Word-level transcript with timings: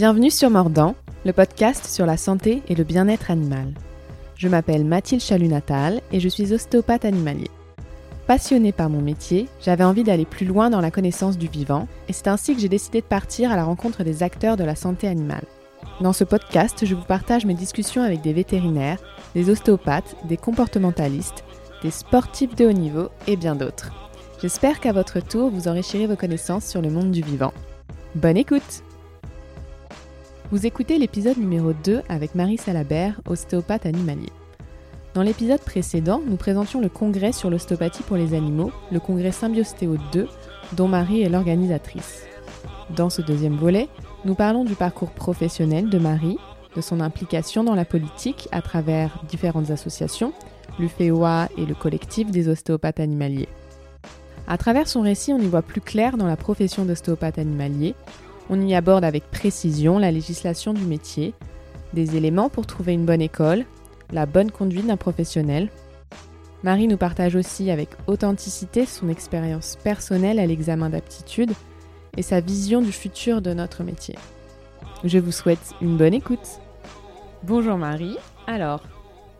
Bienvenue 0.00 0.30
sur 0.30 0.48
Mordant, 0.48 0.94
le 1.26 1.34
podcast 1.34 1.84
sur 1.84 2.06
la 2.06 2.16
santé 2.16 2.62
et 2.68 2.74
le 2.74 2.84
bien-être 2.84 3.30
animal. 3.30 3.74
Je 4.34 4.48
m'appelle 4.48 4.86
Mathilde 4.86 5.20
Chalunatal 5.20 6.00
et 6.10 6.20
je 6.20 6.28
suis 6.30 6.54
ostéopathe 6.54 7.04
animalier. 7.04 7.50
Passionnée 8.26 8.72
par 8.72 8.88
mon 8.88 9.02
métier, 9.02 9.46
j'avais 9.60 9.84
envie 9.84 10.02
d'aller 10.02 10.24
plus 10.24 10.46
loin 10.46 10.70
dans 10.70 10.80
la 10.80 10.90
connaissance 10.90 11.36
du 11.36 11.48
vivant 11.48 11.86
et 12.08 12.14
c'est 12.14 12.28
ainsi 12.28 12.54
que 12.54 12.62
j'ai 12.62 12.70
décidé 12.70 13.02
de 13.02 13.06
partir 13.06 13.52
à 13.52 13.56
la 13.56 13.64
rencontre 13.64 14.02
des 14.02 14.22
acteurs 14.22 14.56
de 14.56 14.64
la 14.64 14.74
santé 14.74 15.06
animale. 15.06 15.44
Dans 16.00 16.14
ce 16.14 16.24
podcast, 16.24 16.86
je 16.86 16.94
vous 16.94 17.04
partage 17.04 17.44
mes 17.44 17.52
discussions 17.52 18.02
avec 18.02 18.22
des 18.22 18.32
vétérinaires, 18.32 19.02
des 19.34 19.50
ostéopathes, 19.50 20.16
des 20.24 20.38
comportementalistes, 20.38 21.44
des 21.82 21.90
sportifs 21.90 22.54
de 22.54 22.64
haut 22.64 22.72
niveau 22.72 23.10
et 23.26 23.36
bien 23.36 23.54
d'autres. 23.54 23.92
J'espère 24.40 24.80
qu'à 24.80 24.92
votre 24.92 25.20
tour, 25.20 25.50
vous 25.50 25.68
enrichirez 25.68 26.06
vos 26.06 26.16
connaissances 26.16 26.64
sur 26.64 26.80
le 26.80 26.88
monde 26.88 27.10
du 27.10 27.20
vivant. 27.20 27.52
Bonne 28.14 28.38
écoute 28.38 28.82
Vous 30.52 30.66
écoutez 30.66 30.98
l'épisode 30.98 31.38
numéro 31.38 31.72
2 31.72 32.02
avec 32.08 32.34
Marie 32.34 32.58
Salabert, 32.58 33.20
ostéopathe 33.28 33.86
animalier. 33.86 34.30
Dans 35.14 35.22
l'épisode 35.22 35.60
précédent, 35.60 36.20
nous 36.26 36.34
présentions 36.34 36.80
le 36.80 36.88
congrès 36.88 37.30
sur 37.30 37.50
l'ostéopathie 37.50 38.02
pour 38.02 38.16
les 38.16 38.34
animaux, 38.34 38.72
le 38.90 38.98
congrès 38.98 39.30
Symbiostéo 39.30 39.96
2, 40.12 40.26
dont 40.72 40.88
Marie 40.88 41.22
est 41.22 41.28
l'organisatrice. 41.28 42.24
Dans 42.96 43.10
ce 43.10 43.22
deuxième 43.22 43.54
volet, 43.54 43.88
nous 44.24 44.34
parlons 44.34 44.64
du 44.64 44.74
parcours 44.74 45.12
professionnel 45.12 45.88
de 45.88 45.98
Marie, 46.00 46.38
de 46.74 46.80
son 46.80 46.98
implication 46.98 47.62
dans 47.62 47.76
la 47.76 47.84
politique 47.84 48.48
à 48.50 48.60
travers 48.60 49.22
différentes 49.28 49.70
associations, 49.70 50.32
l'UFEOA 50.80 51.48
et 51.58 51.64
le 51.64 51.76
collectif 51.76 52.28
des 52.32 52.48
ostéopathes 52.48 52.98
animaliers. 52.98 53.48
À 54.48 54.58
travers 54.58 54.88
son 54.88 55.02
récit, 55.02 55.32
on 55.32 55.38
y 55.38 55.46
voit 55.46 55.62
plus 55.62 55.80
clair 55.80 56.16
dans 56.16 56.26
la 56.26 56.36
profession 56.36 56.84
d'ostéopathe 56.84 57.38
animalier. 57.38 57.94
On 58.52 58.60
y 58.60 58.74
aborde 58.74 59.04
avec 59.04 59.30
précision 59.30 60.00
la 60.00 60.10
législation 60.10 60.74
du 60.74 60.84
métier, 60.84 61.34
des 61.94 62.16
éléments 62.16 62.48
pour 62.48 62.66
trouver 62.66 62.94
une 62.94 63.06
bonne 63.06 63.22
école, 63.22 63.64
la 64.10 64.26
bonne 64.26 64.50
conduite 64.50 64.88
d'un 64.88 64.96
professionnel. 64.96 65.68
Marie 66.64 66.88
nous 66.88 66.96
partage 66.96 67.36
aussi 67.36 67.70
avec 67.70 67.90
authenticité 68.08 68.86
son 68.86 69.08
expérience 69.08 69.78
personnelle 69.84 70.40
à 70.40 70.46
l'examen 70.46 70.90
d'aptitude 70.90 71.52
et 72.16 72.22
sa 72.22 72.40
vision 72.40 72.82
du 72.82 72.90
futur 72.90 73.40
de 73.40 73.54
notre 73.54 73.84
métier. 73.84 74.16
Je 75.04 75.20
vous 75.20 75.30
souhaite 75.30 75.72
une 75.80 75.96
bonne 75.96 76.14
écoute. 76.14 76.60
Bonjour 77.44 77.78
Marie. 77.78 78.16
Alors, 78.48 78.82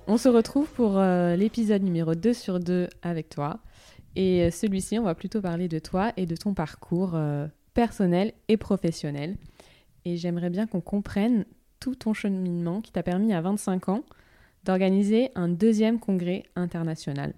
on 0.06 0.18
se 0.18 0.28
retrouve 0.28 0.68
pour 0.68 0.98
euh, 0.98 1.34
l'épisode 1.34 1.82
numéro 1.82 2.14
2 2.14 2.32
sur 2.32 2.60
2 2.60 2.86
avec 3.02 3.28
toi. 3.28 3.58
Et 4.14 4.44
euh, 4.44 4.50
celui-ci, 4.52 5.00
on 5.00 5.04
va 5.04 5.16
plutôt 5.16 5.40
parler 5.40 5.66
de 5.66 5.80
toi 5.80 6.12
et 6.16 6.26
de 6.26 6.36
ton 6.36 6.54
parcours 6.54 7.12
euh, 7.14 7.48
personnel 7.80 8.34
et 8.48 8.58
professionnel. 8.58 9.38
Et 10.04 10.18
j'aimerais 10.18 10.50
bien 10.50 10.66
qu'on 10.66 10.82
comprenne 10.82 11.46
tout 11.78 11.94
ton 11.94 12.12
cheminement 12.12 12.82
qui 12.82 12.92
t'a 12.92 13.02
permis 13.02 13.32
à 13.32 13.40
25 13.40 13.88
ans 13.88 14.04
d'organiser 14.64 15.30
un 15.34 15.48
deuxième 15.48 15.98
congrès 15.98 16.42
international. 16.56 17.32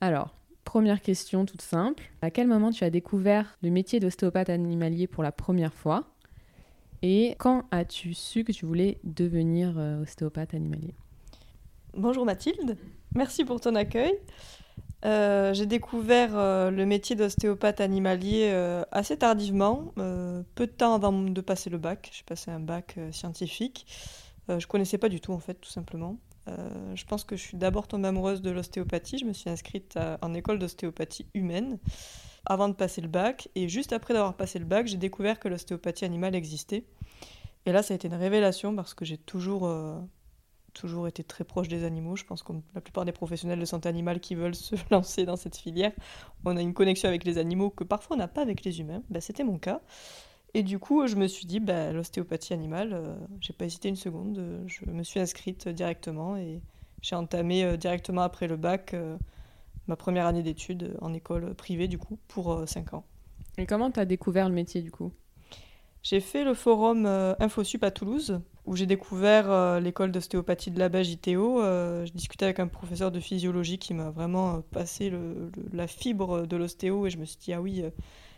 Alors, 0.00 0.36
première 0.64 1.02
question 1.02 1.44
toute 1.44 1.60
simple. 1.60 2.04
À 2.22 2.30
quel 2.30 2.46
moment 2.46 2.70
tu 2.70 2.84
as 2.84 2.90
découvert 2.90 3.58
le 3.64 3.70
métier 3.70 3.98
d'ostéopathe 3.98 4.48
animalier 4.48 5.08
pour 5.08 5.24
la 5.24 5.32
première 5.32 5.74
fois? 5.74 6.04
Et 7.02 7.34
quand 7.40 7.64
as-tu 7.72 8.14
su 8.14 8.44
que 8.44 8.52
tu 8.52 8.66
voulais 8.66 8.98
devenir 9.02 9.74
euh, 9.76 10.02
ostéopathe 10.02 10.54
animalier? 10.54 10.94
Bonjour 11.96 12.24
Mathilde, 12.24 12.76
merci 13.16 13.44
pour 13.44 13.60
ton 13.60 13.74
accueil. 13.74 14.12
Euh, 15.04 15.54
j'ai 15.54 15.66
découvert 15.66 16.36
euh, 16.36 16.70
le 16.70 16.84
métier 16.84 17.16
d'ostéopathe 17.16 17.80
animalier 17.80 18.50
euh, 18.52 18.82
assez 18.92 19.16
tardivement, 19.16 19.92
peu 19.96 20.66
de 20.66 20.72
temps 20.72 20.94
avant 20.94 21.12
de 21.12 21.40
passer 21.40 21.70
le 21.70 21.78
bac. 21.78 22.10
J'ai 22.12 22.24
passé 22.24 22.50
un 22.50 22.60
bac 22.60 22.96
scientifique. 23.12 23.86
je 24.48 24.66
connaissais 24.66 24.98
pas 24.98 25.08
du 25.08 25.20
tout 25.20 25.32
en 25.32 25.38
fait, 25.38 25.54
tout 25.54 25.70
simplement. 25.70 26.16
je 26.94 27.04
pense 27.04 27.24
que 27.24 27.36
je 27.36 27.42
suis 27.42 27.56
d'abord 27.56 27.88
tombée 27.88 28.08
amoureuse 28.08 28.42
de 28.42 28.50
l'ostéopathie. 28.50 29.18
Je 29.18 29.24
me 29.24 29.32
suis 29.32 29.50
inscrite 29.50 29.98
en 30.22 30.34
école 30.34 30.58
d'ostéopathie 30.58 31.26
humaine 31.34 31.78
avant 32.46 32.68
de 32.68 32.74
passer 32.74 33.00
le 33.00 33.08
bac. 33.08 33.48
Et 33.54 33.68
juste 33.68 33.92
après 33.92 34.14
d'avoir 34.14 34.34
passé 34.34 34.58
le 34.58 34.64
bac, 34.64 34.86
j'ai 34.86 34.96
découvert 34.96 35.38
que 35.38 35.48
l'ostéopathie 35.48 36.04
animale 36.04 36.34
existait. 36.34 36.84
Et 37.66 37.72
là, 37.72 37.82
ça 37.82 37.92
a 37.92 37.96
été 37.96 38.08
une 38.08 38.14
révélation 38.14 38.74
parce 38.74 38.94
que 38.94 39.04
j'ai 39.04 39.18
toujours 39.18 39.68
toujours 40.72 41.08
été 41.08 41.24
très 41.24 41.44
proche 41.44 41.68
des 41.68 41.84
animaux. 41.84 42.16
Je 42.16 42.24
pense 42.24 42.42
que 42.42 42.52
la 42.74 42.80
plupart 42.80 43.04
des 43.04 43.12
professionnels 43.12 43.58
de 43.58 43.64
santé 43.64 43.88
animale 43.88 44.20
qui 44.20 44.34
veulent 44.34 44.54
se 44.54 44.74
lancer 44.90 45.24
dans 45.24 45.36
cette 45.36 45.56
filière, 45.56 45.92
on 46.44 46.56
a 46.56 46.60
une 46.60 46.74
connexion 46.74 47.08
avec 47.08 47.24
les 47.24 47.38
animaux 47.38 47.70
que 47.70 47.84
parfois 47.84 48.16
on 48.16 48.18
n'a 48.18 48.28
pas 48.28 48.42
avec 48.42 48.64
les 48.64 48.80
humains. 48.80 49.02
Ben, 49.10 49.20
C'était 49.20 49.44
mon 49.44 49.58
cas. 49.58 49.80
Et 50.54 50.62
du 50.62 50.78
coup, 50.78 51.06
je 51.06 51.16
me 51.16 51.28
suis 51.28 51.46
dit, 51.46 51.60
ben, 51.60 51.94
l'ostéopathie 51.94 52.52
animale, 52.52 52.92
euh, 52.92 53.14
j'ai 53.40 53.52
pas 53.52 53.66
hésité 53.66 53.88
une 53.88 53.96
seconde. 53.96 54.64
Je 54.66 54.84
me 54.86 55.02
suis 55.04 55.20
inscrite 55.20 55.68
directement 55.68 56.36
et 56.36 56.60
j'ai 57.02 57.14
entamé 57.14 57.64
euh, 57.64 57.76
directement 57.76 58.22
après 58.22 58.48
le 58.48 58.56
bac 58.56 58.94
euh, 58.94 59.16
ma 59.86 59.94
première 59.94 60.26
année 60.26 60.42
d'études 60.42 60.96
en 61.00 61.14
école 61.14 61.54
privée, 61.54 61.86
du 61.86 61.98
coup, 61.98 62.18
pour 62.26 62.62
5 62.66 62.94
ans. 62.94 63.04
Et 63.58 63.66
comment 63.66 63.90
tu 63.90 64.00
as 64.00 64.04
découvert 64.04 64.48
le 64.48 64.54
métier, 64.54 64.82
du 64.82 64.90
coup? 64.90 65.12
J'ai 66.02 66.20
fait 66.20 66.44
le 66.44 66.54
forum 66.54 67.06
InfoSup 67.06 67.84
à 67.84 67.90
Toulouse, 67.90 68.40
où 68.66 68.76
j'ai 68.76 68.86
découvert 68.86 69.50
euh, 69.50 69.80
l'école 69.80 70.12
d'ostéopathie 70.12 70.70
de 70.70 70.78
la 70.78 70.88
Bage 70.88 71.08
ITO. 71.08 71.62
Euh, 71.62 72.04
je 72.06 72.12
discutais 72.12 72.44
avec 72.44 72.60
un 72.60 72.66
professeur 72.66 73.10
de 73.10 73.20
physiologie 73.20 73.78
qui 73.78 73.94
m'a 73.94 74.10
vraiment 74.10 74.56
euh, 74.56 74.60
passé 74.70 75.12
la 75.72 75.86
fibre 75.86 76.46
de 76.46 76.56
l'ostéo 76.56 77.06
et 77.06 77.10
je 77.10 77.18
me 77.18 77.24
suis 77.24 77.38
dit, 77.38 77.52
ah 77.52 77.60
oui, 77.60 77.82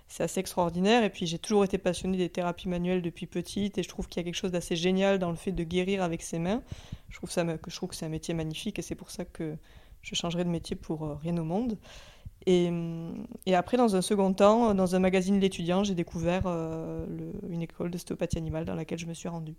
c'est 0.08 0.22
assez 0.22 0.40
extraordinaire. 0.40 1.04
Et 1.04 1.10
puis 1.10 1.26
j'ai 1.26 1.38
toujours 1.38 1.64
été 1.64 1.78
passionnée 1.78 2.16
des 2.16 2.28
thérapies 2.28 2.68
manuelles 2.68 3.02
depuis 3.02 3.26
petite 3.26 3.78
et 3.78 3.82
je 3.82 3.88
trouve 3.88 4.08
qu'il 4.08 4.20
y 4.20 4.22
a 4.22 4.24
quelque 4.24 4.36
chose 4.36 4.52
d'assez 4.52 4.76
génial 4.76 5.18
dans 5.18 5.30
le 5.30 5.36
fait 5.36 5.52
de 5.52 5.64
guérir 5.64 6.02
avec 6.02 6.22
ses 6.22 6.38
mains. 6.38 6.62
Je 7.08 7.16
trouve, 7.16 7.28
que 7.28 7.94
c'est 7.94 8.06
un 8.06 8.08
métier 8.08 8.32
magnifique 8.32 8.78
et 8.78 8.82
c'est 8.82 8.94
pour 8.94 9.10
ça 9.10 9.24
que 9.24 9.56
je 10.02 10.14
changerai 10.14 10.44
de 10.44 10.50
métier 10.50 10.76
pour 10.76 11.18
rien 11.20 11.36
au 11.36 11.44
monde. 11.44 11.76
Et, 12.46 12.72
et, 13.46 13.54
après, 13.54 13.76
dans 13.76 13.94
un 13.94 14.02
second 14.02 14.32
temps, 14.32 14.74
dans 14.74 14.96
un 14.96 14.98
magazine 14.98 15.38
L'étudiant, 15.38 15.84
j'ai 15.84 15.94
découvert 15.94 16.46
une 16.46 17.62
école 17.62 17.90
d'ostéopathie 17.90 18.38
animale 18.38 18.64
dans 18.64 18.74
laquelle 18.74 18.98
je 18.98 19.06
me 19.06 19.14
suis 19.14 19.28
rendue. 19.28 19.54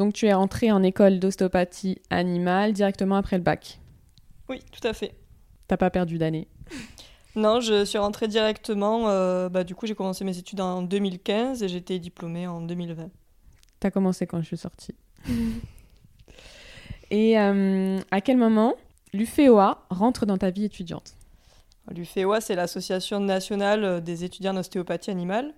Donc 0.00 0.14
tu 0.14 0.24
es 0.24 0.32
entré 0.32 0.72
en 0.72 0.82
école 0.82 1.18
d'ostéopathie 1.18 2.00
animale 2.08 2.72
directement 2.72 3.16
après 3.16 3.36
le 3.36 3.42
bac 3.42 3.80
Oui, 4.48 4.62
tout 4.72 4.88
à 4.88 4.94
fait. 4.94 5.14
T'as 5.68 5.76
pas 5.76 5.90
perdu 5.90 6.16
d'année 6.16 6.48
Non, 7.36 7.60
je 7.60 7.84
suis 7.84 7.98
rentrée 7.98 8.26
directement. 8.26 9.10
Euh, 9.10 9.50
bah, 9.50 9.62
du 9.62 9.74
coup, 9.74 9.86
j'ai 9.86 9.94
commencé 9.94 10.24
mes 10.24 10.38
études 10.38 10.62
en 10.62 10.80
2015 10.80 11.62
et 11.62 11.76
été 11.76 11.98
diplômée 11.98 12.46
en 12.46 12.62
2020. 12.62 13.10
T'as 13.78 13.90
commencé 13.90 14.26
quand 14.26 14.40
je 14.40 14.46
suis 14.46 14.56
sortie. 14.56 14.94
et 17.10 17.38
euh, 17.38 18.00
à 18.10 18.22
quel 18.22 18.38
moment 18.38 18.76
l'UFEOA 19.12 19.84
rentre 19.90 20.24
dans 20.24 20.38
ta 20.38 20.48
vie 20.48 20.64
étudiante? 20.64 21.12
L'UFEOA, 21.90 22.40
c'est 22.40 22.54
l'Association 22.54 23.20
nationale 23.20 24.02
des 24.02 24.24
étudiants 24.24 24.54
d'ostéopathie 24.54 25.10
animale. 25.10 25.52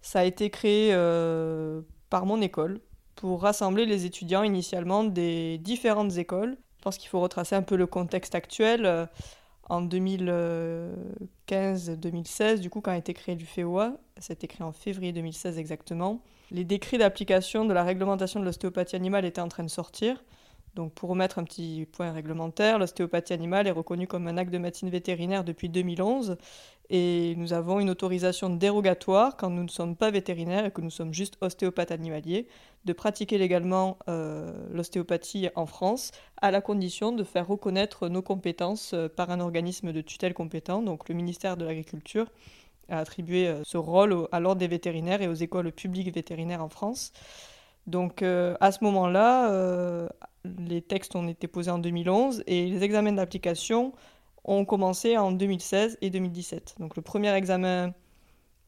Ça 0.00 0.20
a 0.20 0.24
été 0.24 0.48
créé 0.48 0.90
euh, 0.92 1.80
par 2.08 2.24
mon 2.24 2.40
école, 2.40 2.80
pour 3.24 3.40
rassembler 3.40 3.86
les 3.86 4.04
étudiants 4.04 4.42
initialement 4.42 5.02
des 5.02 5.56
différentes 5.56 6.18
écoles. 6.18 6.58
Je 6.76 6.82
pense 6.82 6.98
qu'il 6.98 7.08
faut 7.08 7.20
retracer 7.20 7.54
un 7.54 7.62
peu 7.62 7.74
le 7.74 7.86
contexte 7.86 8.34
actuel. 8.34 8.84
Euh, 8.84 9.06
en 9.70 9.82
2015-2016, 9.82 12.58
du 12.58 12.68
coup, 12.68 12.82
quand 12.82 12.90
a 12.90 12.98
été 12.98 13.14
créé 13.14 13.34
du 13.34 13.46
FEOA, 13.46 13.94
ça 14.18 14.32
a 14.32 14.34
été 14.34 14.46
créé 14.46 14.62
en 14.62 14.72
février 14.72 15.14
2016 15.14 15.58
exactement, 15.58 16.20
les 16.50 16.64
décrets 16.64 16.98
d'application 16.98 17.64
de 17.64 17.72
la 17.72 17.82
réglementation 17.82 18.40
de 18.40 18.44
l'ostéopathie 18.44 18.96
animale 18.96 19.24
étaient 19.24 19.40
en 19.40 19.48
train 19.48 19.64
de 19.64 19.70
sortir. 19.70 20.22
Donc 20.74 20.92
pour 20.92 21.08
remettre 21.08 21.38
un 21.38 21.44
petit 21.44 21.88
point 21.92 22.12
réglementaire, 22.12 22.78
l'ostéopathie 22.78 23.32
animale 23.32 23.66
est 23.66 23.70
reconnue 23.70 24.06
comme 24.06 24.28
un 24.28 24.36
acte 24.36 24.52
de 24.52 24.58
médecine 24.58 24.90
vétérinaire 24.90 25.44
depuis 25.44 25.70
2011 25.70 26.36
et 26.90 27.34
nous 27.36 27.52
avons 27.52 27.80
une 27.80 27.88
autorisation 27.88 28.50
dérogatoire 28.50 29.36
quand 29.36 29.48
nous 29.50 29.62
ne 29.62 29.68
sommes 29.68 29.96
pas 29.96 30.10
vétérinaires 30.10 30.66
et 30.66 30.70
que 30.70 30.82
nous 30.82 30.90
sommes 30.90 31.14
juste 31.14 31.36
ostéopathes 31.40 31.90
animaliers 31.90 32.46
de 32.84 32.92
pratiquer 32.92 33.38
légalement 33.38 33.98
euh, 34.08 34.52
l'ostéopathie 34.70 35.48
en 35.54 35.64
France 35.66 36.10
à 36.40 36.50
la 36.50 36.60
condition 36.60 37.12
de 37.12 37.24
faire 37.24 37.46
reconnaître 37.46 38.08
nos 38.08 38.20
compétences 38.20 38.92
euh, 38.92 39.08
par 39.08 39.30
un 39.30 39.40
organisme 39.40 39.92
de 39.92 40.02
tutelle 40.02 40.34
compétent, 40.34 40.82
donc 40.82 41.08
le 41.08 41.14
ministère 41.14 41.56
de 41.56 41.64
l'Agriculture 41.64 42.26
a 42.90 42.98
attribué 42.98 43.48
euh, 43.48 43.62
ce 43.64 43.78
rôle 43.78 44.28
à 44.30 44.40
l'ordre 44.40 44.58
des 44.58 44.68
vétérinaires 44.68 45.22
et 45.22 45.28
aux 45.28 45.34
écoles 45.34 45.72
publiques 45.72 46.14
vétérinaires 46.14 46.62
en 46.62 46.68
France. 46.68 47.12
Donc 47.86 48.22
à 48.22 48.72
ce 48.72 48.82
moment-là, 48.82 50.08
les 50.44 50.80
textes 50.80 51.14
ont 51.16 51.28
été 51.28 51.46
posés 51.46 51.70
en 51.70 51.78
2011 51.78 52.42
et 52.46 52.64
les 52.64 52.82
examens 52.82 53.12
d'application 53.12 53.92
ont 54.44 54.64
commencé 54.64 55.16
en 55.16 55.32
2016 55.32 55.98
et 56.00 56.10
2017. 56.10 56.76
Donc 56.78 56.96
le 56.96 57.02
premier 57.02 57.32
examen 57.34 57.94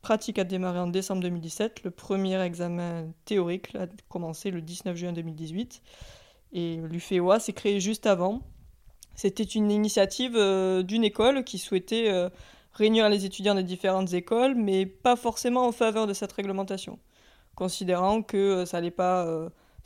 pratique 0.00 0.38
a 0.38 0.44
démarré 0.44 0.78
en 0.78 0.86
décembre 0.86 1.22
2017, 1.22 1.82
le 1.84 1.90
premier 1.90 2.40
examen 2.40 3.08
théorique 3.24 3.74
a 3.74 3.86
commencé 4.08 4.50
le 4.50 4.62
19 4.62 4.96
juin 4.96 5.12
2018 5.12 5.82
et 6.52 6.76
l'UFEOA 6.76 7.40
s'est 7.40 7.52
créé 7.52 7.80
juste 7.80 8.06
avant. 8.06 8.42
C'était 9.14 9.42
une 9.42 9.70
initiative 9.70 10.36
euh, 10.36 10.82
d'une 10.82 11.02
école 11.02 11.42
qui 11.42 11.58
souhaitait 11.58 12.08
euh, 12.08 12.28
réunir 12.72 13.08
les 13.08 13.24
étudiants 13.24 13.54
des 13.54 13.62
différentes 13.62 14.12
écoles, 14.12 14.54
mais 14.54 14.86
pas 14.86 15.16
forcément 15.16 15.66
en 15.66 15.72
faveur 15.72 16.06
de 16.06 16.12
cette 16.12 16.32
réglementation. 16.32 16.98
considérant 17.54 18.22
que 18.22 18.64
ça 18.66 18.76
n'allait 18.76 18.90
pas 18.90 19.26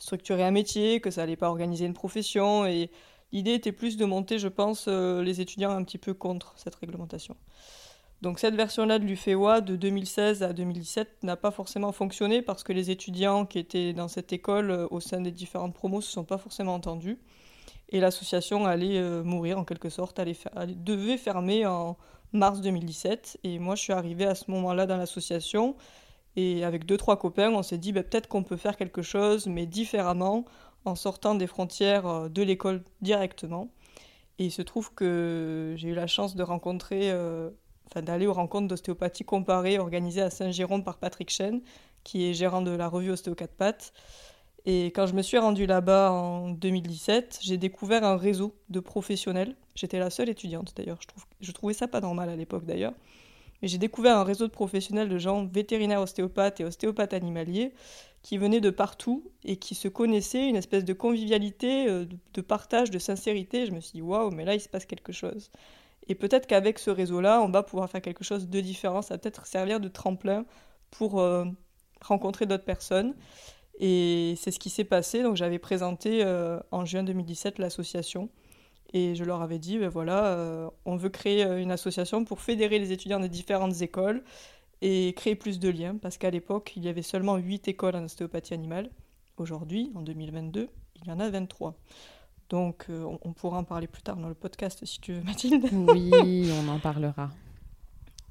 structurer 0.01 0.43
un 0.43 0.51
métier, 0.51 0.99
que 0.99 1.11
ça 1.11 1.21
n'allait 1.21 1.35
pas 1.35 1.49
organiser 1.49 1.85
une 1.85 1.93
profession. 1.93 2.65
Et 2.65 2.89
l'idée 3.31 3.53
était 3.53 3.71
plus 3.71 3.97
de 3.97 4.05
monter, 4.05 4.39
je 4.39 4.47
pense, 4.47 4.87
les 4.87 5.41
étudiants 5.41 5.71
un 5.71 5.83
petit 5.83 5.97
peu 5.97 6.13
contre 6.13 6.53
cette 6.57 6.75
réglementation. 6.75 7.35
Donc 8.21 8.37
cette 8.37 8.53
version-là 8.53 8.99
de 8.99 9.05
l'UFEWA 9.05 9.61
de 9.61 9.75
2016 9.75 10.43
à 10.43 10.53
2017 10.53 11.23
n'a 11.23 11.35
pas 11.35 11.49
forcément 11.49 11.91
fonctionné 11.91 12.43
parce 12.43 12.63
que 12.63 12.71
les 12.71 12.91
étudiants 12.91 13.47
qui 13.47 13.57
étaient 13.57 13.93
dans 13.93 14.07
cette 14.07 14.31
école 14.31 14.69
euh, 14.69 14.87
au 14.91 14.99
sein 14.99 15.21
des 15.21 15.31
différentes 15.31 15.73
promos 15.73 15.97
ne 15.97 16.01
se 16.03 16.11
sont 16.11 16.23
pas 16.23 16.37
forcément 16.37 16.75
entendus. 16.75 17.17
Et 17.89 17.99
l'association 17.99 18.67
allait 18.67 18.99
euh, 18.99 19.23
mourir 19.23 19.57
en 19.57 19.65
quelque 19.65 19.89
sorte, 19.89 20.19
elle, 20.19 20.35
devait 20.83 21.17
fermer 21.17 21.65
en 21.65 21.97
mars 22.31 22.61
2017. 22.61 23.39
Et 23.43 23.57
moi 23.57 23.73
je 23.73 23.81
suis 23.81 23.93
arrivée 23.93 24.25
à 24.25 24.35
ce 24.35 24.51
moment-là 24.51 24.85
dans 24.85 24.97
l'association 24.97 25.75
et 26.35 26.63
avec 26.63 26.85
deux, 26.85 26.97
trois 26.97 27.17
copains, 27.17 27.51
on 27.51 27.63
s'est 27.63 27.79
dit 27.79 27.91
bah, 27.91 28.03
peut-être 28.03 28.27
qu'on 28.27 28.43
peut 28.43 28.55
faire 28.55 28.77
quelque 28.77 29.01
chose, 29.01 29.47
mais 29.47 29.65
différemment, 29.65 30.45
en 30.85 30.95
sortant 30.95 31.35
des 31.35 31.47
frontières 31.47 32.07
euh, 32.07 32.29
de 32.29 32.41
l'école 32.41 32.83
directement. 33.01 33.69
Et 34.39 34.45
il 34.45 34.51
se 34.51 34.61
trouve 34.61 34.93
que 34.93 35.75
j'ai 35.77 35.89
eu 35.89 35.93
la 35.93 36.07
chance 36.07 36.35
de 36.35 36.41
rencontrer 36.41 37.13
d'aller 37.95 38.25
aux 38.25 38.33
rencontres 38.33 38.67
d'ostéopathie 38.67 39.23
comparée 39.23 39.77
organisées 39.77 40.21
à 40.21 40.31
Saint-Jérôme 40.31 40.83
par 40.83 40.97
Patrick 40.97 41.29
Chen, 41.29 41.61
qui 42.03 42.27
est 42.27 42.33
gérant 42.33 42.63
de 42.63 42.71
la 42.71 42.87
revue 42.87 43.11
Ostéo 43.11 43.35
4 43.35 43.53
pattes. 43.53 43.93
Et 44.65 44.87
quand 44.87 45.07
je 45.07 45.13
me 45.13 45.21
suis 45.21 45.37
rendue 45.37 45.65
là-bas 45.65 46.11
en 46.11 46.49
2017, 46.49 47.39
j'ai 47.41 47.57
découvert 47.57 48.03
un 48.03 48.15
réseau 48.15 48.55
de 48.69 48.79
professionnels. 48.79 49.55
J'étais 49.75 49.99
la 49.99 50.09
seule 50.09 50.29
étudiante 50.29 50.73
d'ailleurs. 50.75 50.99
Je, 51.01 51.07
je 51.39 51.51
trouvais 51.51 51.73
ça 51.73 51.87
pas 51.87 51.99
normal 51.99 52.29
à 52.29 52.35
l'époque 52.35 52.65
d'ailleurs. 52.65 52.93
Mais 53.61 53.67
j'ai 53.67 53.77
découvert 53.77 54.17
un 54.17 54.23
réseau 54.23 54.47
de 54.47 54.51
professionnels 54.51 55.09
de 55.09 55.17
gens 55.17 55.45
vétérinaires 55.45 56.01
ostéopathes 56.01 56.59
et 56.59 56.65
ostéopathes 56.65 57.13
animaliers 57.13 57.73
qui 58.23 58.37
venaient 58.37 58.61
de 58.61 58.69
partout 58.69 59.31
et 59.43 59.57
qui 59.57 59.75
se 59.75 59.87
connaissaient, 59.87 60.47
une 60.47 60.55
espèce 60.55 60.85
de 60.85 60.93
convivialité, 60.93 61.87
euh, 61.87 62.05
de 62.33 62.41
partage, 62.41 62.91
de 62.91 62.99
sincérité. 62.99 63.65
Je 63.65 63.71
me 63.71 63.79
suis 63.79 63.93
dit, 63.93 64.01
waouh, 64.01 64.31
mais 64.31 64.45
là, 64.45 64.53
il 64.53 64.61
se 64.61 64.69
passe 64.69 64.85
quelque 64.85 65.11
chose. 65.11 65.49
Et 66.07 66.15
peut-être 66.15 66.45
qu'avec 66.47 66.77
ce 66.79 66.89
réseau-là, 66.89 67.41
on 67.41 67.49
va 67.49 67.63
pouvoir 67.63 67.89
faire 67.89 68.01
quelque 68.01 68.23
chose 68.23 68.47
de 68.47 68.61
différent. 68.61 69.01
Ça 69.01 69.15
va 69.15 69.17
peut-être 69.17 69.45
servir 69.45 69.79
de 69.79 69.87
tremplin 69.87 70.45
pour 70.91 71.19
euh, 71.19 71.45
rencontrer 72.01 72.45
d'autres 72.45 72.65
personnes. 72.65 73.15
Et 73.79 74.35
c'est 74.37 74.51
ce 74.51 74.59
qui 74.59 74.69
s'est 74.69 74.83
passé. 74.83 75.23
Donc 75.23 75.35
j'avais 75.35 75.59
présenté 75.59 76.23
euh, 76.23 76.59
en 76.71 76.85
juin 76.85 77.03
2017 77.03 77.57
l'association. 77.57 78.29
Et 78.93 79.15
je 79.15 79.23
leur 79.23 79.41
avais 79.41 79.57
dit, 79.57 79.79
ben 79.79 79.87
voilà, 79.87 80.69
on 80.83 80.97
veut 80.97 81.07
créer 81.07 81.43
une 81.45 81.71
association 81.71 82.25
pour 82.25 82.41
fédérer 82.41 82.77
les 82.77 82.91
étudiants 82.91 83.21
des 83.21 83.29
différentes 83.29 83.81
écoles 83.81 84.21
et 84.81 85.13
créer 85.13 85.35
plus 85.35 85.59
de 85.59 85.69
liens. 85.69 85.97
Parce 86.01 86.17
qu'à 86.17 86.29
l'époque, 86.29 86.73
il 86.75 86.83
y 86.83 86.89
avait 86.89 87.01
seulement 87.01 87.37
8 87.37 87.67
écoles 87.67 87.95
en 87.95 88.03
ostéopathie 88.03 88.53
animale. 88.53 88.89
Aujourd'hui, 89.37 89.91
en 89.95 90.01
2022, 90.01 90.69
il 91.01 91.07
y 91.07 91.11
en 91.11 91.19
a 91.19 91.29
23. 91.29 91.75
Donc, 92.49 92.85
euh, 92.89 93.05
on, 93.23 93.31
pourra 93.31 93.59
en 93.59 93.63
parler 93.63 93.87
plus 93.87 94.01
tard 94.01 94.17
dans 94.17 94.27
le 94.27 94.33
podcast 94.33 94.85
si 94.85 94.99
tu 94.99 95.13
veux, 95.13 95.21
Mathilde. 95.21 95.69
Oui, 95.71 96.51
on 96.65 96.67
en 96.67 96.79
parlera. 96.79 97.29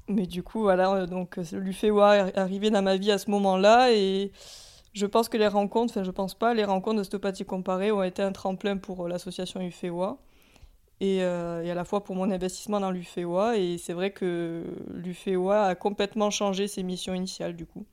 Mais 0.07 0.27
du 0.27 0.43
coup, 0.43 0.61
voilà, 0.61 0.93
euh, 0.93 1.05
donc 1.07 1.37
euh, 1.37 1.43
l'UFEWA 1.53 2.29
est 2.29 2.37
arrivé 2.37 2.69
dans 2.69 2.83
ma 2.83 2.97
vie 2.97 3.11
à 3.11 3.17
ce 3.17 3.31
moment-là 3.31 3.91
et 3.91 4.31
je 4.93 5.05
pense 5.05 5.27
que 5.27 5.37
les 5.37 5.47
rencontres, 5.47 5.93
enfin, 5.93 6.03
je 6.03 6.11
pense 6.11 6.35
pas, 6.35 6.53
les 6.53 6.65
rencontres 6.65 6.97
d'ostéopathie 6.97 7.45
comparée 7.45 7.91
ont 7.91 8.03
été 8.03 8.21
un 8.21 8.31
tremplin 8.31 8.77
pour 8.77 9.07
l'association 9.07 9.59
UFEWA 9.61 10.19
et, 11.01 11.17
et, 11.17 11.21
à 11.23 11.73
la 11.73 11.83
fois 11.83 12.03
pour 12.03 12.15
mon 12.15 12.31
investissement 12.31 12.79
dans 12.79 12.91
l'UFEWA. 12.91 13.57
Et 13.57 13.77
c'est 13.77 13.93
vrai 13.93 14.11
que 14.11 14.63
l'UFEWA 14.93 15.63
a 15.63 15.75
complètement 15.75 16.29
changé 16.29 16.69
ses 16.69 16.83
missions 16.83 17.13
initiales 17.13 17.55
du 17.55 17.65
coup. 17.65 17.85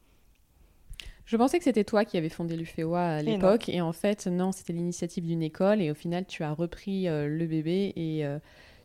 Je 1.28 1.36
pensais 1.36 1.58
que 1.58 1.64
c'était 1.64 1.84
toi 1.84 2.06
qui 2.06 2.16
avais 2.16 2.30
fondé 2.30 2.56
l'UFEWA 2.56 3.16
à 3.16 3.22
l'époque, 3.22 3.68
et, 3.68 3.82
en 3.82 3.92
fait, 3.92 4.26
non, 4.26 4.50
c'était 4.50 4.72
l'initiative 4.72 5.26
d'une 5.26 5.42
école, 5.42 5.82
et 5.82 5.90
au 5.90 5.94
final, 5.94 6.24
tu 6.24 6.42
as 6.42 6.54
repris 6.54 7.06
euh, 7.06 7.28
le 7.28 7.44
bébé 7.44 7.92
et 7.96 8.24
euh, 8.24 8.38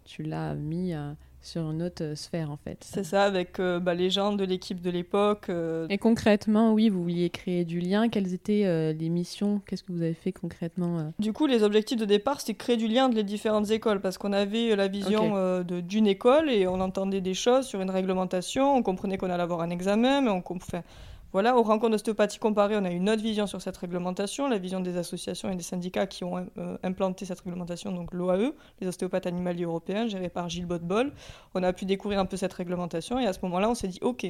tu 0.03 0.23
l'as 0.23 0.53
mis 0.53 0.93
euh, 0.93 1.13
sur 1.43 1.69
une 1.69 1.83
autre 1.83 2.13
sphère, 2.15 2.49
en 2.49 2.57
fait. 2.57 2.83
C'est 2.83 3.03
ça, 3.03 3.25
avec 3.25 3.59
bah, 3.59 3.93
les 3.93 4.09
gens 4.09 4.33
de 4.33 4.43
l'équipe 4.43 4.81
de 4.81 4.89
l'époque. 4.89 5.51
Et 5.89 5.97
concrètement, 5.97 6.73
oui, 6.73 6.89
vous 6.89 7.03
vouliez 7.03 7.29
créer 7.29 7.65
du 7.65 7.79
lien. 7.79 8.09
Quelles 8.09 8.33
étaient 8.33 8.93
les 8.93 9.09
missions? 9.09 9.61
Qu'est-ce 9.67 9.83
que 9.83 9.91
vous 9.91 10.01
avez 10.01 10.13
fait 10.13 10.31
concrètement 10.31 11.13
Du 11.19 11.33
coup, 11.33 11.45
les 11.45 11.63
objectifs 11.63 11.99
de 11.99 12.05
départ, 12.05 12.39
c'était 12.39 12.55
créer 12.55 12.77
du 12.77 12.87
lien 12.87 13.05
entre 13.05 13.15
les 13.15 13.23
différentes 13.23 13.69
écoles, 13.69 14.01
parce 14.01 14.17
qu'on 14.17 14.33
avait 14.33 14.75
la 14.75 14.87
vision 14.87 15.63
d'une 15.63 16.07
école, 16.07 16.49
et 16.49 16.65
on 16.65 16.79
entendait 16.79 17.21
des 17.21 17.33
choses 17.33 17.67
sur 17.67 17.81
une 17.81 17.91
réglementation, 17.91 18.75
on 18.75 18.81
comprenait 18.81 19.17
qu'on 19.17 19.29
allait 19.29 19.43
avoir 19.43 19.61
un 19.61 19.69
examen, 19.69 20.21
mais 20.21 20.31
on 20.31 20.41
comprenait 20.41 20.83
voilà, 21.33 21.57
aux 21.57 21.63
rencontres 21.63 21.91
d'ostéopathie 21.91 22.37
comparée, 22.37 22.77
on 22.77 22.85
a 22.85 22.91
une 22.91 23.09
autre 23.09 23.23
vision 23.23 23.47
sur 23.47 23.61
cette 23.61 23.75
réglementation, 23.75 24.47
la 24.47 24.59
vision 24.59 24.79
des 24.79 24.97
associations 24.97 25.49
et 25.49 25.55
des 25.55 25.63
syndicats 25.63 26.05
qui 26.05 26.23
ont 26.23 26.45
euh, 26.57 26.77
implanté 26.83 27.25
cette 27.25 27.39
réglementation, 27.39 27.91
donc 27.91 28.13
l'OAE, 28.13 28.53
les 28.79 28.87
ostéopathes 28.87 29.25
animaliers 29.25 29.63
européens, 29.63 30.07
gérés 30.07 30.29
par 30.29 30.47
Gilles 30.47 30.67
Botbol. 30.67 31.11
On 31.55 31.63
a 31.63 31.73
pu 31.73 31.85
découvrir 31.85 32.19
un 32.19 32.25
peu 32.25 32.37
cette 32.37 32.53
réglementation 32.53 33.19
et 33.19 33.25
à 33.25 33.33
ce 33.33 33.39
moment-là, 33.43 33.69
on 33.69 33.75
s'est 33.75 33.87
dit 33.87 33.99
OK. 34.01 34.27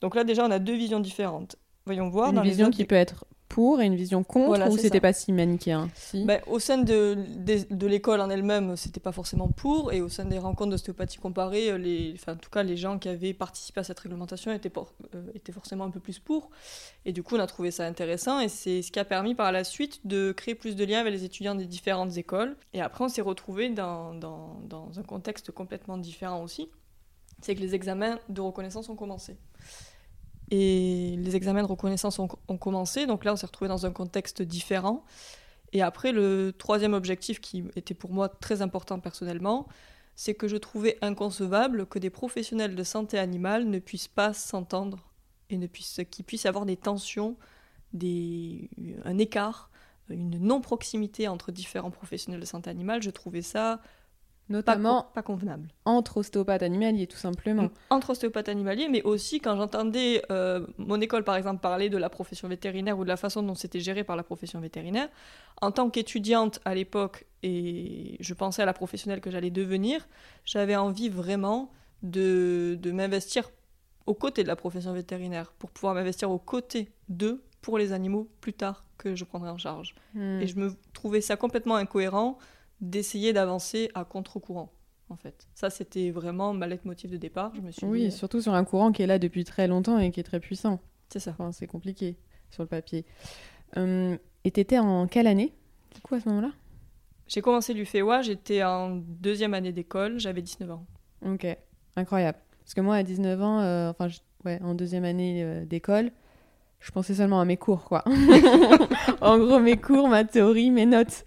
Donc 0.00 0.14
là, 0.14 0.22
déjà, 0.22 0.46
on 0.46 0.50
a 0.50 0.60
deux 0.60 0.76
visions 0.76 1.00
différentes. 1.00 1.56
Voyons 1.86 2.08
voir. 2.08 2.32
Une 2.32 2.40
vision 2.42 2.70
qui 2.70 2.84
peut 2.84 2.94
être 2.94 3.26
pour 3.54 3.80
et 3.80 3.86
une 3.86 3.94
vision 3.94 4.24
contre 4.24 4.68
ou 4.68 4.76
c'était 4.76 5.00
pas 5.00 5.12
si 5.12 5.32
manichéen? 5.32 5.88
Si. 5.94 6.24
Ben, 6.24 6.40
au 6.48 6.58
sein 6.58 6.78
de, 6.78 7.16
de, 7.70 7.86
l'école 7.86 8.20
en 8.20 8.28
elle-même, 8.28 8.74
c'était 8.74 8.98
pas 8.98 9.12
forcément 9.12 9.46
pour 9.46 9.92
et 9.92 10.00
au 10.00 10.08
sein 10.08 10.24
des 10.24 10.40
rencontres 10.40 10.72
d'ostéopathie 10.72 11.18
comparée, 11.18 11.78
les, 11.78 12.14
enfin, 12.16 12.32
en 12.32 12.36
tout 12.36 12.50
cas 12.50 12.64
les 12.64 12.76
gens 12.76 12.98
qui 12.98 13.08
avaient 13.08 13.32
participé 13.32 13.78
à 13.78 13.84
cette 13.84 14.00
réglementation 14.00 14.50
étaient, 14.50 14.72
euh, 15.14 15.30
étaient 15.36 15.52
forcément 15.52 15.84
un 15.84 15.90
peu 15.90 16.00
plus 16.00 16.18
pour. 16.18 16.50
Et 17.04 17.12
du 17.12 17.22
coup 17.22 17.36
on 17.36 17.38
a 17.38 17.46
trouvé 17.46 17.70
ça 17.70 17.86
intéressant 17.86 18.40
et 18.40 18.48
c'est 18.48 18.82
ce 18.82 18.90
qui 18.90 18.98
a 18.98 19.04
permis 19.04 19.36
par 19.36 19.52
la 19.52 19.62
suite 19.62 20.04
de 20.04 20.32
créer 20.32 20.56
plus 20.56 20.74
de 20.74 20.84
liens 20.84 20.98
avec 20.98 21.12
les 21.12 21.22
étudiants 21.22 21.54
des 21.54 21.66
différentes 21.66 22.16
écoles. 22.16 22.56
Et 22.72 22.80
après 22.80 23.04
on 23.04 23.08
s'est 23.08 23.22
retrouvé 23.22 23.68
dans, 23.68 24.14
dans, 24.14 24.58
dans 24.68 24.98
un 24.98 25.04
contexte 25.04 25.52
complètement 25.52 25.96
différent 25.96 26.42
aussi, 26.42 26.68
c'est 27.40 27.54
que 27.54 27.60
les 27.60 27.76
examens 27.76 28.18
de 28.28 28.40
reconnaissance 28.40 28.88
ont 28.88 28.96
commencé. 28.96 29.36
Et 30.50 31.16
les 31.16 31.36
examens 31.36 31.62
de 31.62 31.68
reconnaissance 31.68 32.18
ont, 32.18 32.28
commencé, 32.28 33.06
donc 33.06 33.24
là 33.24 33.32
on 33.32 33.36
s'est 33.36 33.46
retrouvé 33.46 33.68
dans 33.68 33.86
un 33.86 33.92
contexte 33.92 34.42
différent. 34.42 35.04
Et 35.72 35.82
après, 35.82 36.12
le 36.12 36.52
troisième 36.56 36.92
objectif 36.92 37.40
qui 37.40 37.64
était 37.74 37.94
pour 37.94 38.12
moi 38.12 38.28
très 38.28 38.62
important 38.62 39.00
personnellement, 39.00 39.66
c'est 40.14 40.34
que 40.34 40.46
je 40.46 40.56
trouvais 40.56 40.98
inconcevable 41.02 41.86
que 41.86 41.98
des 41.98 42.10
professionnels 42.10 42.76
de 42.76 42.82
santé 42.84 43.18
animale 43.18 43.68
ne 43.68 43.78
puissent 43.78 44.08
pas 44.08 44.32
s'entendre 44.32 45.10
et 45.50 45.58
ne 45.58 45.66
puissent, 45.66 46.00
qu'il 46.10 46.24
puisse 46.24 46.44
y 46.44 46.48
avoir 46.48 46.66
des 46.66 46.76
tensions, 46.76 47.36
des, 47.92 48.70
un 49.04 49.18
écart, 49.18 49.70
une 50.08 50.38
non-proximité 50.38 51.26
entre 51.26 51.50
différents 51.50 51.90
professionnels 51.90 52.40
de 52.40 52.46
santé 52.46 52.70
animale. 52.70 53.02
Je 53.02 53.10
trouvais 53.10 53.42
ça 53.42 53.80
Notamment 54.50 55.10
pas, 55.14 55.22
convenable. 55.22 55.68
Entre 55.86 56.18
ostéopathes 56.18 56.62
animaliers, 56.62 57.06
tout 57.06 57.16
simplement. 57.16 57.70
Entre 57.88 58.10
ostéopathes 58.10 58.50
animaliers, 58.50 58.88
mais 58.88 59.02
aussi 59.02 59.40
quand 59.40 59.56
j'entendais 59.56 60.22
euh, 60.30 60.66
mon 60.76 61.00
école, 61.00 61.24
par 61.24 61.36
exemple, 61.36 61.60
parler 61.60 61.88
de 61.88 61.96
la 61.96 62.10
profession 62.10 62.48
vétérinaire 62.48 62.98
ou 62.98 63.04
de 63.04 63.08
la 63.08 63.16
façon 63.16 63.42
dont 63.42 63.54
c'était 63.54 63.80
géré 63.80 64.04
par 64.04 64.16
la 64.16 64.22
profession 64.22 64.60
vétérinaire, 64.60 65.08
en 65.62 65.70
tant 65.70 65.88
qu'étudiante 65.88 66.60
à 66.66 66.74
l'époque, 66.74 67.24
et 67.42 68.16
je 68.20 68.34
pensais 68.34 68.62
à 68.62 68.66
la 68.66 68.74
professionnelle 68.74 69.20
que 69.20 69.30
j'allais 69.30 69.50
devenir, 69.50 70.06
j'avais 70.44 70.76
envie 70.76 71.08
vraiment 71.08 71.72
de, 72.02 72.78
de 72.80 72.92
m'investir 72.92 73.50
aux 74.06 74.14
côtés 74.14 74.42
de 74.42 74.48
la 74.48 74.56
profession 74.56 74.92
vétérinaire, 74.92 75.52
pour 75.58 75.70
pouvoir 75.70 75.94
m'investir 75.94 76.30
aux 76.30 76.38
côtés 76.38 76.90
d'eux 77.08 77.42
pour 77.62 77.78
les 77.78 77.92
animaux 77.92 78.28
plus 78.42 78.52
tard 78.52 78.84
que 78.98 79.14
je 79.14 79.24
prendrai 79.24 79.48
en 79.48 79.56
charge. 79.56 79.94
Hmm. 80.12 80.40
Et 80.40 80.46
je 80.46 80.56
me 80.56 80.74
trouvais 80.92 81.22
ça 81.22 81.36
complètement 81.36 81.76
incohérent 81.76 82.38
d'essayer 82.80 83.32
d'avancer 83.32 83.90
à 83.94 84.04
contre-courant. 84.04 84.72
En 85.10 85.16
fait. 85.16 85.46
Ça, 85.54 85.68
c'était 85.68 86.10
vraiment 86.10 86.54
ma 86.54 86.66
leitmotiv 86.66 87.10
de 87.10 87.18
départ. 87.18 87.52
Je 87.54 87.60
me 87.60 87.70
suis 87.70 87.86
oui, 87.86 88.06
euh, 88.06 88.10
surtout 88.10 88.40
sur 88.40 88.54
un 88.54 88.64
courant 88.64 88.90
qui 88.90 89.02
est 89.02 89.06
là 89.06 89.18
depuis 89.18 89.44
très 89.44 89.68
longtemps 89.68 89.98
et 89.98 90.10
qui 90.10 90.18
est 90.18 90.24
très 90.24 90.40
puissant. 90.40 90.80
C'est 91.10 91.20
ça. 91.20 91.32
Enfin, 91.32 91.52
c'est 91.52 91.66
compliqué 91.66 92.16
sur 92.50 92.62
le 92.62 92.68
papier. 92.68 93.04
Hum, 93.76 94.18
et 94.44 94.50
t'étais 94.50 94.78
en 94.78 95.06
quelle 95.06 95.26
année, 95.26 95.52
du 95.94 96.00
coup, 96.00 96.14
à 96.14 96.20
ce 96.20 96.28
moment-là? 96.30 96.52
J'ai 97.26 97.40
commencé 97.40 97.72
l'UFEWA, 97.74 98.22
j'étais 98.22 98.62
en 98.62 98.96
deuxième 98.96 99.54
année 99.54 99.72
d'école, 99.72 100.18
j'avais 100.18 100.42
19 100.42 100.70
ans. 100.70 100.86
Ok, 101.24 101.46
incroyable. 101.96 102.38
Parce 102.60 102.74
que 102.74 102.80
moi, 102.80 102.96
à 102.96 103.02
19 103.02 103.42
ans, 103.42 103.60
euh, 103.60 103.90
enfin, 103.90 104.08
ouais, 104.44 104.60
en 104.62 104.74
deuxième 104.74 105.04
année 105.04 105.42
euh, 105.42 105.64
d'école, 105.64 106.10
je 106.80 106.90
pensais 106.90 107.14
seulement 107.14 107.40
à 107.40 107.44
mes 107.46 107.56
cours, 107.56 107.84
quoi. 107.84 108.04
en 109.22 109.38
gros, 109.38 109.58
mes 109.58 109.78
cours, 109.78 110.08
ma 110.08 110.24
théorie, 110.24 110.70
mes 110.70 110.86
notes. 110.86 111.24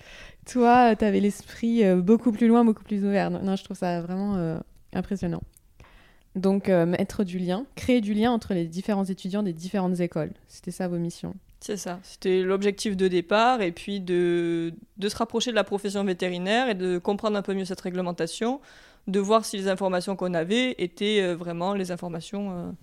Toi, 0.52 0.96
tu 0.96 1.04
avais 1.04 1.20
l'esprit 1.20 1.84
euh, 1.84 1.98
beaucoup 1.98 2.32
plus 2.32 2.48
loin, 2.48 2.64
beaucoup 2.64 2.84
plus 2.84 3.04
ouvert. 3.04 3.30
Non, 3.30 3.56
je 3.56 3.64
trouve 3.64 3.78
ça 3.78 4.02
vraiment 4.02 4.36
euh, 4.38 4.58
impressionnant. 4.94 5.42
Donc, 6.36 6.70
euh, 6.70 6.86
mettre 6.86 7.24
du 7.24 7.38
lien, 7.38 7.66
créer 7.76 8.00
du 8.00 8.14
lien 8.14 8.32
entre 8.32 8.54
les 8.54 8.66
différents 8.66 9.04
étudiants 9.04 9.44
des 9.44 9.54
différentes 9.54 10.00
écoles. 10.00 10.32
C'était 10.48 10.72
ça 10.72 10.88
vos 10.88 10.98
missions. 10.98 11.36
C'est 11.60 11.76
ça. 11.76 12.00
C'était 12.04 12.44
l'objectif 12.44 12.96
de 12.96 13.08
départ. 13.08 13.62
Et 13.62 13.72
puis 13.72 14.00
de, 14.00 14.74
de 14.98 15.10
se 15.10 15.18
rapprocher 15.18 15.52
de 15.52 15.56
la 15.56 15.64
profession 15.66 16.04
vétérinaire 16.04 16.70
et 16.70 16.76
de 16.76 16.98
comprendre 16.98 17.36
un 17.36 17.42
peu 17.42 17.54
mieux 17.54 17.66
cette 17.66 17.82
réglementation, 17.82 18.62
de 19.08 19.20
voir 19.20 19.44
si 19.44 19.58
les 19.58 19.68
informations 19.68 20.16
qu'on 20.16 20.34
avait 20.34 20.76
étaient 20.78 21.34
vraiment 21.34 21.74
les 21.74 21.92
informations 21.92 22.76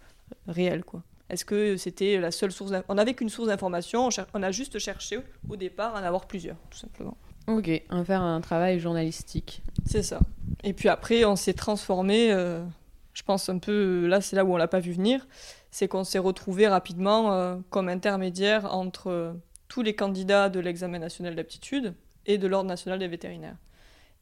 réelles. 0.48 0.84
quoi. 0.84 1.02
Est-ce 1.30 1.44
que 1.44 1.76
c'était 1.76 2.18
la 2.18 2.30
seule 2.30 2.52
source 2.52 2.72
On 2.88 2.94
n'avait 2.94 3.14
qu'une 3.14 3.28
source 3.28 3.48
d'information, 3.48 4.08
on, 4.34 4.42
a 4.42 4.50
juste 4.50 4.78
cherché 4.78 5.20
au 5.48 5.56
départ 5.56 5.96
à 5.96 6.00
en 6.00 6.04
avoir 6.04 6.26
plusieurs, 6.26 6.56
tout 6.70 6.78
simplement. 6.78 7.16
Ok, 7.46 7.70
à 7.90 8.04
faire 8.04 8.22
un 8.22 8.40
travail 8.40 8.78
journalistique. 8.78 9.62
C'est 9.84 10.02
ça. 10.02 10.20
Et 10.62 10.72
puis 10.72 10.88
après, 10.88 11.24
on 11.24 11.36
s'est 11.36 11.52
transformé, 11.52 12.32
euh, 12.32 12.64
je 13.12 13.22
pense 13.22 13.48
un 13.48 13.58
peu, 13.58 14.06
là 14.06 14.20
c'est 14.20 14.34
là 14.34 14.44
où 14.44 14.54
on 14.54 14.56
l'a 14.56 14.68
pas 14.68 14.80
vu 14.80 14.92
venir, 14.92 15.26
c'est 15.70 15.88
qu'on 15.88 16.04
s'est 16.04 16.18
retrouvé 16.18 16.66
rapidement 16.66 17.32
euh, 17.32 17.56
comme 17.68 17.88
intermédiaire 17.88 18.72
entre 18.74 19.08
euh, 19.08 19.32
tous 19.68 19.82
les 19.82 19.94
candidats 19.94 20.48
de 20.48 20.58
l'examen 20.58 20.98
national 20.98 21.34
d'aptitude 21.34 21.94
et 22.24 22.38
de 22.38 22.46
l'ordre 22.46 22.68
national 22.68 22.98
des 22.98 23.08
vétérinaires. 23.08 23.56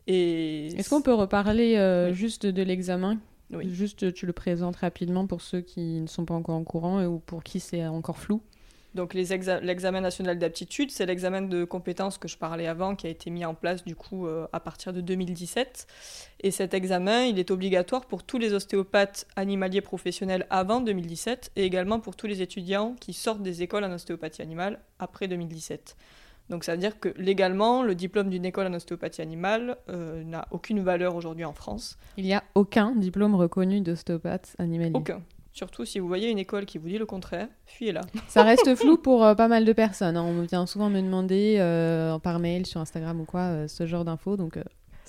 Et 0.09 0.69
Est-ce 0.79 0.91
qu'on 0.91 1.03
peut 1.03 1.15
reparler 1.15 2.11
juste 2.13 2.45
de 2.45 2.63
l'examen? 2.63 3.19
Oui. 3.53 3.69
Juste, 3.73 4.13
tu 4.13 4.27
le 4.27 4.33
présentes 4.33 4.75
rapidement 4.77 5.29
pour 5.29 5.43
ceux 5.43 5.61
qui 5.61 6.01
ne 6.01 6.09
sont 6.09 6.25
pas 6.25 6.35
encore 6.35 6.57
en 6.57 6.65
courant 6.65 7.05
ou 7.05 7.21
pour 7.21 7.45
qui 7.45 7.61
c'est 7.61 7.87
encore 7.87 8.19
flou. 8.19 8.43
Donc 8.95 9.15
l'examen 9.15 10.01
national 10.01 10.39
d'aptitude, 10.39 10.91
c'est 10.91 11.07
l'examen 11.07 11.43
de 11.43 11.65
compétences 11.65 12.19
que 12.19 12.29
je 12.29 12.37
parlais 12.37 12.67
avant, 12.67 12.95
qui 12.95 13.07
a 13.07 13.11
été 13.11 13.31
mis 13.31 13.45
en 13.45 13.55
place 13.55 13.85
du 13.85 13.97
coup 13.97 14.27
euh, 14.27 14.47
à 14.53 14.61
partir 14.61 14.93
de 14.93 15.01
2017. 15.01 15.87
Et 16.41 16.51
cet 16.51 16.75
examen, 16.75 17.25
il 17.25 17.39
est 17.39 17.51
obligatoire 17.51 18.05
pour 18.05 18.23
tous 18.23 18.39
les 18.39 18.53
ostéopathes 18.53 19.27
animaliers 19.37 19.81
professionnels 19.81 20.47
avant 20.51 20.81
2017 20.81 21.53
et 21.57 21.65
également 21.65 22.01
pour 22.01 22.17
tous 22.17 22.27
les 22.27 22.43
étudiants 22.43 22.95
qui 23.01 23.15
sortent 23.15 23.43
des 23.43 23.63
écoles 23.63 23.85
en 23.85 23.93
ostéopathie 23.93 24.43
animale 24.43 24.81
après 24.99 25.27
2017. 25.27 25.97
Donc 26.51 26.65
ça 26.65 26.73
veut 26.73 26.79
dire 26.79 27.01
que 27.01 27.15
légalement, 27.17 27.83
le 27.83 27.95
diplôme 27.95 28.29
d'une 28.29 28.45
école 28.45 28.67
en 28.67 28.75
ostéopathie 28.75 29.23
animale 29.23 29.79
euh, 29.89 30.23
n'a 30.25 30.47
aucune 30.51 30.81
valeur 30.81 31.15
aujourd'hui 31.17 31.47
en 31.47 31.55
France. 31.55 31.97
Il 32.19 32.25
n'y 32.25 32.35
a 32.35 32.45
aucun 32.55 32.95
diplôme 32.95 33.35
reconnu 33.35 33.81
d'ostéopathe 33.81 34.55
animalier. 34.59 34.93
Aucun. 34.95 35.23
Surtout 35.53 35.85
si 35.85 35.99
vous 35.99 36.09
voyez 36.09 36.31
une 36.31 36.39
école 36.39 36.65
qui 36.65 36.79
vous 36.79 36.89
dit 36.89 36.97
le 36.97 37.05
contraire, 37.05 37.49
fuyez-la. 37.67 38.01
Ça 38.27 38.43
reste 38.45 38.75
flou 38.75 38.97
pour 38.97 39.23
euh, 39.25 39.35
pas 39.35 39.49
mal 39.49 39.67
de 39.67 39.73
personnes. 39.75 40.17
Hein. 40.17 40.25
On 40.25 40.43
vient 40.43 40.65
souvent 40.65 40.89
me 40.89 41.01
demander 41.01 41.57
euh, 41.59 42.19
par 42.19 42.39
mail, 42.39 42.65
sur 42.65 42.81
Instagram 42.81 43.21
ou 43.21 43.25
quoi, 43.27 43.41
euh, 43.41 43.69
ce 43.69 43.87
genre 43.87 44.05
d'infos. 44.05 44.39
Donc 44.39 44.59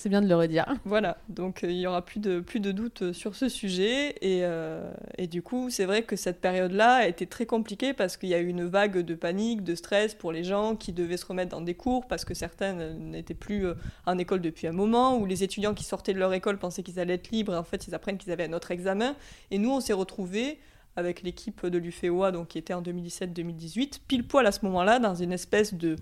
c'est 0.04 0.10
bien 0.10 0.22
de 0.22 0.28
le 0.28 0.36
redire. 0.36 0.66
Voilà, 0.84 1.18
donc 1.30 1.64
euh, 1.64 1.72
il 1.72 1.78
y 1.78 1.88
aura 1.88 2.04
plus 2.04 2.20
de, 2.20 2.42
plus 2.42 2.60
de 2.60 2.74
doutes 2.74 3.04
euh, 3.04 3.14
sur 3.14 3.36
ce 3.36 3.48
sujet. 3.48 4.16
Et, 4.22 4.42
euh, 4.44 4.92
et 5.18 5.28
du 5.28 5.42
coup, 5.42 5.70
c'est 5.70 5.86
vrai 5.86 6.04
que 6.04 6.18
cette 6.18 6.42
période-là 6.42 6.96
a 6.96 7.08
été 7.08 7.26
très 7.26 7.46
compliquée 7.46 7.94
parce 7.94 8.18
qu'il 8.18 8.28
y 8.28 8.34
a 8.34 8.40
eu 8.40 8.48
une 8.48 8.66
vague 8.66 8.98
de 8.98 9.16
panique, 9.16 9.64
de 9.64 9.76
stress 9.76 10.14
pour 10.14 10.34
les 10.34 10.44
gens 10.44 10.76
qui 10.76 10.92
devaient 10.92 11.16
se 11.16 11.26
remettre 11.26 11.52
dans 11.52 11.62
des 11.62 11.74
cours 11.74 12.06
parce 12.06 12.26
que 12.26 12.34
certains 12.34 12.74
n'étaient 12.74 13.34
plus 13.34 13.66
en 14.06 14.18
école 14.18 14.42
depuis 14.42 14.68
un 14.68 14.74
moment, 14.74 15.18
ou 15.18 15.26
les 15.26 15.42
étudiants 15.42 15.74
qui 15.74 15.86
sortaient 15.86 16.14
de 16.14 16.20
leur 16.20 16.34
école 16.34 16.58
pensaient 16.58 16.84
qu'ils 16.84 17.00
allaient 17.00 17.14
être 17.14 17.32
libres. 17.32 17.54
Et 17.54 17.58
en 17.58 17.64
fait, 17.64 17.88
ils 17.88 17.96
apprennent 17.96 18.18
qu'ils 18.18 18.34
avaient 18.34 18.50
un 18.50 18.54
autre 18.54 18.72
examen. 18.72 19.16
Et 19.52 19.58
nous, 19.58 19.72
on 19.72 19.80
s'est 19.80 19.94
retrouvés 19.94 20.60
avec 20.98 21.22
l'équipe 21.24 21.66
de 21.66 21.78
l'UFEOA, 21.78 22.34
donc 22.34 22.50
qui 22.50 22.58
était 22.58 22.74
en 22.74 22.82
2017-2018, 22.82 24.02
pile 24.06 24.28
poil 24.28 24.46
à 24.46 24.52
ce 24.52 24.66
moment-là, 24.66 25.00
dans 25.00 25.16
une 25.16 25.32
espèce 25.32 25.74
de 25.74 25.96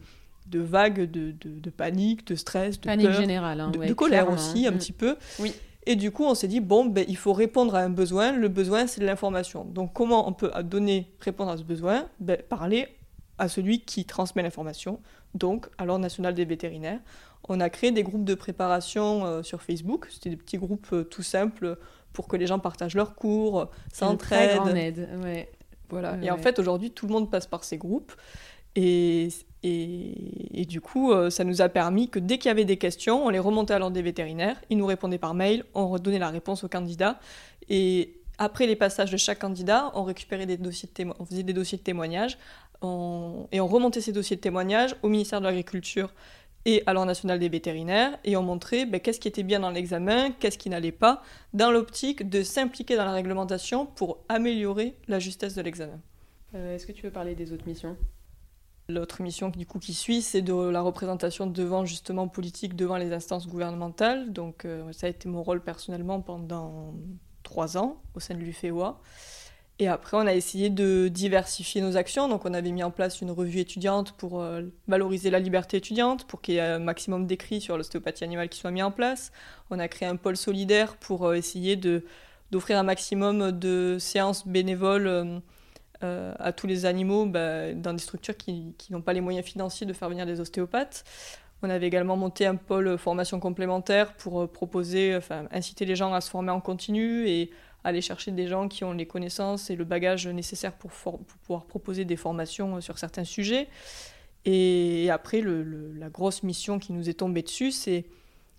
de 0.52 0.60
vagues 0.60 1.10
de, 1.10 1.34
de, 1.34 1.70
panique, 1.70 2.28
de 2.28 2.36
stress, 2.36 2.80
de 2.80 2.86
panique 2.86 3.12
générale, 3.12 3.60
hein, 3.60 3.72
de, 3.72 3.94
colère 3.94 4.30
aussi 4.30 4.68
un 4.68 4.72
mm. 4.72 4.78
petit 4.78 4.92
peu. 4.92 5.16
Oui. 5.40 5.54
Et 5.86 5.96
du 5.96 6.12
coup, 6.12 6.26
on 6.26 6.36
s'est 6.36 6.48
dit 6.48 6.60
bon, 6.60 6.86
ben, 6.86 7.06
il 7.08 7.18
faut 7.18 7.34
répondre 7.34 7.76
à 7.76 7.80
un 7.80 7.90
besoin. 7.90 8.34
Le 8.34 8.50
besoin, 8.50 8.86
c'est 8.86 9.02
de 9.02 9.06
l'information. 9.06 9.66
Donc, 9.66 9.94
comment 9.94 10.28
on 10.28 10.34
peut 10.34 10.52
donner, 10.64 11.12
répondre 11.20 11.52
à 11.52 11.58
ce 11.58 11.64
besoin? 11.64 12.06
Ben, 12.20 12.38
Parler 12.38 12.88
à 13.40 13.48
celui 13.48 13.80
qui 13.82 14.06
transmet 14.06 14.44
l'information. 14.44 15.00
Donc, 15.34 15.68
à 15.80 15.86
l'Ordre 15.86 16.04
national 16.04 16.36
des 16.36 16.46
vétérinaires, 16.46 17.00
on 17.50 17.60
a 17.60 17.70
créé 17.70 17.92
des 17.92 18.04
groupes 18.04 18.26
de 18.26 18.36
préparation 18.36 19.26
euh, 19.26 19.44
sur 19.44 19.64
Facebook. 19.64 20.08
C'était 20.12 20.30
des 20.30 20.38
petits 20.38 20.58
groupes 20.58 20.88
euh, 20.94 21.04
tout 21.04 21.24
simples 21.24 21.78
pour 22.14 22.28
que 22.28 22.36
les 22.36 22.46
gens 22.46 22.60
partagent 22.60 22.94
leurs 22.94 23.16
cours, 23.16 23.70
s'entraident. 23.92 24.60
En 24.60 24.76
aide, 24.76 25.10
ouais. 25.24 25.52
Voilà. 25.90 26.18
et 26.22 26.32
en 26.32 26.38
fait, 26.38 26.58
aujourd'hui, 26.60 26.92
tout 26.92 27.08
le 27.08 27.14
monde 27.14 27.30
passe 27.30 27.48
par 27.48 27.64
ces 27.64 27.78
groupes. 27.78 28.14
Et, 28.76 29.30
et, 29.64 30.66
du 30.68 30.82
coup, 30.82 31.12
euh, 31.12 31.30
ça 31.30 31.44
nous 31.44 31.62
a 31.62 31.70
permis 31.70 32.10
que 32.10 32.18
dès 32.18 32.38
qu'il 32.38 32.50
y 32.50 32.52
avait 32.52 32.66
des 32.66 32.78
questions, 32.78 33.26
on 33.26 33.30
les 33.30 33.40
remontait 33.40 33.74
à 33.74 33.80
l'ordre 33.80 33.94
des 33.94 34.02
vétérinaires, 34.02 34.60
ils 34.70 34.78
nous 34.78 34.88
répondaient 34.88 35.20
par 35.20 35.36
mail, 35.36 35.66
on 35.76 35.88
redonnait 35.88 36.20
la 36.20 36.30
réponse 36.30 36.64
au 36.64 36.68
candidat. 36.68 37.20
Et 37.70 38.16
après 38.40 38.66
les 38.66 38.76
passages 38.76 39.12
de 39.12 39.18
chaque 39.18 39.40
candidat, 39.40 39.92
on 39.94 40.04
récupérait 40.04 40.48
des 40.48 40.58
dossiers 40.58 40.90
de 40.94 41.06
on 41.20 41.26
faisait 41.26 41.44
des 41.44 41.54
dossiers 41.54 41.78
de 41.78 41.84
témoignage 41.84 42.38
et 42.84 43.62
on 43.62 43.68
remontait 43.68 44.02
ces 44.02 44.12
dossiers 44.12 44.36
de 44.36 44.42
témoignage 44.42 44.96
au 45.04 45.10
ministère 45.10 45.40
de 45.40 45.46
l'Agriculture 45.46 46.12
et 46.66 46.82
à 46.88 46.94
l'Ordre 46.94 47.08
national 47.08 47.38
des 47.38 47.50
vétérinaires 47.50 48.18
et 48.24 48.36
on 48.36 48.42
montrait 48.42 48.86
ben, 48.86 49.00
qu'est-ce 49.00 49.20
qui 49.20 49.28
était 49.28 49.44
bien 49.44 49.60
dans 49.60 49.70
l'examen, 49.70 50.32
qu'est-ce 50.32 50.58
qui 50.58 50.70
n'allait 50.70 50.92
pas, 50.92 51.22
dans 51.54 51.72
l'optique 51.72 52.28
de 52.28 52.42
s'impliquer 52.42 52.96
dans 52.96 53.06
la 53.06 53.12
réglementation 53.12 53.86
pour 53.86 54.18
améliorer 54.30 54.96
la 55.08 55.20
justesse 55.20 55.54
de 55.54 55.62
l'examen. 55.62 56.00
Euh, 56.56 56.76
est-ce 56.76 56.88
que 56.88 56.92
tu 56.92 57.04
veux 57.04 57.12
parler 57.12 57.36
des 57.36 57.54
autres 57.54 57.68
missions? 57.68 57.96
L'autre 58.90 59.22
mission 59.22 59.50
du 59.50 59.66
coup 59.66 59.80
qui 59.80 59.94
suit, 59.94 60.22
c'est 60.22 60.42
de 60.42 60.54
la 60.54 60.82
représentation 60.82 61.48
devant 61.48 61.86
justement 61.86 62.28
politique, 62.28 62.76
devant 62.76 62.98
les 62.98 63.14
instances 63.14 63.48
gouvernementales. 63.48 64.34
Donc 64.34 64.66
euh, 64.66 64.92
ça 64.92 65.08
a 65.08 65.10
été 65.10 65.30
mon 65.30 65.44
rôle 65.44 65.62
personnellement 65.62 66.22
pendant 66.22 66.94
trois 67.44 67.78
ans 67.78 68.02
au 68.16 68.20
sein 68.20 68.36
de 68.36 68.40
l'UFEOA. 68.40 69.00
Et 69.80 69.88
après, 69.88 70.16
on 70.16 70.28
a 70.28 70.36
essayé 70.36 70.70
de 70.70 71.08
diversifier 71.08 71.82
nos 71.82 71.98
actions. 71.98 72.28
Donc, 72.28 72.46
on 72.46 72.54
avait 72.54 72.72
mis 72.72 72.84
en 72.84 72.92
place 72.92 73.20
une 73.22 73.32
revue 73.32 73.58
étudiante 73.58 74.12
pour 74.12 74.40
euh, 74.40 74.62
valoriser 74.88 75.32
la 75.32 75.40
liberté 75.40 75.78
étudiante, 75.78 76.28
pour 76.28 76.42
qu'il 76.42 76.54
y 76.54 76.58
ait 76.58 76.62
un 76.62 76.78
maximum 76.78 77.26
d'écrits 77.26 77.62
sur 77.62 77.78
l'ostéopathie 77.78 78.24
animale 78.24 78.48
qui 78.48 78.60
soit 78.60 78.70
mis 78.70 78.84
en 78.84 78.92
place. 78.92 79.32
On 79.72 79.80
a 79.80 79.88
créé 79.88 80.08
un 80.08 80.18
pôle 80.18 80.38
solidaire 80.38 80.98
pour 80.98 81.26
euh, 81.26 81.34
essayer 81.34 81.78
d'offrir 81.78 82.78
un 82.78 82.84
maximum 82.84 83.52
de 83.52 83.98
séances 84.00 84.48
bénévoles 84.48 85.42
euh, 86.04 86.34
à 86.40 86.52
tous 86.52 86.68
les 86.68 86.86
animaux 86.86 87.26
bah, 87.26 87.74
dans 87.74 87.94
des 87.94 88.02
structures 88.02 88.38
qui, 88.38 88.74
n'ont 88.90 89.02
pas 89.02 89.14
les 89.14 89.22
moyens 89.22 89.46
financiers 89.46 89.86
de 89.88 89.94
faire 89.94 90.10
venir 90.10 90.26
des 90.26 90.40
ostéopathes. 90.40 91.04
On 91.64 91.70
avait 91.70 91.88
également 91.88 92.18
monté 92.18 92.46
un 92.46 92.56
pôle 92.56 92.98
formation 92.98 93.40
complémentaire 93.40 94.14
pour 94.14 94.42
euh, 94.42 94.48
proposer, 94.48 95.20
inciter 95.52 95.86
les 95.86 95.96
gens 95.96 96.14
à 96.14 96.22
se 96.22 96.30
former 96.30 96.52
en 96.52 96.62
continu 96.62 97.28
et 97.28 97.52
aller 97.84 98.02
chercher 98.02 98.32
des 98.32 98.48
gens 98.48 98.68
qui 98.68 98.84
ont 98.84 98.94
les 98.94 99.06
connaissances 99.06 99.70
et 99.70 99.76
le 99.76 99.86
bagage 99.86 100.28
nécessaire 100.28 100.74
pour, 100.74 100.92
pouvoir 100.92 101.66
proposer 101.66 102.06
des 102.06 102.18
formations 102.18 102.78
euh, 102.78 102.82
sur 102.82 102.98
certains 102.98 103.24
sujets. 103.24 103.68
Et, 104.46 105.10
après, 105.12 105.42
la 105.42 106.10
grosse 106.10 106.42
mission 106.44 106.80
qui 106.80 106.94
nous 106.94 107.10
est 107.10 107.14
tombée 107.14 107.44
dessus, 107.44 107.72
c'est 107.72 108.06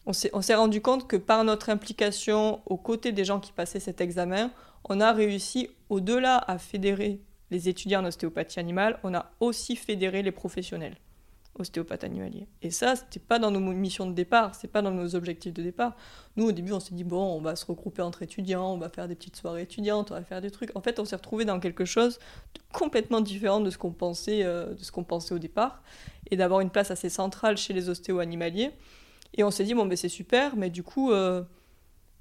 on 0.05 0.13
s'est 0.13 0.55
rendu 0.55 0.81
compte 0.81 1.07
que 1.07 1.17
par 1.17 1.45
notre 1.45 1.71
implication 1.71 2.61
aux 2.67 2.77
côtés 2.77 3.13
des 3.13 3.25
gens 3.25 3.39
qui 3.39 3.53
passaient 3.53 3.79
cet 3.79 4.01
examen, 4.01 4.51
on 4.89 5.01
a 5.01 5.13
réussi 5.13 5.69
au-delà 5.91 6.39
à 6.39 6.59
fédérer 6.59 7.21
les 7.53 7.69
étudiants 7.69 8.03
en 8.03 8.07
ostéopathie 8.07 8.59
animale, 8.59 8.99
on 9.05 9.15
a 9.15 9.31
aussi 9.39 9.77
fédéré 9.77 10.23
les 10.23 10.33
professionnels 10.33 10.97
ostéopathes 11.59 12.05
animaliers. 12.05 12.47
Et 12.63 12.71
ça, 12.71 12.97
c'était 12.97 13.21
pas 13.21 13.39
dans 13.39 13.51
nos 13.51 13.61
missions 13.61 14.07
de 14.07 14.15
départ, 14.15 14.55
c'est 14.55 14.69
pas 14.69 14.81
dans 14.81 14.91
nos 14.91 15.15
objectifs 15.15 15.53
de 15.53 15.63
départ. 15.63 15.95
Nous, 16.37 16.47
au 16.47 16.53
début, 16.53 16.73
on 16.73 16.81
s'est 16.81 16.95
dit, 16.95 17.05
bon, 17.05 17.23
on 17.23 17.43
va 17.43 17.57
se 17.57 17.67
regrouper 17.67 18.01
entre 18.01 18.23
étudiants, 18.23 18.73
on 18.73 18.79
va 18.79 18.89
faire 18.89 19.07
des 19.07 19.15
petites 19.15 19.37
soirées 19.37 19.63
étudiantes, 19.63 20.11
on 20.13 20.15
va 20.15 20.23
faire 20.23 20.41
des 20.41 20.51
trucs. 20.51 20.75
En 20.75 20.81
fait, 20.81 20.99
on 20.99 21.05
s'est 21.05 21.17
retrouvé 21.17 21.45
dans 21.45 21.61
quelque 21.61 21.85
chose 21.85 22.19
de 22.55 22.61
complètement 22.73 23.21
différent 23.21 23.61
de 23.61 23.69
ce 23.69 23.77
qu'on 23.77 23.93
pensait, 23.93 24.45
euh, 24.45 24.75
pensait 25.07 25.35
au 25.35 25.39
départ, 25.39 25.83
et 26.31 26.37
d'avoir 26.37 26.61
une 26.61 26.71
place 26.71 26.91
assez 26.91 27.11
centrale 27.11 27.59
chez 27.59 27.75
les 27.75 27.91
ostéo-animaliers. 27.91 28.71
Et 29.35 29.45
on 29.45 29.51
s'est 29.51 29.65
dit, 29.65 29.75
bon, 29.75 29.85
ben 29.85 29.97
c'est 29.97 30.09
super, 30.09 30.57
mais 30.57 30.71
du 30.71 30.83
coup, 30.83 31.13
euh, 31.13 31.43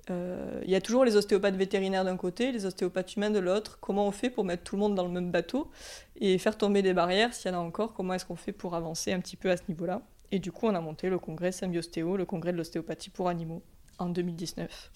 il 0.09 0.69
y 0.69 0.75
a 0.75 0.81
toujours 0.81 1.05
les 1.05 1.15
ostéopathes 1.15 1.55
vétérinaires 1.55 2.03
d'un 2.03 2.17
côté, 2.17 2.51
les 2.51 2.65
ostéopathes 2.65 3.15
humains 3.15 3.29
de 3.29 3.39
l'autre. 3.39 3.79
Comment 3.79 4.07
on 4.07 4.11
fait 4.11 4.29
pour 4.29 4.43
mettre 4.43 4.63
tout 4.63 4.75
le 4.75 4.81
monde 4.81 4.95
dans 4.95 5.05
le 5.05 5.11
même 5.11 5.31
bateau 5.31 5.69
et 6.15 6.37
faire 6.37 6.57
tomber 6.57 6.81
des 6.81 6.93
barrières? 6.93 7.33
S'il 7.33 7.51
y 7.51 7.55
en 7.55 7.57
a 7.57 7.61
encore 7.61 7.93
Comment 7.93 8.13
est-ce 8.13 8.25
qu'on 8.25 8.35
fait 8.35 8.51
pour 8.51 8.75
avancer 8.75 9.13
un 9.13 9.19
petit 9.19 9.37
peu 9.37 9.49
à 9.49 9.57
ce 9.57 9.63
niveau-là? 9.69 10.01
Et 10.31 10.39
du 10.39 10.51
coup, 10.51 10.67
on 10.67 10.75
a 10.75 10.81
monté 10.81 11.09
le 11.09 11.19
congrès 11.19 11.51
Symbiostéo, 11.51 12.17
le 12.17 12.25
congrès 12.25 12.51
de 12.51 12.57
l'ostéopathie 12.57 13.09
pour 13.09 13.27
animaux, 13.27 13.61
en 13.99 14.09
2019, 14.09 14.91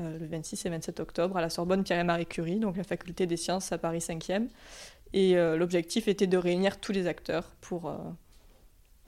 euh, 0.00 0.18
le 0.18 0.26
26 0.26 0.66
et 0.66 0.68
27 0.68 1.00
octobre, 1.00 1.36
à 1.36 1.40
la 1.40 1.50
Sorbonne 1.50 1.82
Pierre-et-Marie 1.82 2.26
Curie, 2.26 2.60
donc 2.60 2.76
la 2.76 2.84
faculté 2.84 3.26
des 3.26 3.36
sciences 3.36 3.72
à 3.72 3.78
Paris 3.78 3.98
5e. 3.98 4.48
Et 5.12 5.36
euh, 5.36 5.56
l'objectif 5.56 6.08
était 6.08 6.26
de 6.26 6.36
réunir 6.36 6.78
tous 6.78 6.92
les 6.92 7.06
acteurs 7.06 7.50
pour 7.60 7.92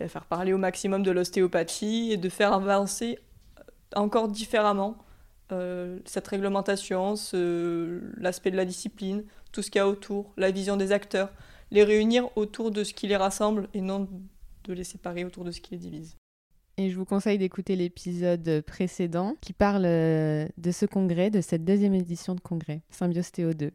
faire 0.07 0.26
parler 0.26 0.52
au 0.52 0.59
maximum 0.59 1.02
de 1.02 1.11
l'ostéopathie 1.11 2.12
et 2.12 2.16
de 2.16 2.28
faire 2.28 2.52
avancer 2.52 3.18
encore 3.95 4.28
différemment 4.28 4.97
euh, 5.52 5.98
cette 6.04 6.28
réglementation, 6.28 7.14
l'aspect 8.16 8.50
de 8.50 8.56
la 8.56 8.64
discipline, 8.64 9.24
tout 9.52 9.62
ce 9.62 9.70
qu'il 9.70 9.78
y 9.78 9.82
a 9.82 9.88
autour, 9.88 10.32
la 10.36 10.50
vision 10.50 10.76
des 10.76 10.92
acteurs, 10.92 11.32
les 11.70 11.84
réunir 11.84 12.28
autour 12.36 12.70
de 12.70 12.84
ce 12.84 12.94
qui 12.94 13.08
les 13.08 13.16
rassemble 13.16 13.68
et 13.74 13.80
non 13.80 14.08
de 14.64 14.72
les 14.72 14.84
séparer 14.84 15.24
autour 15.24 15.44
de 15.44 15.50
ce 15.50 15.60
qui 15.60 15.72
les 15.72 15.78
divise. 15.78 16.16
Et 16.76 16.90
je 16.90 16.96
vous 16.96 17.04
conseille 17.04 17.38
d'écouter 17.38 17.74
l'épisode 17.74 18.62
précédent 18.64 19.34
qui 19.40 19.52
parle 19.52 19.84
euh, 19.84 20.46
de 20.58 20.70
ce 20.70 20.86
congrès, 20.86 21.30
de 21.30 21.40
cette 21.40 21.64
deuxième 21.64 21.94
édition 21.94 22.34
de 22.34 22.40
congrès, 22.40 22.82
Symbiostéo 22.90 23.52
2. 23.52 23.72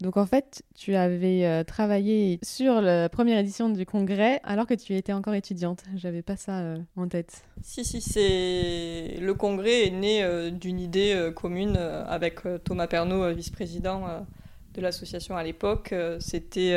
Donc 0.00 0.16
en 0.16 0.26
fait, 0.26 0.62
tu 0.74 0.96
avais 0.96 1.46
euh, 1.46 1.62
travaillé 1.62 2.38
sur 2.42 2.80
la 2.80 3.08
première 3.08 3.38
édition 3.38 3.68
du 3.70 3.86
congrès 3.86 4.40
alors 4.42 4.66
que 4.66 4.74
tu 4.74 4.94
étais 4.94 5.12
encore 5.12 5.34
étudiante. 5.34 5.84
J'avais 5.94 6.22
pas 6.22 6.36
ça 6.36 6.60
euh, 6.60 6.78
en 6.96 7.08
tête. 7.08 7.44
Si, 7.62 7.84
si, 7.84 8.00
c'est 8.00 9.16
le 9.20 9.34
congrès 9.34 9.86
est 9.86 9.90
né 9.90 10.24
euh, 10.24 10.50
d'une 10.50 10.80
idée 10.80 11.30
commune 11.34 11.76
avec 11.76 12.40
Thomas 12.64 12.86
Pernaud, 12.86 13.32
vice-président 13.32 14.26
de 14.74 14.80
l'association 14.80 15.36
à 15.36 15.44
l'époque, 15.44 15.94
c'était. 16.18 16.74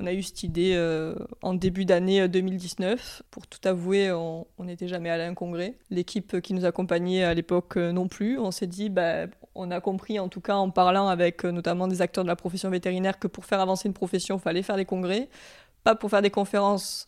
Euh, 0.00 0.04
on 0.04 0.06
a 0.06 0.12
eu 0.12 0.22
cette 0.22 0.42
idée 0.42 0.72
euh, 0.74 1.14
en 1.42 1.54
début 1.54 1.84
d'année 1.84 2.28
2019. 2.28 3.22
Pour 3.30 3.46
tout 3.46 3.60
avouer, 3.66 4.10
on 4.12 4.46
n'était 4.58 4.88
jamais 4.88 5.10
allé 5.10 5.22
à 5.22 5.28
un 5.28 5.34
congrès. 5.34 5.76
L'équipe 5.90 6.40
qui 6.40 6.54
nous 6.54 6.64
accompagnait 6.64 7.24
à 7.24 7.34
l'époque 7.34 7.76
euh, 7.76 7.92
non 7.92 8.08
plus. 8.08 8.38
On 8.38 8.50
s'est 8.50 8.66
dit, 8.66 8.90
bah, 8.90 9.26
on 9.54 9.70
a 9.70 9.80
compris 9.80 10.18
en 10.18 10.28
tout 10.28 10.40
cas 10.40 10.56
en 10.56 10.70
parlant 10.70 11.08
avec 11.08 11.44
euh, 11.44 11.52
notamment 11.52 11.88
des 11.88 12.02
acteurs 12.02 12.24
de 12.24 12.28
la 12.28 12.36
profession 12.36 12.70
vétérinaire 12.70 13.18
que 13.18 13.28
pour 13.28 13.44
faire 13.44 13.60
avancer 13.60 13.88
une 13.88 13.94
profession, 13.94 14.36
il 14.36 14.40
fallait 14.40 14.62
faire 14.62 14.76
des 14.76 14.84
congrès. 14.84 15.28
Pas 15.84 15.94
pour 15.94 16.10
faire 16.10 16.22
des 16.22 16.30
conférences, 16.30 17.06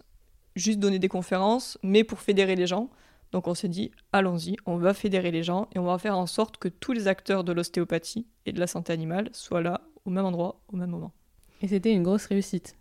juste 0.54 0.78
donner 0.78 0.98
des 0.98 1.08
conférences, 1.08 1.78
mais 1.82 2.04
pour 2.04 2.20
fédérer 2.20 2.56
les 2.56 2.66
gens. 2.66 2.90
Donc 3.32 3.48
on 3.48 3.54
s'est 3.54 3.68
dit, 3.68 3.90
allons-y, 4.12 4.56
on 4.66 4.76
va 4.76 4.94
fédérer 4.94 5.30
les 5.30 5.42
gens 5.42 5.68
et 5.74 5.78
on 5.78 5.84
va 5.84 5.98
faire 5.98 6.16
en 6.16 6.26
sorte 6.26 6.58
que 6.58 6.68
tous 6.68 6.92
les 6.92 7.08
acteurs 7.08 7.42
de 7.42 7.52
l'ostéopathie 7.52 8.26
et 8.46 8.52
de 8.52 8.60
la 8.60 8.66
santé 8.66 8.92
animale 8.92 9.28
soient 9.32 9.62
là 9.62 9.80
au 10.04 10.10
même 10.10 10.24
endroit, 10.24 10.60
au 10.68 10.76
même 10.76 10.90
moment. 10.90 11.12
Et 11.62 11.68
c'était 11.68 11.92
une 11.92 12.02
grosse 12.02 12.26
réussite. 12.26 12.76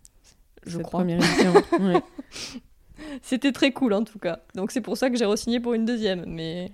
Je 0.65 0.77
cette 0.77 0.83
crois. 0.83 0.99
première 0.99 1.17
édition. 1.17 1.53
Ouais. 1.79 2.01
C'était 3.21 3.51
très 3.51 3.71
cool 3.71 3.93
en 3.93 4.03
tout 4.03 4.19
cas. 4.19 4.39
Donc 4.55 4.71
c'est 4.71 4.81
pour 4.81 4.97
ça 4.97 5.09
que 5.09 5.17
j'ai 5.17 5.25
re-signé 5.25 5.59
pour 5.59 5.73
une 5.73 5.85
deuxième, 5.85 6.25
mais 6.27 6.71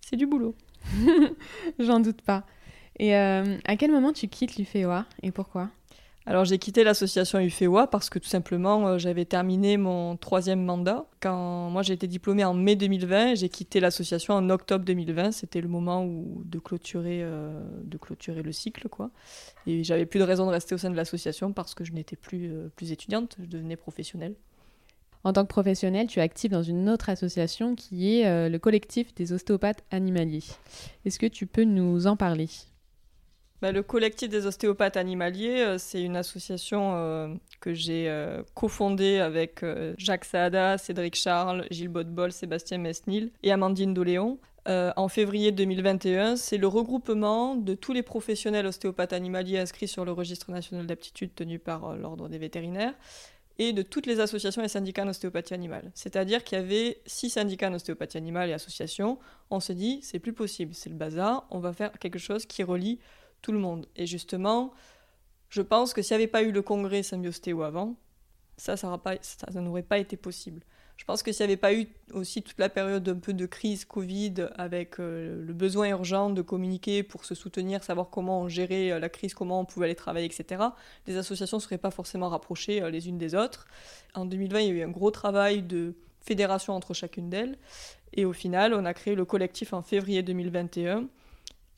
c'est 0.00 0.16
du 0.16 0.26
boulot. 0.26 0.54
J'en 1.78 2.00
doute 2.00 2.22
pas. 2.22 2.44
Et 2.98 3.14
euh, 3.16 3.58
à 3.64 3.76
quel 3.76 3.92
moment 3.92 4.12
tu 4.12 4.28
quittes 4.28 4.56
l'UFEOA 4.56 5.04
et 5.22 5.30
pourquoi? 5.30 5.70
Alors 6.26 6.44
j'ai 6.44 6.58
quitté 6.58 6.84
l'association 6.84 7.40
UFEWA 7.40 7.86
parce 7.86 8.10
que 8.10 8.18
tout 8.18 8.28
simplement 8.28 8.86
euh, 8.86 8.98
j'avais 8.98 9.24
terminé 9.24 9.78
mon 9.78 10.14
troisième 10.18 10.62
mandat. 10.62 11.06
Quand 11.20 11.70
moi 11.70 11.80
j'ai 11.80 11.94
été 11.94 12.06
diplômée 12.06 12.44
en 12.44 12.52
mai 12.52 12.76
2020, 12.76 13.36
j'ai 13.36 13.48
quitté 13.48 13.80
l'association 13.80 14.34
en 14.34 14.50
octobre 14.50 14.84
2020. 14.84 15.32
C'était 15.32 15.62
le 15.62 15.68
moment 15.68 16.04
où 16.04 16.42
de 16.44 16.58
clôturer, 16.58 17.20
euh, 17.22 17.62
de 17.82 17.96
clôturer 17.96 18.42
le 18.42 18.52
cycle 18.52 18.90
quoi. 18.90 19.10
Et 19.66 19.84
j'avais 19.84 20.04
plus 20.04 20.18
de 20.18 20.24
raison 20.24 20.44
de 20.44 20.50
rester 20.50 20.74
au 20.74 20.78
sein 20.78 20.90
de 20.90 20.96
l'association 20.96 21.54
parce 21.54 21.74
que 21.74 21.82
je 21.82 21.92
n'étais 21.92 22.16
plus, 22.16 22.52
euh, 22.52 22.68
plus 22.76 22.92
étudiante, 22.92 23.36
je 23.40 23.46
devenais 23.46 23.76
professionnelle. 23.76 24.34
En 25.24 25.32
tant 25.32 25.44
que 25.44 25.48
professionnel, 25.48 26.08
tu 26.08 26.18
es 26.18 26.22
actif 26.22 26.52
dans 26.52 26.62
une 26.62 26.90
autre 26.90 27.08
association 27.08 27.74
qui 27.74 28.20
est 28.20 28.48
le 28.48 28.58
collectif 28.58 29.12
des 29.16 29.32
ostéopathes 29.32 29.82
animaliers. 29.90 30.44
Est-ce 31.04 31.18
que 31.18 31.26
tu 31.26 31.46
peux 31.46 31.64
nous 31.64 32.06
en 32.06 32.16
parler? 32.16 32.48
Bah, 33.60 33.72
le 33.72 33.82
collectif 33.82 34.28
des 34.28 34.46
ostéopathes 34.46 34.96
animaliers, 34.96 35.62
euh, 35.62 35.78
c'est 35.78 36.00
une 36.00 36.14
association 36.14 36.92
euh, 36.94 37.34
que 37.60 37.74
j'ai 37.74 38.08
euh, 38.08 38.42
cofondée 38.54 39.18
avec 39.18 39.64
Jacques 39.96 40.24
Saada, 40.24 40.78
Cédric 40.78 41.16
Charles, 41.16 41.66
Gilles 41.70 41.88
Bodbol, 41.88 42.30
Sébastien 42.30 42.78
Mesnil 42.78 43.32
et 43.42 43.50
Amandine 43.50 43.94
Doléon. 43.94 44.38
En 44.66 45.08
février 45.08 45.50
2021, 45.50 46.36
c'est 46.36 46.58
le 46.58 46.66
regroupement 46.66 47.54
de 47.54 47.72
tous 47.72 47.94
les 47.94 48.02
professionnels 48.02 48.66
ostéopathes 48.66 49.14
animaliers 49.14 49.58
inscrits 49.58 49.88
sur 49.88 50.04
le 50.04 50.12
registre 50.12 50.50
national 50.50 50.86
d'aptitude 50.86 51.34
tenu 51.34 51.58
par 51.58 51.96
l'ordre 51.96 52.28
des 52.28 52.36
vétérinaires 52.36 52.92
et 53.58 53.72
de 53.72 53.80
toutes 53.80 54.04
les 54.04 54.20
associations 54.20 54.62
et 54.62 54.68
syndicats 54.68 55.04
en 55.04 55.08
ostéopathie 55.08 55.54
animale. 55.54 55.90
C'est-à-dire 55.94 56.44
qu'il 56.44 56.58
y 56.58 56.60
avait 56.60 57.00
six 57.06 57.30
syndicats 57.30 57.70
en 57.70 57.74
ostéopathie 57.74 58.18
animale 58.18 58.50
et 58.50 58.52
associations. 58.52 59.18
On 59.50 59.58
s'est 59.58 59.74
dit, 59.74 60.00
c'est 60.02 60.18
plus 60.18 60.34
possible, 60.34 60.74
c'est 60.74 60.90
le 60.90 60.96
bazar, 60.96 61.46
on 61.50 61.58
va 61.58 61.72
faire 61.72 61.92
quelque 61.98 62.18
chose 62.18 62.44
qui 62.44 62.62
relie 62.62 62.98
tout 63.42 63.52
le 63.52 63.58
monde. 63.58 63.86
Et 63.96 64.06
justement, 64.06 64.72
je 65.48 65.62
pense 65.62 65.94
que 65.94 66.02
s'il 66.02 66.16
n'y 66.16 66.22
avait 66.22 66.30
pas 66.30 66.42
eu 66.42 66.52
le 66.52 66.62
congrès 66.62 67.02
Symbiostéo 67.02 67.62
avant, 67.62 67.96
ça, 68.56 68.76
ça 68.76 68.96
pas, 68.98 69.14
ça, 69.20 69.46
ça 69.50 69.60
n'aurait 69.60 69.82
pas 69.82 69.98
été 69.98 70.16
possible. 70.16 70.62
Je 70.98 71.04
pense 71.04 71.22
que 71.22 71.30
s'il 71.30 71.46
n'y 71.46 71.52
avait 71.52 71.60
pas 71.60 71.72
eu 71.72 71.86
aussi 72.12 72.42
toute 72.42 72.58
la 72.58 72.68
période 72.68 73.08
un 73.08 73.18
peu 73.18 73.32
de 73.32 73.46
crise 73.46 73.84
Covid 73.84 74.34
avec 74.56 74.98
euh, 74.98 75.44
le 75.46 75.52
besoin 75.52 75.88
urgent 75.90 76.28
de 76.28 76.42
communiquer 76.42 77.04
pour 77.04 77.24
se 77.24 77.36
soutenir, 77.36 77.84
savoir 77.84 78.10
comment 78.10 78.42
on 78.42 78.48
gérait 78.48 78.90
euh, 78.90 78.98
la 78.98 79.08
crise, 79.08 79.32
comment 79.32 79.60
on 79.60 79.64
pouvait 79.64 79.86
aller 79.86 79.94
travailler, 79.94 80.26
etc., 80.26 80.60
les 81.06 81.16
associations 81.16 81.58
ne 81.58 81.62
seraient 81.62 81.78
pas 81.78 81.92
forcément 81.92 82.28
rapprochées 82.28 82.82
euh, 82.82 82.90
les 82.90 83.08
unes 83.08 83.16
des 83.16 83.36
autres. 83.36 83.68
En 84.14 84.24
2020, 84.24 84.60
il 84.60 84.66
y 84.66 84.70
a 84.70 84.72
eu 84.72 84.82
un 84.82 84.90
gros 84.90 85.12
travail 85.12 85.62
de 85.62 85.94
fédération 86.20 86.74
entre 86.74 86.94
chacune 86.94 87.30
d'elles. 87.30 87.56
Et 88.12 88.24
au 88.24 88.32
final, 88.32 88.74
on 88.74 88.84
a 88.84 88.92
créé 88.92 89.14
le 89.14 89.24
collectif 89.24 89.72
en 89.72 89.82
février 89.82 90.24
2021 90.24 91.08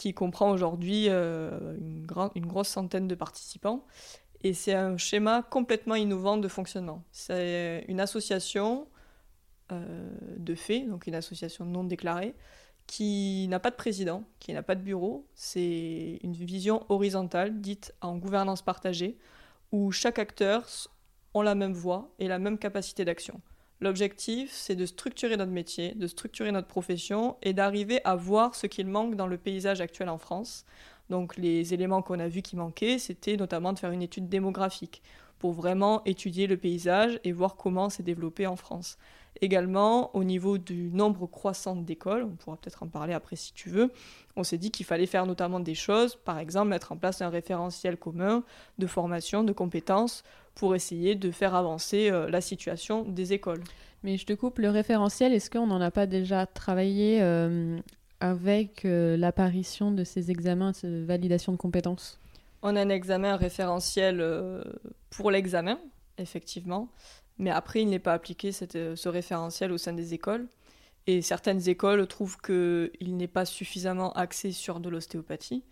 qui 0.01 0.15
comprend 0.15 0.51
aujourd'hui 0.51 1.11
euh, 1.11 1.77
une, 1.77 2.07
une 2.35 2.47
grosse 2.47 2.69
centaine 2.69 3.07
de 3.07 3.15
participants. 3.15 3.85
Et 4.43 4.55
c'est 4.55 4.73
un 4.73 4.97
schéma 4.97 5.43
complètement 5.43 5.95
innovant 5.95 6.39
de 6.39 6.49
fonctionnement. 6.49 7.05
C'est 7.13 7.85
une 7.87 8.01
association 8.01 8.89
euh, 9.73 10.11
de 10.39 10.55
fait, 10.55 10.87
donc 10.87 11.07
une 11.07 11.15
association 11.15 11.67
non 11.67 11.85
déclarée, 11.85 12.35
qui 12.87 13.47
n'a 13.51 13.61
pas 13.61 13.71
de 13.71 13.77
président, 13.77 14.25
qui 14.39 14.55
n'a 14.55 14.63
pas 14.63 14.75
de 14.75 14.81
bureau. 14.81 15.27
C'est 15.35 16.19
une 16.23 16.33
vision 16.33 16.87
horizontale, 16.89 17.61
dite 17.61 17.93
en 18.01 18.17
gouvernance 18.17 18.63
partagée, 18.63 19.19
où 19.71 19.93
chaque 19.93 20.19
acteur 20.19 20.67
ont 21.35 21.43
la 21.43 21.55
même 21.55 21.75
voix 21.75 22.11
et 22.19 22.27
la 22.27 22.39
même 22.39 22.57
capacité 22.57 23.05
d'action. 23.05 23.39
L'objectif, 23.83 24.51
c'est 24.53 24.77
de 24.77 24.85
structurer 24.85 25.39
notre 25.39 25.53
métier, 25.53 25.95
de 25.95 26.07
structurer 26.07 26.53
notre 26.53 26.69
profession 26.69 27.37
et 27.43 27.55
d'arriver 27.55 28.01
à 28.05 28.15
voir 28.15 28.55
ce 28.55 28.67
qu'il 28.67 28.87
manque 28.87 29.17
dans 29.17 29.27
le 29.27 29.39
paysage 29.39 29.81
actuel 29.81 30.11
en 30.11 30.19
France. 30.19 30.67
Donc 31.09 31.37
les 31.39 31.73
éléments 31.73 32.03
qu'on 32.03 32.21
a 32.21 32.29
vus 32.29 32.43
qui 32.43 32.57
manquaient, 32.57 32.99
c'était 32.99 33.39
notamment 33.39 33.73
de 33.73 33.79
faire 33.79 33.91
une 33.91 34.03
étude 34.03 34.29
démographique 34.29 35.03
pour 35.39 35.53
vraiment 35.53 36.05
étudier 36.05 36.47
le 36.47 36.59
paysage 36.59 37.19
et 37.25 37.33
voir 37.33 37.57
comment 37.57 37.89
s'est 37.89 38.03
développé 38.03 38.47
en 38.47 38.57
France. 38.57 38.99
Également, 39.41 40.15
au 40.15 40.25
niveau 40.25 40.59
du 40.59 40.91
nombre 40.93 41.27
croissant 41.27 41.75
d'écoles, 41.77 42.25
on 42.25 42.37
pourra 42.37 42.57
peut-être 42.57 42.83
en 42.83 42.89
parler 42.89 43.15
après 43.15 43.37
si 43.37 43.55
tu 43.55 43.71
veux, 43.71 43.91
on 44.37 44.45
s'est 44.45 44.59
dit 44.59 44.71
qu'il 44.71 44.85
fallait 44.85 45.07
faire 45.07 45.25
notamment 45.25 45.61
des 45.61 45.75
choses, 45.75 46.17
par 46.17 46.39
exemple 46.39 46.69
mettre 46.69 46.93
en 46.93 46.99
place 46.99 47.23
un 47.23 47.31
référentiel 47.31 47.97
commun 47.97 48.45
de 48.79 48.87
formation, 48.87 49.43
de 49.43 49.53
compétences, 49.53 50.25
pour 50.55 50.75
essayer 50.75 51.15
de 51.15 51.31
faire 51.31 51.55
avancer 51.55 52.11
euh, 52.11 52.29
la 52.29 52.41
situation 52.41 53.03
des 53.05 53.33
écoles. 53.33 53.63
Mais 54.03 54.17
je 54.17 54.27
te 54.27 54.33
coupe, 54.33 54.59
le 54.59 54.71
référentiel, 54.71 55.33
est-ce 55.33 55.51
qu'on 55.51 55.67
n'en 55.67 55.81
a 55.81 55.91
pas 55.91 56.07
déjà 56.07 56.47
travaillé 56.47 57.21
euh, 57.23 57.79
avec 58.21 58.85
euh, 58.85 59.17
l'apparition 59.17 59.91
de 59.91 60.05
ces 60.05 60.31
examens 60.31 60.73
de 60.83 61.05
validation 61.05 61.53
de 61.53 61.57
compétences? 61.59 62.19
On 62.63 62.77
a 62.77 62.81
un 62.83 62.89
examen 62.91 63.37
référentiel 63.37 64.23
pour 65.09 65.31
l'examen, 65.31 65.79
effectivement, 66.19 66.89
mais 67.39 67.51
après, 67.51 67.81
il 67.81 67.89
n'est 67.89 67.99
pas 67.99 68.13
appliqué 68.13 68.53
cette- 68.53 68.97
ce 68.97 69.09
référentiel 69.09 69.73
au 69.73 69.79
sein 69.79 69.95
des 69.95 70.13
écoles. 70.13 70.47
Et 71.07 71.23
certaines 71.23 71.67
écoles 71.71 72.07
trouvent 72.07 72.37
qu'il 72.37 73.17
n'est 73.17 73.27
pas 73.27 73.47
suffisamment 73.47 74.13
axé 74.13 74.53
sur 74.53 74.81
de 74.81 74.91
l'ostéopathie. 74.91 75.65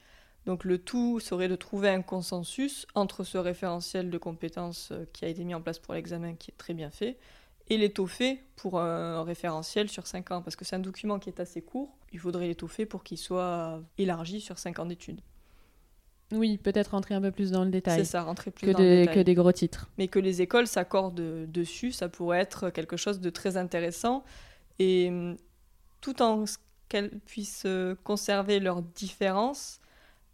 Donc 0.46 0.64
le 0.64 0.78
tout 0.78 1.20
serait 1.20 1.48
de 1.48 1.56
trouver 1.56 1.90
un 1.90 2.02
consensus 2.02 2.86
entre 2.94 3.22
ce 3.24 3.36
référentiel 3.38 4.08
de 4.10 4.18
compétences 4.18 4.90
euh, 4.92 5.04
qui 5.12 5.24
a 5.24 5.28
été 5.28 5.44
mis 5.44 5.54
en 5.54 5.60
place 5.60 5.78
pour 5.78 5.94
l'examen, 5.94 6.34
qui 6.34 6.50
est 6.50 6.56
très 6.56 6.72
bien 6.74 6.90
fait, 6.90 7.18
et 7.68 7.76
l'étoffer 7.76 8.42
pour 8.56 8.80
un 8.80 9.22
référentiel 9.24 9.90
sur 9.90 10.06
5 10.06 10.30
ans. 10.30 10.42
Parce 10.42 10.56
que 10.56 10.64
c'est 10.64 10.76
un 10.76 10.80
document 10.80 11.18
qui 11.18 11.28
est 11.28 11.38
assez 11.40 11.60
court, 11.60 11.90
il 12.12 12.18
faudrait 12.18 12.46
l'étoffer 12.46 12.86
pour 12.86 13.04
qu'il 13.04 13.18
soit 13.18 13.82
élargi 13.98 14.40
sur 14.40 14.58
5 14.58 14.78
ans 14.78 14.86
d'études. 14.86 15.20
Oui, 16.32 16.58
peut-être 16.58 16.88
rentrer 16.88 17.14
un 17.14 17.22
peu 17.22 17.30
plus 17.30 17.50
dans 17.50 17.64
le 17.64 17.70
détail 17.70 17.98
C'est 18.00 18.04
ça, 18.04 18.22
rentrer 18.22 18.50
plus 18.50 18.66
que, 18.66 18.72
dans 18.72 18.78
le 18.78 18.84
des- 18.84 19.00
détail. 19.00 19.14
que 19.16 19.20
des 19.20 19.34
gros 19.34 19.52
titres. 19.52 19.88
mais 19.96 20.08
que 20.08 20.18
les 20.18 20.42
écoles 20.42 20.66
s'accordent 20.66 21.14
dessus, 21.50 21.90
ça 21.92 22.08
pourrait 22.10 22.40
être 22.40 22.68
quelque 22.70 22.96
chose 22.98 23.20
de 23.20 23.30
très 23.30 23.56
intéressant. 23.56 24.24
Et 24.78 25.08
hum, 25.08 25.36
tout 26.02 26.20
en 26.22 26.44
qu'elles 26.88 27.10
puissent 27.26 27.64
euh, 27.66 27.94
conserver 28.04 28.60
leurs 28.60 28.82
différences, 28.82 29.80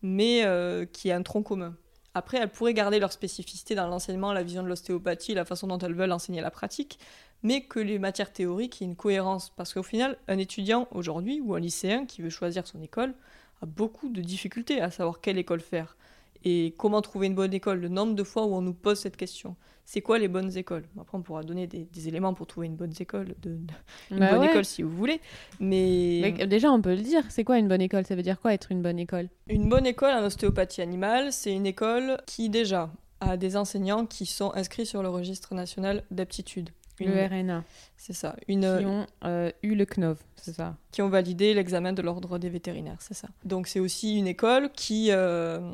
mais 0.05 0.45
euh, 0.45 0.85
qu'il 0.85 1.09
y 1.09 1.13
ait 1.13 1.17
un 1.17 1.23
tronc 1.23 1.43
commun. 1.43 1.75
Après, 2.13 2.37
elles 2.37 2.51
pourraient 2.51 2.75
garder 2.75 3.01
leur 3.01 3.11
spécificité 3.11 3.75
dans 3.75 3.89
l'enseignement, 3.89 4.35
la 4.35 4.43
vision 4.43 4.63
de 4.63 4.69
l'ostéopathie, 4.69 5.33
la 5.33 5.47
façon 5.47 5.67
dont 5.67 5.79
elles 5.79 5.95
veulent 5.95 6.13
enseigner 6.13 6.43
la 6.43 6.51
pratique, 6.51 6.99
mais 7.43 7.63
que 7.63 7.81
les 7.81 7.99
matières 7.99 8.31
théoriques 8.31 8.83
aient 8.83 8.85
une 8.85 8.97
cohérence. 8.97 9.51
Parce 9.57 9.73
qu'au 9.73 9.83
final, 9.83 10.19
un 10.29 10.37
étudiant 10.37 10.89
aujourd'hui, 10.91 11.41
ou 11.41 11.55
un 11.55 11.61
lycéen 11.61 12.05
qui 12.05 12.21
veut 12.21 12.31
choisir 12.31 12.67
son 12.67 12.83
école, 12.83 13.15
a 13.63 13.67
beaucoup 13.67 14.11
de 14.11 14.21
difficultés 14.21 14.81
à 14.83 14.91
savoir 14.91 15.23
quelle 15.23 15.39
école 15.39 15.61
faire. 15.61 15.97
Et 16.45 16.75
comment 16.79 17.01
trouver 17.03 17.27
une 17.29 17.35
bonne 17.35 17.55
école 17.55 17.81
Le 17.81 17.89
nombre 17.89 18.15
de 18.15 18.23
fois 18.23 18.45
où 18.47 18.55
on 18.55 18.61
nous 18.61 18.75
pose 18.75 18.99
cette 18.99 19.17
question. 19.17 19.57
C'est 19.87 20.01
quoi 20.01 20.19
les 20.19 20.29
bonnes 20.29 20.57
écoles? 20.57 20.85
Après, 20.99 21.17
on 21.19 21.23
pourra 21.23 21.43
donner 21.43 21.67
des, 21.67 21.85
des 21.93 22.09
éléments 22.09 22.33
pour 22.35 22.47
trouver 22.47 22.67
une 22.67 22.77
bonne 22.77 22.93
école, 22.99 23.35
de, 23.43 23.59
une 24.11 24.19
Bah 24.19 24.31
bonne 24.33 24.41
ouais. 24.41 24.47
école 24.51 24.65
si 24.65 24.83
vous 24.83 24.91
voulez. 24.91 25.21
Mais, 25.61 26.21
Mais 26.39 26.47
déjà, 26.47 26.71
on 26.73 26.81
peut 26.81 26.95
le 26.95 27.03
dire. 27.03 27.23
C'est 27.29 27.45
quoi 27.45 27.59
une 27.59 27.69
bonne 27.69 27.83
école? 27.83 28.07
Ça 28.07 28.15
veut 28.15 28.23
dire 28.23 28.41
quoi 28.41 28.55
être 28.55 28.73
une 28.73 28.83
bonne 28.83 28.99
école? 28.99 29.29
Une 29.49 29.69
bonne 29.69 29.87
école 29.87 30.13
en 30.15 30.25
ostéopathie 30.25 30.81
animale, 30.83 31.33
c'est 31.33 31.53
une 31.53 31.67
école 31.67 32.19
qui 32.27 32.49
déjà 32.49 32.91
a 33.21 33.37
des 33.37 33.57
enseignants 33.57 34.07
qui 34.07 34.27
sont 34.27 34.53
inscrits 34.55 34.87
sur 34.87 35.03
le 35.03 35.09
registre 35.09 35.55
national 35.55 36.03
d'aptitude. 36.11 36.71
Une- 37.01 37.11
Le 37.11 37.27
RNA, 37.27 37.65
C'est 37.97 38.13
ça. 38.13 38.37
qui 38.47 38.53
Une, 38.53 38.65
ont 38.67 39.07
euh, 39.25 39.51
eu 39.65 39.75
le 39.75 39.85
CNOV, 39.85 40.17
c'est 40.37 40.53
ça. 40.55 40.77
qui 40.93 41.03
ont 41.03 41.09
validé 41.09 41.53
l'examen 41.53 41.93
de 41.93 42.01
l'ordre 42.03 42.39
des 42.39 42.49
vétérinaires, 42.49 42.99
c'est 43.01 43.15
ça. 43.15 43.29
Donc 43.45 43.67
c'est 43.67 43.81
aussi 43.81 44.17
une 44.17 44.29
école 44.29 44.71
qui 44.71 45.09
euh, 45.11 45.73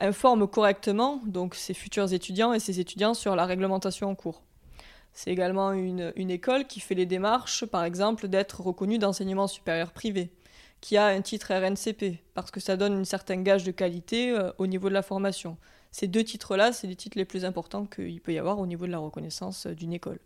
informe 0.00 0.46
correctement 0.46 1.20
donc 1.26 1.54
ses 1.54 1.74
futurs 1.74 2.12
étudiants 2.12 2.52
et 2.52 2.60
ses 2.60 2.80
étudiants 2.80 3.14
sur 3.14 3.36
la 3.36 3.46
réglementation 3.46 4.08
en 4.08 4.14
cours. 4.14 4.42
C'est 5.12 5.30
également 5.30 5.72
une, 5.72 6.30
école 6.30 6.66
qui 6.66 6.80
fait 6.80 6.94
les 6.94 7.06
démarches, 7.06 7.66
par 7.66 7.84
exemple, 7.84 8.28
d'être 8.28 8.62
reconnue 8.62 8.98
d'enseignement 8.98 9.46
supérieur 9.46 9.92
privé, 9.92 10.30
qui 10.80 10.96
a 10.96 11.06
un 11.06 11.20
titre 11.20 11.52
RNCP, 11.52 12.18
parce 12.34 12.50
que 12.50 12.60
ça 12.60 12.76
donne 12.76 12.94
une 12.94 13.04
certaine 13.04 13.42
gage 13.44 13.64
de 13.64 13.72
qualité 13.72 14.30
euh, 14.30 14.50
au 14.58 14.66
niveau 14.66 14.88
de 14.88 14.94
la 14.94 15.02
formation. 15.02 15.58
Ces 15.90 16.06
deux 16.06 16.24
titres-là, 16.24 16.72
c'est 16.72 16.86
les 16.86 16.96
titres 16.96 17.18
les 17.18 17.26
plus 17.26 17.44
importants 17.44 17.84
qu'il 17.84 18.20
peut 18.22 18.32
y 18.32 18.38
avoir 18.38 18.58
au 18.58 18.66
niveau 18.66 18.86
de 18.86 18.90
la 18.90 18.98
reconnaissance 18.98 19.66
euh, 19.66 19.74
d'une 19.74 19.92
école. 19.92 20.18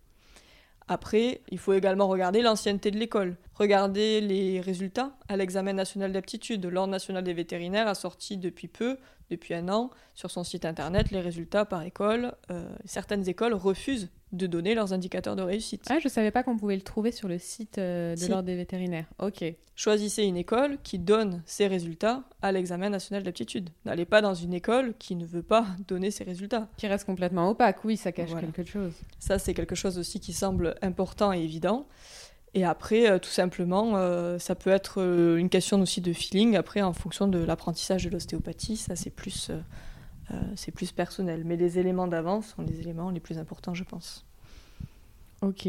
Après, 0.88 1.40
il 1.50 1.58
faut 1.58 1.72
également 1.72 2.06
regarder 2.06 2.42
l'ancienneté 2.42 2.90
de 2.90 2.98
l'école. 2.98 3.36
Regarder 3.54 4.20
les 4.20 4.60
résultats 4.60 5.16
à 5.28 5.36
l'examen 5.36 5.72
national 5.72 6.12
d'aptitude. 6.12 6.64
L'Ordre 6.66 6.92
national 6.92 7.24
des 7.24 7.34
vétérinaires 7.34 7.88
a 7.88 7.94
sorti 7.94 8.36
depuis 8.36 8.68
peu, 8.68 8.98
depuis 9.30 9.54
un 9.54 9.68
an, 9.68 9.90
sur 10.14 10.30
son 10.30 10.44
site 10.44 10.64
internet 10.64 11.10
les 11.10 11.20
résultats 11.20 11.64
par 11.64 11.82
école. 11.82 12.32
Euh, 12.50 12.68
certaines 12.84 13.28
écoles 13.28 13.54
refusent 13.54 14.10
de 14.32 14.46
donner 14.46 14.74
leurs 14.74 14.92
indicateurs 14.92 15.36
de 15.36 15.42
réussite. 15.42 15.84
Ah, 15.88 15.98
je 16.02 16.08
savais 16.08 16.30
pas 16.30 16.42
qu'on 16.42 16.56
pouvait 16.56 16.74
le 16.74 16.82
trouver 16.82 17.12
sur 17.12 17.28
le 17.28 17.38
site 17.38 17.78
euh, 17.78 18.16
de 18.16 18.26
l'Ordre 18.26 18.44
des 18.44 18.56
vétérinaires. 18.56 19.06
Ok. 19.20 19.44
Choisissez 19.76 20.24
une 20.24 20.36
école 20.36 20.78
qui 20.82 20.98
donne 20.98 21.42
ses 21.46 21.66
résultats 21.68 22.24
à 22.42 22.50
l'examen 22.50 22.88
national 22.88 23.22
d'aptitude. 23.22 23.70
N'allez 23.84 24.04
pas 24.04 24.22
dans 24.22 24.34
une 24.34 24.52
école 24.52 24.94
qui 24.98 25.14
ne 25.14 25.24
veut 25.24 25.42
pas 25.42 25.66
donner 25.88 26.10
ses 26.10 26.24
résultats. 26.24 26.68
Qui 26.76 26.88
reste 26.88 27.06
complètement 27.06 27.50
opaque, 27.50 27.84
oui, 27.84 27.96
ça 27.96 28.10
cache 28.10 28.30
quelque 28.34 28.64
chose. 28.64 28.94
Ça, 29.20 29.38
c'est 29.38 29.54
quelque 29.54 29.74
chose 29.74 29.98
aussi 29.98 30.18
qui 30.18 30.32
semble 30.32 30.74
important 30.82 31.32
et 31.32 31.40
évident. 31.40 31.86
Et 32.54 32.64
après, 32.64 33.08
euh, 33.08 33.18
tout 33.18 33.30
simplement, 33.30 33.96
euh, 33.96 34.38
ça 34.38 34.54
peut 34.54 34.70
être 34.70 34.98
une 35.36 35.50
question 35.50 35.80
aussi 35.80 36.00
de 36.00 36.12
feeling, 36.12 36.56
après, 36.56 36.82
en 36.82 36.94
fonction 36.94 37.28
de 37.28 37.38
l'apprentissage 37.38 38.04
de 38.04 38.10
l'ostéopathie, 38.10 38.76
ça 38.76 38.96
c'est 38.96 39.10
plus 39.10 39.50
c'est 40.54 40.72
plus 40.72 40.92
personnel. 40.92 41.42
Mais 41.44 41.56
les 41.56 41.78
éléments 41.78 42.06
d'avance 42.06 42.54
sont 42.56 42.62
les 42.62 42.80
éléments 42.80 43.10
les 43.10 43.20
plus 43.20 43.38
importants, 43.38 43.74
je 43.74 43.84
pense. 43.84 44.24
Ok. 45.42 45.68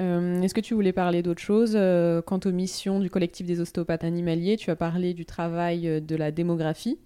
Euh, 0.00 0.40
est-ce 0.40 0.54
que 0.54 0.60
tu 0.60 0.74
voulais 0.74 0.92
parler 0.92 1.22
d'autre 1.22 1.42
chose 1.42 1.72
euh, 1.74 2.22
Quant 2.22 2.40
aux 2.44 2.50
missions 2.50 2.98
du 2.98 3.10
collectif 3.10 3.46
des 3.46 3.60
ostéopathes 3.60 4.04
animaliers, 4.04 4.56
tu 4.56 4.70
as 4.70 4.76
parlé 4.76 5.14
du 5.14 5.26
travail 5.26 6.00
de 6.00 6.16
la 6.16 6.30
démographie. 6.30 6.98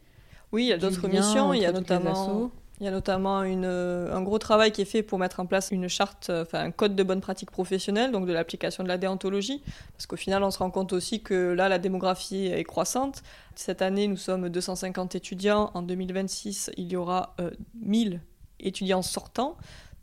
Oui, 0.52 0.64
il 0.64 0.68
y 0.68 0.72
a 0.72 0.78
d'autres 0.78 1.08
missions. 1.08 1.52
Il 1.52 1.62
y 1.62 1.66
a 1.66 1.72
notamment 1.72 2.50
il 2.80 2.84
y 2.84 2.88
a 2.88 2.90
notamment 2.90 3.42
une, 3.42 3.64
euh, 3.64 4.14
un 4.14 4.22
gros 4.22 4.38
travail 4.38 4.70
qui 4.70 4.82
est 4.82 4.86
fait 4.86 5.02
pour 5.02 5.18
mettre 5.18 5.40
en 5.40 5.46
place 5.46 5.70
une 5.70 5.88
charte, 5.88 6.28
euh, 6.28 6.42
enfin 6.42 6.60
un 6.60 6.70
code 6.70 6.94
de 6.94 7.02
bonne 7.02 7.20
pratique 7.20 7.50
professionnelle, 7.50 8.12
donc 8.12 8.26
de 8.26 8.32
l'application 8.32 8.82
de 8.82 8.88
la 8.88 8.98
déontologie, 8.98 9.62
parce 9.92 10.06
qu'au 10.06 10.16
final 10.16 10.42
on 10.42 10.50
se 10.50 10.58
rend 10.58 10.70
compte 10.70 10.92
aussi 10.92 11.22
que 11.22 11.52
là 11.52 11.68
la 11.68 11.78
démographie 11.78 12.46
est 12.46 12.64
croissante. 12.64 13.22
Cette 13.54 13.80
année 13.80 14.08
nous 14.08 14.18
sommes 14.18 14.50
250 14.50 15.14
étudiants, 15.14 15.70
en 15.72 15.82
2026 15.82 16.70
il 16.76 16.92
y 16.92 16.96
aura 16.96 17.34
1000 17.80 18.14
euh, 18.14 18.18
étudiants 18.60 19.02
sortants, 19.02 19.56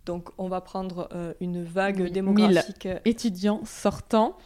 donc 0.05 0.29
on 0.37 0.47
va 0.47 0.59
prendre 0.59 1.09
une 1.39 1.63
vague 1.63 2.11
démographique. 2.11 2.85
1000 2.85 3.01
étudiants 3.05 3.61
sortants 3.65 4.37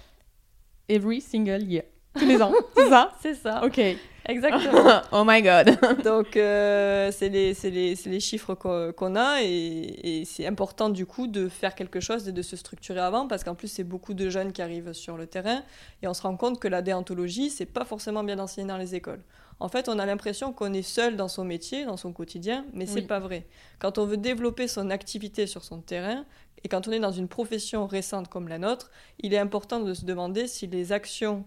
every 0.90 1.22
single 1.22 1.63
year. 1.63 1.84
Tous 2.13 2.26
les 2.26 2.42
ans, 2.42 2.52
c'est 2.76 2.90
ça 2.90 3.12
C'est 3.22 3.34
ça. 3.36 3.63
Ok. 3.63 3.80
Exactement. 4.28 5.02
oh 5.12 5.24
my 5.26 5.42
god. 5.42 5.78
Donc, 6.04 6.36
euh, 6.36 7.12
c'est 7.12 7.30
les, 7.30 7.54
les, 7.63 7.96
les, 7.96 8.20
chiffres 8.20 8.54
qu'on 8.56 9.16
a 9.16 9.42
et, 9.42 10.20
et 10.20 10.26
c'est 10.26 10.46
important 10.46 10.90
du 10.90 11.06
coup 11.06 11.28
de 11.28 11.48
faire 11.48 11.76
quelque 11.76 12.00
chose 12.00 12.28
et 12.28 12.32
de 12.32 12.42
se 12.42 12.56
structurer 12.56 13.00
avant 13.00 13.28
parce 13.28 13.44
qu'en 13.44 13.56
plus, 13.56 13.70
c'est 13.70 13.84
beaucoup 13.84 14.13
de 14.13 14.30
jeunes 14.30 14.52
qui 14.52 14.62
arrivent 14.62 14.94
sur 14.94 15.18
le 15.18 15.28
terrain 15.28 15.63
et 16.02 16.08
on 16.08 16.13
se 16.13 16.22
rend 16.22 16.36
compte 16.36 16.60
que 16.60 16.68
la 16.68 16.82
déontologie, 16.82 17.50
c'est 17.50 17.66
pas 17.66 17.86
forcément 17.86 18.24
bien 18.24 18.40
enseigné 18.40 18.68
dans 18.68 18.78
les 18.78 18.96
écoles. 18.96 19.24
En 19.60 19.70
fait, 19.70 19.90
on 19.90 19.98
a 19.98 20.06
l'impression 20.06 20.54
qu'on 20.54 20.72
est 20.74 20.84
seul 20.84 21.16
dans 21.16 21.28
son 21.28 21.44
métier, 21.44 21.86
dans 21.86 21.98
son 21.98 22.13
quotidien, 22.13 22.66
mais 22.74 22.86
c'est 22.86 23.02
pas 23.02 23.20
vrai. 23.20 23.48
Quand 23.80 23.98
on 23.98 24.06
veut 24.06 24.18
développer 24.18 24.68
son 24.68 24.92
activité 24.92 25.48
sur 25.48 25.63
son 25.63 25.82
terrain, 25.82 26.26
et 26.63 26.70
quand 26.70 26.88
on 26.88 26.92
est 26.92 27.00
dans 27.00 27.12
une 27.12 27.28
profession 27.28 27.88
récente 27.88 28.28
comme 28.28 28.48
la 28.48 28.60
nôtre, 28.60 28.92
il 29.20 29.34
est 29.34 29.40
important 29.40 29.80
de 29.80 29.94
se 29.96 30.06
demander 30.06 30.48
si 30.48 30.68
les 30.68 30.92
actions 30.92 31.44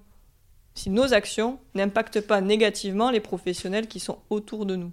si 0.74 0.90
nos 0.90 1.12
actions 1.12 1.59
n'impactent 1.74 2.20
pas 2.20 2.40
négativement 2.40 3.11
les 3.11 3.20
professionnels 3.20 3.87
qui 3.87 4.00
sont 4.00 4.18
autour 4.30 4.66
de 4.66 4.76
nous. 4.76 4.92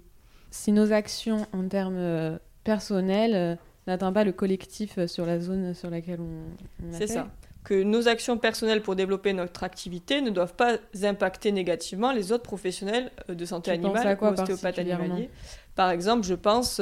Si 0.50 0.72
nos 0.72 0.92
actions 0.92 1.46
en 1.52 1.68
termes 1.68 1.96
euh, 1.96 2.38
personnels 2.64 3.34
euh, 3.34 3.54
n'atteignent 3.86 4.12
pas 4.12 4.24
le 4.24 4.32
collectif 4.32 4.98
euh, 4.98 5.06
sur 5.06 5.26
la 5.26 5.40
zone 5.40 5.74
sur 5.74 5.90
laquelle 5.90 6.20
on, 6.20 6.92
C'est 6.92 7.06
ça. 7.06 7.28
Que 7.64 7.82
nos 7.82 8.08
actions 8.08 8.38
personnelles 8.38 8.82
pour 8.82 8.96
développer 8.96 9.34
notre 9.34 9.62
activité 9.62 10.22
ne 10.22 10.30
doivent 10.30 10.54
pas 10.54 10.78
impacter 11.02 11.52
négativement 11.52 12.12
les 12.12 12.32
autres 12.32 12.44
professionnels 12.44 13.10
de 13.28 13.44
santé 13.44 13.72
animale 13.72 14.16
ou 14.20 14.24
ostéopathes 14.24 14.78
animaliers. 14.78 15.28
Par 15.74 15.90
exemple, 15.90 16.24
je 16.26 16.34
pense 16.34 16.80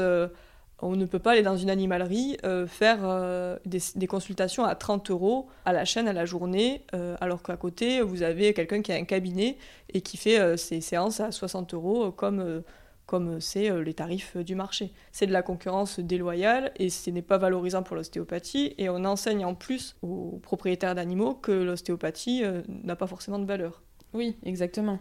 on 0.80 0.94
ne 0.94 1.06
peut 1.06 1.18
pas 1.18 1.32
aller 1.32 1.42
dans 1.42 1.56
une 1.56 1.70
animalerie 1.70 2.36
euh, 2.44 2.66
faire 2.66 2.98
euh, 3.02 3.56
des, 3.64 4.06
consultations 4.06 4.64
à 4.64 4.74
30 4.74 5.10
euros 5.10 5.48
à 5.64 5.72
la 5.72 5.84
chaîne 5.84 6.06
à 6.06 6.12
la 6.12 6.26
journée, 6.26 6.84
euh, 6.94 7.16
alors 7.20 7.42
qu'à 7.42 7.56
côté, 7.56 8.02
vous 8.02 8.22
avez 8.22 8.52
quelqu'un 8.52 8.82
qui 8.82 8.92
a 8.92 8.96
un 8.96 9.04
cabinet 9.04 9.56
et 9.92 10.00
qui 10.02 10.16
fait 10.16 10.56
ses 10.56 10.80
séances 10.80 11.20
à 11.20 11.32
60 11.32 11.74
euros 11.74 12.12
comme 12.12 12.62
comme 13.06 13.40
c'est 13.40 13.70
les 13.84 13.94
tarifs 13.94 14.36
du 14.36 14.56
marché. 14.56 14.92
C'est 15.12 15.28
de 15.28 15.32
la 15.32 15.42
concurrence 15.42 16.00
déloyale 16.00 16.72
et 16.74 16.90
ce 16.90 17.08
n'est 17.10 17.22
pas 17.22 17.38
valorisant 17.38 17.84
pour 17.84 17.94
l'ostéopathie 17.94 18.74
et 18.78 18.88
on 18.88 19.04
enseigne 19.04 19.44
en 19.44 19.54
plus 19.54 19.94
aux 20.02 20.40
propriétaires 20.42 20.96
d'animaux 20.96 21.34
que 21.34 21.52
l'ostéopathie 21.52 22.42
n'a 22.66 22.96
pas 22.96 23.06
forcément 23.06 23.38
de 23.38 23.44
valeur. 23.44 23.80
Oui, 24.12 24.36
exactement. 24.42 24.98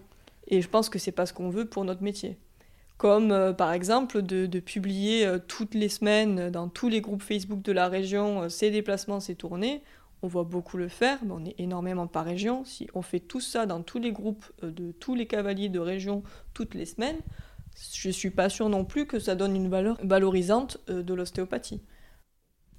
Et 0.48 0.62
je 0.62 0.70
pense 0.70 0.88
que 0.88 1.00
c'est 1.00 1.12
pas 1.12 1.26
ce 1.26 1.34
qu'on 1.34 1.50
veut 1.50 1.66
pour 1.66 1.84
notre 1.84 2.04
métier 2.04 2.38
comme 2.98 3.32
euh, 3.32 3.54
par 3.54 3.74
exemple 3.74 4.22
de, 4.22 4.60
publier 4.60 5.26
euh, 5.26 5.40
toutes 5.40 5.74
les 5.74 5.90
semaines 5.90 6.50
dans 6.50 6.70
tous 6.70 6.90
les 6.90 7.02
groupes 7.02 7.22
Facebook 7.22 7.62
de 7.62 7.72
la 7.72 7.88
région 7.88 8.44
euh, 8.44 8.50
ces 8.50 8.72
déplacements, 8.72 9.20
ces 9.20 9.36
tournées. 9.36 9.84
On 10.22 10.28
voit 10.28 10.44
beaucoup 10.44 10.78
le 10.78 10.88
faire, 10.88 11.20
mais 11.24 11.34
on 11.34 11.46
est 11.46 11.56
énormément 11.60 12.08
par 12.08 12.26
région. 12.26 12.64
Si 12.64 12.88
on 12.96 13.02
fait 13.02 13.20
tout 13.20 13.42
ça 13.42 13.66
dans 13.66 13.84
tous 13.84 14.00
les 14.00 14.12
groupes 14.12 14.46
de 14.64 14.92
tous 14.92 15.14
les 15.14 15.28
cavaliers 15.28 15.70
de 15.70 15.80
région 15.80 16.24
toutes 16.54 16.74
les 16.74 16.86
semaines, 16.86 17.20
je 17.94 18.08
ne 18.08 18.14
suis 18.14 18.32
pas 18.32 18.50
sûre 18.50 18.70
non 18.70 18.86
plus 18.86 19.06
que 19.06 19.20
ça 19.20 19.36
donne 19.36 19.56
une 19.56 19.70
valeur 19.70 19.98
valorisante 20.02 20.80
de 20.88 21.14
l'ostéopathie. 21.14 21.82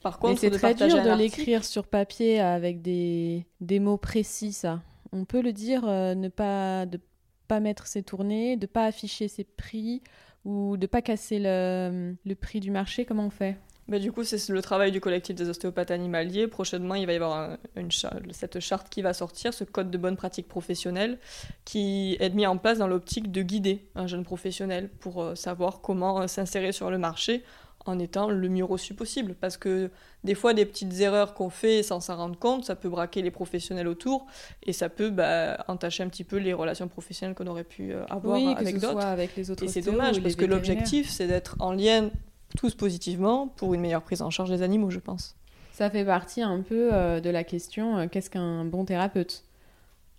Par 0.03 0.19
contre, 0.19 0.41
c'est 0.41 0.51
très 0.51 0.75
dur 0.75 0.89
de 0.89 1.17
l'écrire 1.17 1.65
sur 1.65 1.87
papier 1.87 2.41
avec 2.41 2.83
des, 2.83 3.47
des 3.61 3.79
mots 3.79 3.99
précis, 3.99 4.53
ça. 4.53 4.83
On 5.13 5.25
peut 5.25 5.43
le 5.43 5.53
dire, 5.53 5.85
ne 5.85 6.29
pas 6.29 6.87
de 6.87 6.99
pas 7.47 7.61
mettre 7.61 7.87
ses 7.87 8.03
tournées, 8.03 8.57
de 8.57 8.67
pas 8.67 8.85
afficher 8.87 9.29
ses 9.29 9.45
prix 9.45 10.03
ou 10.45 10.77
de 10.77 10.87
pas 10.87 11.03
casser 11.03 11.39
le, 11.39 12.15
le 12.25 12.35
prix 12.35 12.61
du 12.61 12.71
marché 12.71 13.05
Comment 13.05 13.27
on 13.27 13.31
fait? 13.31 13.57
Bah, 13.89 14.01
du 14.01 14.11
coup, 14.11 14.25
c'est 14.25 14.49
le 14.49 14.63
travail 14.63 14.91
du 14.91 15.01
collectif 15.01 15.37
des 15.37 15.49
ostéopathes 15.49 15.93
animaliers. 15.93 16.49
Prochainement, 16.49 16.97
il 16.97 17.07
va 17.07 17.13
y 17.13 17.17
avoir 17.17 17.57
une 17.77 17.91
cette 18.33 18.59
charte 18.59 18.89
qui 18.89 19.01
va 19.01 19.13
sortir, 19.13 19.55
ce 19.55 19.63
code 19.63 19.93
de 19.93 19.99
bonne 19.99 20.17
pratique 20.17 20.49
professionnelle, 20.49 21.19
qui 21.65 22.17
est 22.19 22.35
mis 22.35 22.47
en 22.47 22.59
place 22.59 22.79
dans 22.79 22.89
l'optique 22.89 23.31
de 23.31 23.43
guider 23.43 23.87
un 23.95 24.09
jeune 24.09 24.25
professionnel 24.25 24.89
pour 24.99 25.23
euh, 25.23 25.35
savoir 25.37 25.81
comment 25.83 26.23
euh, 26.23 26.27
s'insérer 26.27 26.73
sur 26.73 26.91
le 26.91 26.99
marché 26.99 27.45
en 27.89 27.99
étant 27.99 28.31
le 28.31 28.49
mieux 28.49 28.65
reçu 28.65 28.95
possible. 28.95 29.35
Parce 29.41 29.57
que 29.57 29.91
des 30.25 30.35
fois, 30.35 30.55
des 30.55 30.65
petites 30.65 31.01
erreurs 31.01 31.35
qu'on 31.35 31.51
fait 31.51 31.83
sans 31.83 32.01
s'en 32.01 32.17
rendre 32.17 32.39
compte, 32.39 32.65
ça 32.65 32.77
peut 32.77 32.89
braquer 32.89 33.23
les 33.23 33.31
professionnels 33.31 33.89
autour 33.89 34.27
et 34.63 34.73
ça 34.73 34.89
peut 34.89 35.11
bah, 35.11 35.65
entacher 35.69 36.03
un 36.03 36.09
petit 36.09 36.25
peu 36.25 36.37
les 36.37 36.53
relations 36.53 36.89
professionnelles 36.89 37.35
qu'on 37.35 37.47
aurait 37.47 37.65
pu 37.65 37.93
euh, 37.93 38.05
avoir 38.07 38.37
avec 38.57 38.79
d'autres. 38.79 39.05
avec 39.05 39.37
les 39.37 39.51
autres. 39.51 39.65
Et 39.65 39.69
c'est 39.69 39.83
dommage 39.83 40.23
parce 40.23 40.37
que 40.37 40.45
l'objectif, 40.45 41.11
c'est 41.11 41.27
d'être 41.27 41.57
en 41.61 41.73
lien 41.73 42.11
tous 42.57 42.75
positivement 42.75 43.49
pour 43.49 43.75
une 43.75 43.81
meilleure 43.81 44.03
prise 44.03 44.23
en 44.23 44.31
charge 44.31 44.51
des 44.51 44.63
animaux, 44.63 44.91
je 44.91 45.01
pense. 45.01 45.37
Ça 45.73 45.91
fait 45.91 46.05
partie 46.05 46.43
un 46.43 46.63
peu 46.63 46.91
euh, 46.93 47.21
de 47.21 47.29
la 47.29 47.45
question 47.45 47.99
euh, 47.99 48.07
qu'est-ce 48.11 48.31
qu'un 48.31 48.65
bon 48.65 48.85
thérapeute? 48.85 49.45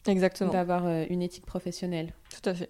Exactement. 0.06 0.52
D'avoir 0.52 0.88
une 1.10 1.22
éthique 1.22 1.46
professionnelle. 1.46 2.14
Tout 2.30 2.50
à 2.50 2.54
fait. 2.54 2.70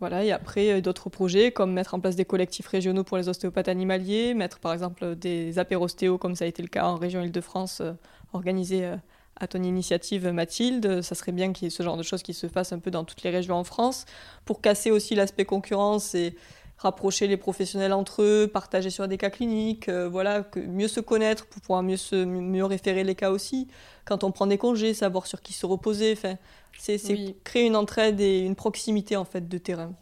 Voilà, 0.00 0.24
et 0.24 0.30
après, 0.30 0.70
euh, 0.70 0.80
d'autres 0.80 1.10
projets 1.10 1.50
comme 1.50 1.72
mettre 1.72 1.94
en 1.94 2.00
place 2.00 2.14
des 2.14 2.24
collectifs 2.24 2.68
régionaux 2.68 3.02
pour 3.02 3.16
les 3.16 3.28
ostéopathes 3.28 3.68
animaliers, 3.68 4.32
mettre 4.32 4.60
par 4.60 4.72
exemple 4.72 5.16
des 5.16 5.58
apérostéos 5.58 6.18
comme 6.18 6.36
ça 6.36 6.44
a 6.44 6.48
été 6.48 6.62
le 6.62 6.68
cas 6.68 6.84
en 6.86 6.96
région 6.96 7.20
Île-de-France, 7.20 7.80
euh, 7.80 7.92
organisé 8.32 8.84
euh, 8.84 8.96
à 9.40 9.48
ton 9.48 9.60
initiative 9.62 10.28
Mathilde. 10.28 11.02
Ça 11.02 11.16
serait 11.16 11.32
bien 11.32 11.52
qu'il 11.52 11.64
y 11.64 11.66
ait 11.66 11.70
ce 11.70 11.82
genre 11.82 11.96
de 11.96 12.04
choses 12.04 12.22
qui 12.22 12.32
se 12.32 12.46
fassent 12.46 12.72
un 12.72 12.78
peu 12.78 12.92
dans 12.92 13.04
toutes 13.04 13.22
les 13.24 13.30
régions 13.30 13.56
en 13.56 13.64
France 13.64 14.04
pour 14.44 14.60
casser 14.60 14.92
aussi 14.92 15.16
l'aspect 15.16 15.44
concurrence 15.44 16.14
et 16.14 16.36
rapprocher 16.78 17.26
les 17.26 17.36
professionnels 17.36 17.92
entre 17.92 18.22
eux, 18.22 18.50
partager 18.52 18.90
sur 18.90 19.08
des 19.08 19.18
cas 19.18 19.30
cliniques, 19.30 19.90
voilà, 19.90 20.42
que 20.42 20.60
mieux 20.60 20.88
se 20.88 21.00
connaître 21.00 21.46
pour 21.46 21.60
pouvoir 21.60 21.82
mieux, 21.82 21.96
se, 21.96 22.24
mieux 22.24 22.64
référer 22.64 23.04
les 23.04 23.14
cas 23.14 23.30
aussi. 23.30 23.68
Quand 24.04 24.24
on 24.24 24.30
prend 24.30 24.46
des 24.46 24.58
congés, 24.58 24.94
savoir 24.94 25.26
sur 25.26 25.42
qui 25.42 25.52
se 25.52 25.66
reposer. 25.66 26.12
Enfin, 26.12 26.36
c'est 26.78 26.98
créer 27.44 27.66
une 27.66 27.76
entraide 27.76 28.20
et 28.20 28.40
une 28.40 28.54
proximité 28.54 29.16
en 29.16 29.24
fait 29.24 29.48
de 29.48 29.58
terrain. 29.58 29.92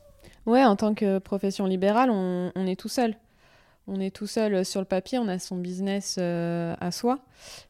Ouais, 0.47 0.65
en 0.65 0.77
tant 0.77 0.95
que 0.95 1.19
profession 1.19 1.67
libérale, 1.67 2.11
on, 2.11 2.67
est 2.67 2.79
tout 2.79 2.89
seul. 2.89 3.17
On 3.89 4.01
est 4.01 4.15
tout 4.15 4.29
seul 4.29 4.65
sur 4.65 4.81
le 4.81 4.87
papier, 4.87 5.19
on 5.19 5.27
a 5.27 5.41
son 5.41 5.57
business 5.57 6.17
euh, 6.19 6.75
à 6.81 6.93
soi. 6.93 7.19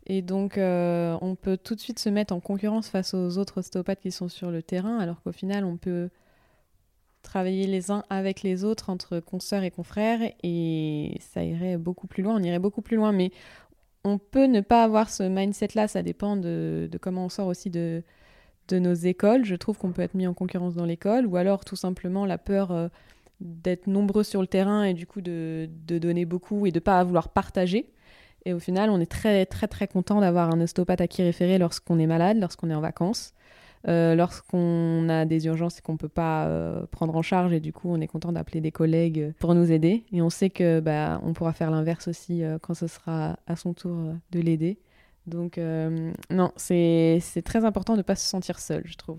Et 0.07 0.21
donc, 0.21 0.59
euh, 0.59 1.17
on 1.23 1.35
peut 1.37 1.57
tout 1.57 1.75
de 1.75 1.81
suite 1.81 1.99
se 1.99 2.11
mettre 2.11 2.35
en 2.35 2.41
concurrence 2.41 2.89
face 2.89 3.15
aux 3.15 3.39
autres 3.39 3.59
ostéopathes 3.59 4.01
qui 4.01 4.13
sont 4.13 4.29
sur 4.29 4.51
le 4.51 4.63
terrain, 4.63 4.99
alors 4.99 5.23
qu'au 5.23 5.33
final, 5.33 5.65
on 5.65 5.79
peut 5.79 6.11
travailler 7.27 7.67
les 7.67 7.91
uns 7.91 8.05
avec 8.09 8.43
les 8.43 8.65
autres 8.65 8.89
entre 8.89 9.21
consoeurs 9.21 9.63
et 9.63 9.71
confrères 9.71 10.21
et 10.43 11.19
ça 11.21 11.45
irait 11.45 11.77
beaucoup 11.77 12.07
plus 12.07 12.23
loin, 12.23 12.37
on 12.37 12.43
irait 12.43 12.59
beaucoup 12.59 12.81
plus 12.81 12.97
loin. 12.97 13.13
Mais 13.13 13.31
on 14.05 14.19
peut 14.19 14.47
ne 14.47 14.61
pas 14.61 14.85
avoir 14.85 15.11
ce 15.11 15.25
mindset-là, 15.25 15.89
ça 15.89 16.03
dépend 16.03 16.37
de, 16.37 16.89
comment 17.01 17.27
on 17.27 17.29
sort 17.29 17.49
aussi 17.49 17.71
de, 17.71 18.03
de 18.69 18.79
nos 18.79 18.95
écoles. 18.95 19.45
Je 19.45 19.57
trouve 19.57 19.77
qu'on 19.77 19.93
peut 19.93 20.03
être 20.03 20.15
mis 20.15 20.27
en 20.27 20.35
concurrence 20.35 20.75
dans 20.75 20.85
l'école, 20.85 21.27
ou 21.27 21.37
alors 21.37 21.65
tout 21.65 21.77
simplement 21.77 22.25
la 22.25 22.39
peur 22.39 22.71
euh, 22.71 22.89
d'être 23.41 23.87
nombreux 23.89 24.23
sur 24.23 24.41
le 24.41 24.47
terrain 24.47 24.85
et 24.85 24.95
du 24.95 25.07
coup 25.07 25.21
de, 25.21 25.69
de 25.87 25.99
donner 25.99 26.25
beaucoup 26.25 26.67
et 26.67 26.73
de 26.73 26.81
pas 26.81 27.03
vouloir 27.05 27.29
partager. 27.31 27.93
Et 28.45 28.53
au 28.53 28.61
final, 28.61 28.91
on 28.91 29.01
est 29.01 29.11
très 29.11 29.45
très 29.45 29.67
très 29.67 29.89
content 29.89 30.21
d'avoir 30.21 30.55
un 30.55 30.61
ostéopathe 30.61 31.01
à 31.01 31.09
qui 31.09 31.23
référer 31.23 31.59
lorsqu'on 31.59 31.99
est 31.99 32.07
malade, 32.07 32.39
lorsqu'on 32.39 32.71
est 32.71 32.75
en 32.75 32.81
vacances. 32.81 33.35
Euh, 33.89 34.17
lorsqu'on 34.17 35.09
a 35.09 35.25
des 35.27 35.47
urgences 35.47 35.79
et 35.79 35.83
qu'on 35.83 35.93
ne 35.93 35.99
peut 35.99 36.09
pas 36.09 36.47
euh, 36.47 36.85
prendre 36.91 37.15
en 37.15 37.23
charge 37.23 37.53
et 37.53 37.61
du 37.61 37.73
coup 37.73 37.89
on 37.89 38.01
est 38.01 38.09
content 38.09 38.33
d'appeler 38.33 38.61
des 38.61 38.73
collègues 38.73 39.33
pour 39.39 39.55
nous 39.55 39.71
aider. 39.71 40.05
Et 40.13 40.23
on 40.23 40.31
sait 40.31 40.51
que 40.51 40.81
bah, 40.81 41.21
on 41.23 41.33
pourra 41.35 41.53
faire 41.53 41.71
l'inverse 41.71 42.09
aussi 42.09 42.43
euh, 42.43 42.59
quand 42.61 42.75
ce 42.75 42.89
sera 42.89 43.39
à 43.47 43.55
son 43.55 43.75
tour 43.75 44.13
de 44.33 44.41
l'aider. 44.41 44.79
Donc 45.27 45.59
non 46.31 46.53
c'est 46.57 47.21
très 47.45 47.65
important 47.65 47.95
de 47.95 47.99
ne 47.99 48.03
pas 48.03 48.15
se 48.15 48.29
sentir 48.29 48.59
seul 48.59 48.83
je 48.85 48.97
trouve. 48.97 49.19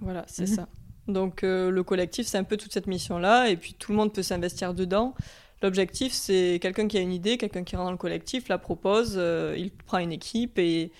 Voilà 0.00 0.24
c'est 0.26 0.48
mhm. 0.48 0.56
ça. 0.56 0.68
Donc 1.08 1.42
le 1.42 1.82
collectif 1.82 2.26
c'est 2.26 2.38
un 2.38 2.44
peu 2.44 2.56
toute 2.56 2.72
cette 2.72 2.86
mission 2.86 3.18
là 3.18 3.48
et 3.48 3.56
puis 3.56 3.74
tout 3.74 3.92
le 3.92 3.98
monde 3.98 4.12
peut 4.12 4.22
s'investir 4.22 4.74
dedans. 4.74 5.14
L'objectif, 5.62 6.14
c'est 6.14 6.58
quelqu'un 6.62 6.88
qui 6.88 6.96
a 6.96 7.02
une 7.02 7.12
idée, 7.12 7.36
quelqu'un 7.36 7.64
qui 7.64 7.76
rentre 7.76 7.88
dans 7.88 7.92
le 7.92 7.98
collectif, 7.98 8.48
la 8.48 8.56
propose, 8.56 9.20
il 9.56 9.70
prend 9.72 9.98
une 9.98 10.12
équipe 10.12 10.58
et, 10.58 10.90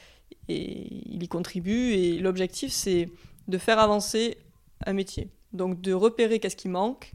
et 0.50 1.04
il 1.06 1.22
y 1.22 1.28
contribue. 1.28 1.92
Et 1.92 2.18
l'objectif, 2.18 2.72
c'est 2.72 3.08
de 3.48 3.58
faire 3.58 3.78
avancer 3.78 4.38
un 4.86 4.92
métier. 4.92 5.30
Donc 5.52 5.80
de 5.80 5.92
repérer 5.92 6.38
qu'est-ce 6.38 6.56
qui 6.56 6.68
manque 6.68 7.12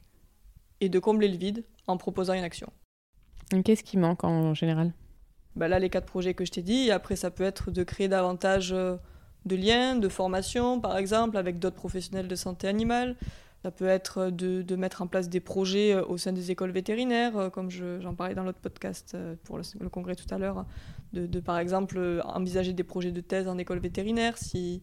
et 0.82 0.90
de 0.90 1.00
combler 1.00 1.28
le 1.28 1.38
vide 1.38 1.64
en 1.88 1.98
proposant 1.98 2.34
une 2.34 2.44
action. 2.44 2.72
Qu'est-ce 3.64 3.84
qui 3.84 3.98
manque 3.98 4.24
en 4.24 4.54
général? 4.54 4.94
Bah 5.56 5.68
Là, 5.68 5.80
les 5.80 5.90
quatre 5.90 6.06
projets 6.06 6.34
que 6.34 6.46
je 6.46 6.52
t'ai 6.52 6.62
dit. 6.62 6.88
Et 6.88 6.92
après, 6.92 7.16
ça 7.16 7.32
peut 7.32 7.44
être 7.44 7.72
de 7.72 7.84
créer 7.84 8.08
davantage 8.08 8.74
euh, 8.74 8.98
de 9.46 9.56
liens, 9.56 9.96
de 9.96 10.10
formation, 10.10 10.82
par 10.82 10.98
exemple, 10.98 11.38
avec 11.38 11.60
d'autres 11.60 11.76
professionnels 11.76 12.28
de 12.28 12.36
santé 12.36 12.68
animale. 12.68 13.16
Ça 13.64 13.72
peut 13.72 13.88
être 13.88 14.30
de, 14.30 14.62
de, 14.62 14.76
mettre 14.76 15.02
en 15.02 15.08
place 15.08 15.30
des 15.30 15.40
projets 15.40 15.94
euh, 15.94 16.06
au 16.06 16.18
sein 16.18 16.34
des 16.34 16.52
écoles 16.52 16.72
vétérinaires, 16.72 17.38
euh, 17.38 17.50
comme 17.50 17.70
j'en 17.72 18.16
parlais 18.16 18.36
dans 18.36 18.44
l'autre 18.44 18.60
podcast 18.60 19.16
pour 19.44 19.58
le, 19.58 19.64
le, 19.80 19.90
congrès 19.90 20.16
tout 20.16 20.32
à 20.34 20.38
l'heure, 20.38 20.66
de, 21.16 21.40
par 21.40 21.58
exemple 21.58 22.22
envisager 22.26 22.74
des 22.74 22.84
projets 22.84 23.12
de 23.12 23.22
thèse 23.22 23.48
en 23.48 23.58
école 23.58 23.80
vétérinaire. 23.80 24.38
Si... 24.38 24.82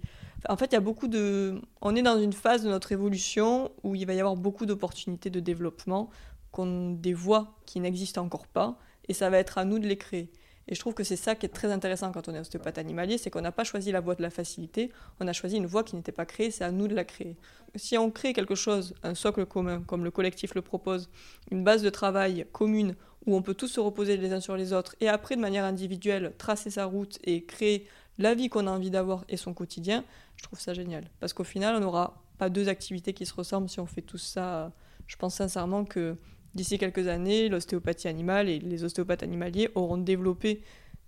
En 0.48 0.56
fait, 0.56 0.66
il 0.66 0.72
y 0.72 0.76
a 0.76 0.80
beaucoup 0.80 1.06
de... 1.06 1.60
On 1.80 1.94
est 1.94 2.02
dans 2.02 2.18
une 2.18 2.32
phase 2.32 2.64
de 2.64 2.68
notre 2.68 2.90
évolution 2.90 3.70
où 3.84 3.94
il 3.94 4.04
va 4.06 4.14
y 4.14 4.18
avoir 4.18 4.36
beaucoup 4.36 4.66
d'opportunités 4.66 5.30
de 5.30 5.38
développement, 5.38 6.10
qu'on... 6.50 6.90
des 6.92 7.14
voies 7.14 7.54
qui 7.64 7.78
n'existent 7.78 8.24
encore 8.24 8.48
pas, 8.48 8.78
et 9.08 9.14
ça 9.14 9.30
va 9.30 9.38
être 9.38 9.58
à 9.58 9.64
nous 9.64 9.78
de 9.78 9.86
les 9.86 9.98
créer. 9.98 10.32
Et 10.68 10.74
je 10.74 10.80
trouve 10.80 10.94
que 10.94 11.04
c'est 11.04 11.16
ça 11.16 11.34
qui 11.34 11.46
est 11.46 11.50
très 11.50 11.72
intéressant 11.72 12.12
quand 12.12 12.28
on 12.28 12.34
est 12.34 12.40
ostéopathe 12.40 12.78
animalier, 12.78 13.18
c'est 13.18 13.30
qu'on 13.30 13.40
n'a 13.40 13.52
pas 13.52 13.64
choisi 13.64 13.90
la 13.90 14.00
voie 14.00 14.14
de 14.14 14.22
la 14.22 14.30
facilité, 14.30 14.92
on 15.20 15.26
a 15.26 15.32
choisi 15.32 15.56
une 15.56 15.66
voie 15.66 15.82
qui 15.82 15.96
n'était 15.96 16.12
pas 16.12 16.24
créée, 16.24 16.50
c'est 16.50 16.64
à 16.64 16.70
nous 16.70 16.88
de 16.88 16.94
la 16.94 17.04
créer. 17.04 17.36
Si 17.74 17.98
on 17.98 18.10
crée 18.10 18.32
quelque 18.32 18.54
chose, 18.54 18.94
un 19.02 19.14
socle 19.14 19.44
commun, 19.46 19.82
comme 19.82 20.04
le 20.04 20.10
collectif 20.10 20.54
le 20.54 20.62
propose, 20.62 21.10
une 21.50 21.64
base 21.64 21.82
de 21.82 21.90
travail 21.90 22.46
commune 22.52 22.94
où 23.26 23.36
on 23.36 23.42
peut 23.42 23.54
tous 23.54 23.68
se 23.68 23.80
reposer 23.80 24.16
les 24.16 24.32
uns 24.32 24.40
sur 24.40 24.56
les 24.56 24.72
autres 24.72 24.96
et 25.00 25.08
après 25.08 25.36
de 25.36 25.40
manière 25.40 25.64
individuelle 25.64 26.32
tracer 26.38 26.70
sa 26.70 26.86
route 26.86 27.18
et 27.24 27.44
créer 27.44 27.86
la 28.18 28.34
vie 28.34 28.48
qu'on 28.48 28.66
a 28.66 28.70
envie 28.70 28.90
d'avoir 28.90 29.24
et 29.28 29.36
son 29.36 29.54
quotidien, 29.54 30.04
je 30.36 30.42
trouve 30.42 30.60
ça 30.60 30.74
génial. 30.74 31.08
Parce 31.20 31.32
qu'au 31.32 31.44
final, 31.44 31.76
on 31.76 31.80
n'aura 31.80 32.22
pas 32.38 32.50
deux 32.50 32.68
activités 32.68 33.12
qui 33.12 33.26
se 33.26 33.34
ressemblent 33.34 33.68
si 33.68 33.80
on 33.80 33.86
fait 33.86 34.02
tout 34.02 34.18
ça. 34.18 34.72
Je 35.06 35.16
pense 35.16 35.36
sincèrement 35.36 35.84
que 35.84 36.16
d'ici 36.54 36.78
quelques 36.78 37.08
années, 37.08 37.48
l'ostéopathie 37.48 38.08
animale 38.08 38.48
et 38.48 38.58
les 38.58 38.84
ostéopathes 38.84 39.22
animaliers 39.22 39.70
auront 39.74 39.98
développé 39.98 40.62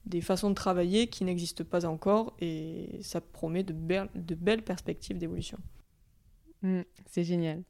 des 0.07 0.21
façons 0.21 0.51
de 0.51 0.55
travailler 0.55 1.07
qui 1.07 1.25
n'existent 1.25 1.65
pas 1.65 1.87
encore 1.87 2.35
et 2.41 2.99
ça 3.03 3.21
promet 3.21 3.63
de, 3.63 3.73
de 3.73 4.35
belles 4.35 4.63
perspectives 4.63 5.19
d'évolution. 5.19 5.59
Mmh, 6.63 6.81
c'est 7.11 7.25
génial. 7.25 7.63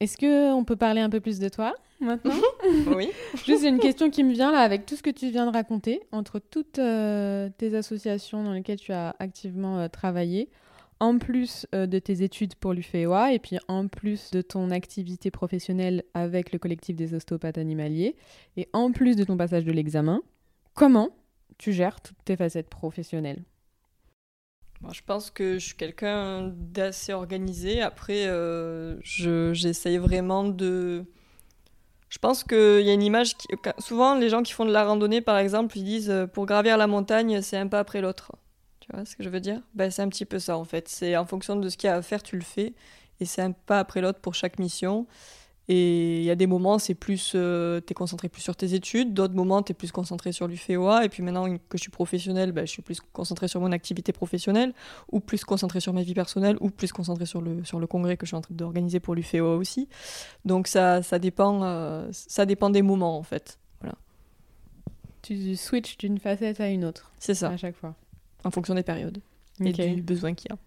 Est-ce 0.00 0.16
qu'on 0.16 0.64
peut 0.64 0.76
parler 0.76 1.00
un 1.00 1.10
peu 1.10 1.20
plus 1.20 1.38
de 1.38 1.48
toi 1.48 1.74
maintenant? 2.00 2.34
Oui. 2.96 3.10
Juste 3.44 3.64
une 3.64 3.78
question 3.78 4.10
qui 4.10 4.24
me 4.24 4.32
vient 4.32 4.50
là 4.50 4.60
avec 4.60 4.86
tout 4.86 4.96
ce 4.96 5.02
que 5.02 5.10
tu 5.10 5.30
viens 5.30 5.46
de 5.46 5.52
raconter, 5.52 6.00
entre 6.10 6.38
toutes 6.38 6.78
euh, 6.78 7.50
tes 7.58 7.76
associations 7.76 8.42
dans 8.42 8.52
lesquelles 8.52 8.80
tu 8.80 8.92
as 8.92 9.14
activement 9.18 9.78
euh, 9.78 9.88
travaillé, 9.88 10.48
en 11.00 11.18
plus 11.18 11.66
euh, 11.74 11.86
de 11.86 11.98
tes 11.98 12.22
études 12.22 12.54
pour 12.54 12.72
l'UFEOA 12.74 13.32
et 13.32 13.38
puis 13.38 13.58
en 13.68 13.88
plus 13.88 14.30
de 14.30 14.42
ton 14.42 14.70
activité 14.70 15.30
professionnelle 15.30 16.04
avec 16.14 16.52
le 16.52 16.58
collectif 16.58 16.94
des 16.94 17.14
ostéopathes 17.14 17.58
animaliers 17.58 18.14
et 18.56 18.68
en 18.72 18.92
plus 18.92 19.16
de 19.16 19.24
ton 19.24 19.36
passage 19.36 19.64
de 19.64 19.72
l'examen, 19.72 20.22
comment 20.74 21.10
tu 21.58 21.72
gères 21.72 22.00
toutes 22.00 22.22
tes 22.24 22.36
facettes 22.36 22.68
professionnelles? 22.68 23.42
Je 24.92 25.00
pense 25.04 25.30
que 25.30 25.58
je 25.58 25.66
suis 25.66 25.76
quelqu'un 25.76 26.52
d'assez 26.56 27.12
organisé. 27.12 27.82
Après, 27.82 28.26
euh, 28.26 28.96
j'essaye 29.02 29.98
vraiment 29.98 30.44
de. 30.44 31.04
Je 32.08 32.18
pense 32.18 32.44
qu'il 32.44 32.80
y 32.80 32.88
a 32.88 32.94
une 32.94 33.02
image. 33.02 33.36
Qui... 33.36 33.46
Souvent, 33.78 34.14
les 34.14 34.30
gens 34.30 34.42
qui 34.42 34.54
font 34.54 34.64
de 34.64 34.72
la 34.72 34.84
randonnée, 34.84 35.20
par 35.20 35.36
exemple, 35.36 35.76
ils 35.76 35.84
disent 35.84 36.10
euh, 36.10 36.26
pour 36.26 36.46
gravir 36.46 36.78
la 36.78 36.86
montagne, 36.86 37.42
c'est 37.42 37.58
un 37.58 37.66
pas 37.66 37.78
après 37.78 38.00
l'autre. 38.00 38.32
Tu 38.90 38.96
vois 38.96 39.04
ce 39.04 39.14
que 39.14 39.22
je 39.22 39.28
veux 39.28 39.40
dire? 39.40 39.60
Ben, 39.74 39.90
C'est 39.90 40.02
un 40.02 40.08
petit 40.08 40.24
peu 40.24 40.38
ça, 40.38 40.58
en 40.58 40.64
fait. 40.64 40.88
C'est 40.88 41.16
en 41.16 41.24
fonction 41.24 41.56
de 41.56 41.68
ce 41.68 41.76
qu'il 41.76 41.86
y 41.86 41.90
a 41.90 41.96
à 41.96 42.02
faire, 42.02 42.22
tu 42.22 42.36
le 42.36 42.42
fais. 42.42 42.74
Et 43.20 43.24
c'est 43.24 43.42
un 43.42 43.52
pas 43.52 43.78
après 43.78 44.00
l'autre 44.00 44.20
pour 44.20 44.34
chaque 44.34 44.58
mission. 44.58 45.06
Et 45.68 46.18
il 46.18 46.24
y 46.24 46.30
a 46.30 46.34
des 46.34 46.48
moments, 46.48 46.80
c'est 46.80 46.96
plus, 46.96 47.32
euh, 47.36 47.80
tu 47.86 47.92
es 47.92 47.94
concentré 47.94 48.28
plus 48.28 48.42
sur 48.42 48.56
tes 48.56 48.74
études, 48.74 49.14
d'autres 49.14 49.34
moments, 49.34 49.62
tu 49.62 49.70
es 49.70 49.74
plus 49.74 49.92
concentré 49.92 50.32
sur 50.32 50.48
l'UFEOA. 50.48 51.04
Et 51.04 51.08
puis 51.08 51.22
maintenant 51.22 51.48
que 51.56 51.78
je 51.78 51.82
suis 51.82 51.92
professionnelle, 51.92 52.50
bah, 52.50 52.64
je 52.64 52.70
suis 52.70 52.82
plus 52.82 52.98
concentré 53.12 53.46
sur 53.46 53.60
mon 53.60 53.70
activité 53.70 54.12
professionnelle, 54.12 54.72
ou 55.12 55.20
plus 55.20 55.44
concentré 55.44 55.78
sur 55.78 55.92
ma 55.92 56.02
vie 56.02 56.14
personnelle, 56.14 56.56
ou 56.60 56.70
plus 56.70 56.90
concentré 56.90 57.24
sur 57.26 57.40
le, 57.40 57.62
sur 57.62 57.78
le 57.78 57.86
congrès 57.86 58.16
que 58.16 58.26
je 58.26 58.30
suis 58.30 58.36
en 58.36 58.40
train 58.40 58.54
d'organiser 58.54 58.98
pour 58.98 59.14
l'UFEOA 59.14 59.54
aussi. 59.54 59.88
Donc 60.44 60.66
ça, 60.66 61.04
ça, 61.04 61.20
dépend, 61.20 61.62
euh, 61.62 62.08
ça 62.10 62.46
dépend 62.46 62.70
des 62.70 62.82
moments 62.82 63.16
en 63.16 63.22
fait. 63.22 63.60
Voilà. 63.80 63.94
Tu 65.22 65.54
switches 65.54 65.98
d'une 65.98 66.18
facette 66.18 66.58
à 66.58 66.68
une 66.68 66.84
autre. 66.84 67.12
C'est 67.20 67.34
ça. 67.34 67.50
À 67.50 67.56
chaque 67.56 67.76
fois. 67.76 67.94
En 68.44 68.50
fonction 68.50 68.74
des 68.74 68.82
périodes 68.82 69.18
et 69.64 69.72
du 69.72 70.02
besoin 70.02 70.34
qu'il 70.34 70.50
y 70.50 70.54
a. 70.54 70.58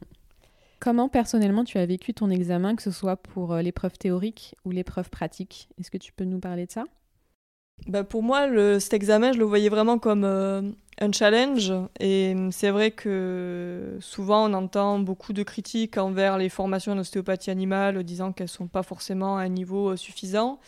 Comment 0.79 1.07
personnellement 1.07 1.63
tu 1.63 1.77
as 1.77 1.85
vécu 1.85 2.13
ton 2.13 2.29
examen, 2.29 2.75
que 2.75 2.83
ce 2.83 2.91
soit 2.91 3.15
pour 3.15 3.53
euh, 3.53 3.61
l'épreuve 3.61 3.97
théorique 3.97 4.55
ou 4.65 4.71
l'épreuve 4.71 5.09
pratique? 5.09 5.69
Est-ce 5.79 5.89
que 5.89 5.97
tu 5.97 6.11
peux 6.11 6.25
nous 6.25 6.39
parler 6.39 6.65
de 6.65 6.71
ça? 6.71 6.83
Bah 7.87 8.03
Pour 8.03 8.21
moi, 8.21 8.47
le, 8.47 8.79
cet 8.79 8.93
examen, 8.93 9.31
je 9.31 9.39
le 9.39 9.45
voyais 9.45 9.69
vraiment 9.69 9.97
comme 9.97 10.25
euh, 10.25 10.61
un 10.99 11.11
challenge. 11.13 11.71
Et 12.01 12.35
c'est 12.51 12.69
vrai 12.69 12.91
que 12.91 13.97
souvent, 14.01 14.49
on 14.49 14.53
entend 14.53 14.99
beaucoup 14.99 15.31
de 15.31 15.43
critiques 15.43 15.97
envers 15.97 16.37
les 16.37 16.49
formations 16.49 16.91
en 16.91 16.97
ostéopathie 16.97 17.49
animale, 17.49 18.03
disant 18.03 18.33
qu'elles 18.33 18.45
ne 18.45 18.49
sont 18.49 18.67
pas 18.67 18.83
forcément 18.83 19.37
à 19.37 19.43
un 19.43 19.49
niveau 19.49 19.91
euh, 19.91 19.95
suffisant. 19.95 20.59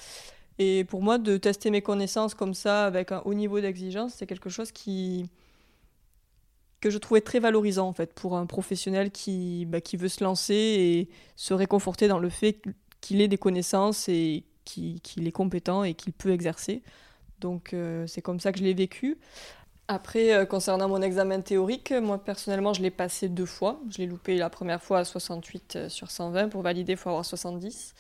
Et 0.59 0.85
pour 0.85 1.01
moi, 1.01 1.17
de 1.17 1.35
tester 1.35 1.71
mes 1.71 1.81
connaissances 1.81 2.33
comme 2.33 2.53
ça, 2.53 2.85
avec 2.85 3.11
un 3.11 3.21
haut 3.25 3.33
niveau 3.33 3.59
d'exigence, 3.59 4.13
c'est 4.13 4.25
quelque 4.25 4.49
chose 4.49 4.71
qui, 4.71 5.29
que 6.85 6.91
je 6.91 6.99
trouvais 6.99 7.21
très 7.21 7.39
valorisant 7.39 7.87
en 7.87 7.93
fait 7.93 8.13
pour 8.13 8.37
un 8.37 8.45
professionnel 8.45 9.09
qui, 9.09 9.65
bah, 9.65 9.81
qui 9.81 9.97
veut 9.97 10.07
se 10.07 10.23
lancer 10.23 10.53
et 10.53 11.09
se 11.35 11.55
réconforter 11.55 12.07
dans 12.07 12.19
le 12.19 12.29
fait 12.29 12.61
qu'il 13.01 13.21
ait 13.21 13.27
des 13.27 13.39
connaissances 13.39 14.07
et 14.07 14.43
qu'il 14.65 15.27
est 15.27 15.31
compétent 15.31 15.83
et 15.83 15.95
qu'il 15.95 16.13
peut 16.13 16.29
exercer. 16.29 16.83
Donc 17.39 17.73
euh, 17.73 18.05
c'est 18.05 18.21
comme 18.21 18.39
ça 18.39 18.51
que 18.51 18.59
je 18.59 18.63
l'ai 18.63 18.75
vécu. 18.75 19.17
Après, 19.87 20.35
euh, 20.35 20.45
concernant 20.45 20.87
mon 20.87 21.01
examen 21.01 21.41
théorique, 21.41 21.91
moi 21.91 22.23
personnellement, 22.23 22.73
je 22.73 22.83
l'ai 22.83 22.91
passé 22.91 23.29
deux 23.29 23.47
fois. 23.47 23.81
Je 23.89 23.97
l'ai 23.97 24.05
loupé 24.05 24.37
la 24.37 24.51
première 24.51 24.83
fois 24.83 24.99
à 24.99 25.05
68 25.05 25.75
euh, 25.75 25.89
sur 25.89 26.11
120. 26.11 26.49
Pour 26.49 26.61
valider, 26.61 26.91
il 26.91 26.97
faut 26.99 27.09
avoir 27.09 27.25
70. 27.25 27.95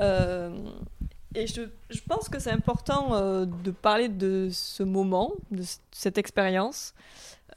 et 0.00 1.46
je, 1.46 1.62
je, 1.90 2.00
pense 2.08 2.30
que 2.30 2.38
c'est 2.38 2.50
important 2.50 3.44
de 3.44 3.70
parler 3.70 4.08
de 4.08 4.48
ce 4.50 4.82
moment, 4.82 5.34
de 5.50 5.64
cette 5.92 6.16
expérience, 6.16 6.94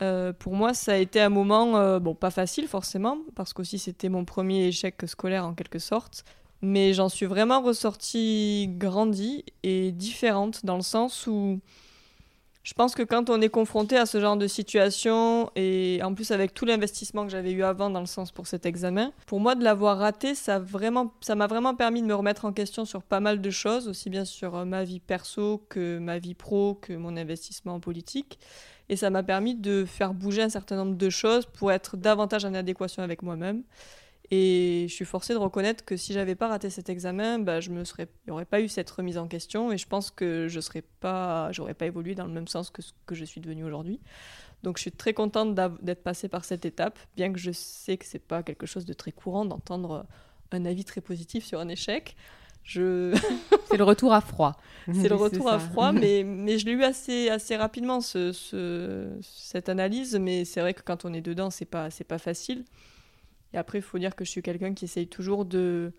euh, 0.02 0.32
pour 0.34 0.54
moi, 0.56 0.74
ça 0.74 0.94
a 0.94 0.98
été 0.98 1.20
un 1.20 1.30
moment, 1.30 1.78
euh, 1.78 2.00
bon, 2.00 2.16
pas 2.16 2.32
facile 2.32 2.68
forcément, 2.68 3.18
parce 3.36 3.54
qu'aussi 3.54 3.80
c'était 3.80 4.10
mon 4.10 4.26
premier 4.26 4.68
échec 4.68 4.96
scolaire 5.06 5.46
en 5.46 5.54
quelque 5.54 5.80
sorte, 5.80 6.24
mais 6.62 6.94
j'en 6.94 7.10
suis 7.10 7.26
vraiment 7.26 7.62
ressortie 7.62 8.70
grandie 8.78 9.44
et 9.64 9.92
différente 9.92 10.66
dans 10.66 10.78
le 10.78 10.82
sens 10.82 11.28
où 11.28 11.60
je 12.64 12.74
pense 12.74 12.94
que 12.94 13.04
quand 13.04 13.30
on 13.30 13.42
est 13.42 13.50
confronté 13.50 13.98
à 13.98 14.06
ce 14.06 14.20
genre 14.20 14.36
de 14.36 14.48
situation, 14.48 15.50
et 15.56 16.02
en 16.04 16.14
plus 16.14 16.32
avec 16.32 16.54
tout 16.54 16.66
l'investissement 16.66 17.24
que 17.24 17.32
j'avais 17.32 17.52
eu 17.52 17.64
avant 17.64 17.90
dans 17.90 18.02
le 18.02 18.06
sens 18.06 18.32
pour 18.32 18.48
cet 18.48 18.66
examen, 18.66 19.14
pour 19.28 19.40
moi 19.40 19.56
de 19.56 19.64
l'avoir 19.64 19.98
raté, 19.98 20.36
ça 20.36 20.60
m'a 20.60 21.48
vraiment 21.48 21.76
permis 21.76 22.02
de 22.02 22.08
me 22.08 22.14
remettre 22.14 22.46
en 22.46 22.52
question 22.52 22.84
sur 22.84 23.02
pas 23.02 23.22
mal 23.22 23.40
de 23.40 23.50
choses, 23.50 23.88
aussi 23.88 24.10
bien 24.10 24.26
sur 24.26 24.56
euh, 24.56 24.66
ma 24.66 24.84
vie 24.84 25.00
perso 25.00 25.66
que 25.70 26.00
ma 26.00 26.20
vie 26.20 26.36
pro, 26.36 26.76
que 26.76 26.94
mon 26.94 27.16
investissement 27.16 27.76
en 27.76 27.80
politique. 27.80 28.40
Et 28.90 28.96
ça 28.96 29.10
m'a 29.10 29.24
permis 29.24 29.56
de 29.56 29.86
faire 29.86 30.14
bouger 30.14 30.42
un 30.42 30.50
certain 30.50 30.76
nombre 30.76 30.96
de 30.96 31.10
choses 31.10 31.46
pour 31.46 31.72
être 31.72 31.96
davantage 31.96 32.44
en 32.44 32.54
adéquation 32.56 33.04
avec 33.04 33.22
moi-même. 33.22 33.64
Et 34.32 34.86
je 34.88 34.94
suis 34.94 35.06
forcée 35.06 35.34
de 35.34 35.40
reconnaître 35.40 35.84
que 35.84 35.98
si 35.98 36.14
j'avais 36.14 36.36
pas 36.36 36.48
raté 36.48 36.70
cet 36.70 36.90
examen, 36.90 37.40
bah, 37.40 37.60
je 37.62 37.72
me 37.72 37.84
serais, 37.84 38.08
il 38.26 38.30
n'y 38.30 38.32
aurait 38.32 38.46
pas 38.46 38.62
eu 38.62 38.68
cette 38.68 38.90
remise 38.90 39.18
en 39.18 39.28
question 39.28 39.72
et 39.72 39.78
je 39.78 39.88
pense 39.88 40.12
que 40.12 40.48
je 40.48 40.60
serais 40.60 40.84
pas, 41.00 41.52
j'aurais 41.52 41.74
pas 41.74 41.88
évolué 41.88 42.14
dans 42.14 42.26
le 42.26 42.32
même 42.32 42.48
sens 42.48 42.70
que 42.70 42.84
ce 42.84 42.94
que 43.08 43.16
je 43.16 43.26
suis 43.26 43.42
devenue 43.42 43.64
aujourd'hui. 43.64 44.00
Donc 44.62 44.78
je 44.78 44.82
suis 44.82 44.92
très 44.92 45.14
contente 45.14 45.56
d'être 45.82 46.04
passée 46.04 46.28
par 46.28 46.46
cette 46.46 46.66
étape, 46.66 47.00
bien 47.16 47.34
que 47.34 47.40
je 47.40 47.52
sais 47.52 47.98
que 47.98 48.06
c'est 48.06 48.20
pas 48.20 48.44
quelque 48.44 48.68
chose 48.68 48.86
de 48.86 48.94
très 48.94 49.12
courant 49.12 49.46
d'entendre 49.46 50.06
un 50.52 50.66
avis 50.66 50.84
très 50.84 51.02
positif 51.02 51.44
sur 51.44 51.60
un 51.60 51.68
échec. 51.68 52.16
Je... 52.64 53.18
c'est 53.72 53.78
le 53.78 53.84
retour 53.84 54.14
à 54.14 54.22
froid. 54.22 54.58
c'est 54.92 55.10
le 55.10 55.16
retour 55.16 55.50
à 55.50 55.58
froid, 55.58 55.92
mais, 55.92 56.24
mais 56.24 56.60
je 56.60 56.66
l'ai 56.66 56.74
eu 56.74 56.84
assez, 56.84 57.30
assez 57.30 57.56
rapidement, 57.56 58.02
ce, 58.02 58.32
ce, 58.32 59.08
cette 59.22 59.70
analyse. 59.70 60.16
Mais 60.16 60.46
c'est 60.46 60.60
vrai 60.62 60.76
que 60.76 60.84
quand 60.84 61.06
on 61.06 61.14
est 61.14 61.22
dedans, 61.22 61.50
c'est 61.50 61.66
pas, 61.66 61.90
c'est 61.90 62.04
pas 62.04 62.20
facile. 62.20 62.66
Et 63.54 63.58
après, 63.58 63.80
il 63.80 63.82
faut 63.82 64.00
dire 64.00 64.16
que 64.16 64.26
je 64.26 64.30
suis 64.30 64.42
quelqu'un 64.42 64.74
qui 64.74 64.86
essaye 64.86 65.08
toujours 65.08 65.46
de 65.46 65.94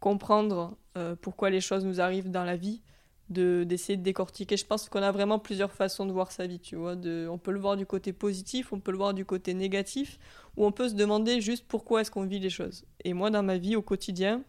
comprendre 0.00 0.76
euh, 0.96 1.16
pourquoi 1.20 1.50
les 1.50 1.60
choses 1.60 1.84
nous 1.84 2.00
arrivent 2.00 2.30
dans 2.30 2.44
la 2.44 2.56
vie, 2.56 2.82
de 3.30 3.64
d'essayer 3.64 3.96
de 3.96 4.02
décortiquer. 4.02 4.56
Je 4.56 4.64
pense 4.64 4.88
qu'on 4.88 5.02
a 5.02 5.12
vraiment 5.12 5.38
plusieurs 5.38 5.72
façons 5.72 6.06
de 6.06 6.12
voir 6.12 6.32
sa 6.32 6.46
vie, 6.46 6.60
tu 6.60 6.76
vois. 6.76 6.94
On 7.28 7.38
peut 7.38 7.50
le 7.50 7.58
voir 7.58 7.76
du 7.76 7.84
côté 7.84 8.12
positif, 8.12 8.72
on 8.72 8.80
peut 8.80 8.92
le 8.92 8.96
voir 8.96 9.12
du 9.12 9.24
côté 9.24 9.54
négatif, 9.54 10.18
ou 10.56 10.64
on 10.64 10.72
peut 10.72 10.88
se 10.88 10.94
demander 10.94 11.40
juste 11.40 11.64
pourquoi 11.66 12.00
est-ce 12.00 12.10
qu'on 12.10 12.24
vit 12.24 12.38
les 12.38 12.50
choses. 12.50 12.84
Et 13.04 13.12
moi, 13.12 13.30
dans 13.30 13.42
ma 13.42 13.58
vie, 13.58 13.76
au 13.76 13.82
quotidien, 13.82 14.42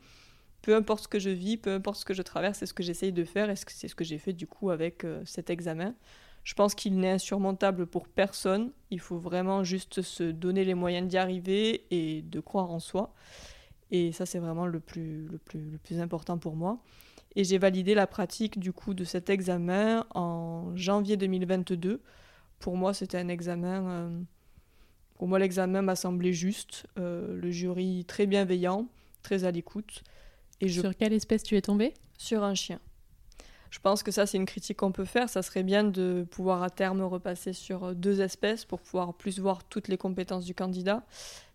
peu 0.61 0.75
importe 0.75 1.03
ce 1.03 1.07
que 1.07 1.19
je 1.19 1.29
vis, 1.29 1.57
peu 1.57 1.73
importe 1.73 1.99
ce 1.99 2.05
que 2.05 2.13
je 2.13 2.21
traverse, 2.21 2.59
c'est 2.59 2.65
ce 2.65 2.73
que 2.73 2.83
j'essaye 2.83 3.11
de 3.11 3.23
faire, 3.23 3.49
et 3.49 3.55
c'est 3.55 3.87
ce 3.87 3.95
que 3.95 4.03
j'ai 4.03 4.17
fait 4.17 4.33
du 4.33 4.47
coup 4.47 4.69
avec 4.69 5.03
euh, 5.03 5.21
cet 5.25 5.49
examen. 5.49 5.95
Je 6.43 6.53
pense 6.53 6.75
qu'il 6.75 6.97
n'est 6.99 7.11
insurmontable 7.11 7.85
pour 7.85 8.07
personne. 8.07 8.71
Il 8.91 8.99
faut 8.99 9.17
vraiment 9.17 9.63
juste 9.63 10.01
se 10.01 10.23
donner 10.23 10.63
les 10.65 10.73
moyens 10.73 11.07
d'y 11.07 11.17
arriver 11.17 11.85
et 11.91 12.21
de 12.23 12.39
croire 12.39 12.71
en 12.71 12.79
soi. 12.79 13.13
Et 13.91 14.11
ça, 14.11 14.25
c'est 14.25 14.39
vraiment 14.39 14.65
le 14.65 14.79
plus, 14.79 15.27
le, 15.27 15.37
plus, 15.37 15.71
le 15.71 15.77
plus 15.77 15.99
important 15.99 16.37
pour 16.37 16.55
moi. 16.55 16.79
Et 17.35 17.43
j'ai 17.43 17.57
validé 17.57 17.93
la 17.93 18.07
pratique 18.07 18.59
du 18.59 18.73
coup 18.73 18.93
de 18.93 19.03
cet 19.03 19.29
examen 19.29 20.05
en 20.15 20.75
janvier 20.75 21.17
2022. 21.17 22.01
Pour 22.59 22.75
moi, 22.75 22.93
c'était 22.93 23.17
un 23.17 23.27
examen. 23.27 23.89
Euh, 23.89 24.21
pour 25.15 25.27
moi, 25.27 25.39
l'examen 25.39 25.81
m'a 25.81 25.95
semblé 25.95 26.33
juste. 26.33 26.85
Euh, 26.97 27.35
le 27.35 27.51
jury 27.51 28.05
très 28.05 28.25
bienveillant, 28.25 28.87
très 29.21 29.43
à 29.43 29.51
l'écoute. 29.51 30.03
Et 30.61 30.67
Sur 30.67 30.95
quelle 30.95 31.13
espèce 31.13 31.43
tu 31.43 31.55
es 31.55 31.61
tombée? 31.61 31.93
Sur 32.17 32.43
un 32.43 32.55
chien. 32.55 32.79
Je 33.69 33.79
pense 33.79 34.01
que 34.01 34.11
ça, 34.11 34.25
c'est 34.25 34.37
une 34.37 34.45
critique 34.45 34.77
qu'on 34.77 34.91
peut 34.91 35.05
faire. 35.05 35.29
Ça 35.29 35.41
serait 35.41 35.63
bien 35.63 35.83
de 35.83 36.25
pouvoir 36.31 36.63
à 36.63 36.69
terme 36.69 37.01
repasser 37.01 37.53
sur 37.53 37.93
deux 37.93 38.21
espèces 38.21 38.65
pour 38.65 38.79
pouvoir 38.79 39.13
plus 39.13 39.39
voir 39.39 39.63
toutes 39.63 39.87
les 39.87 39.97
compétences 39.97 40.45
du 40.45 40.55
candidat. 40.55 41.03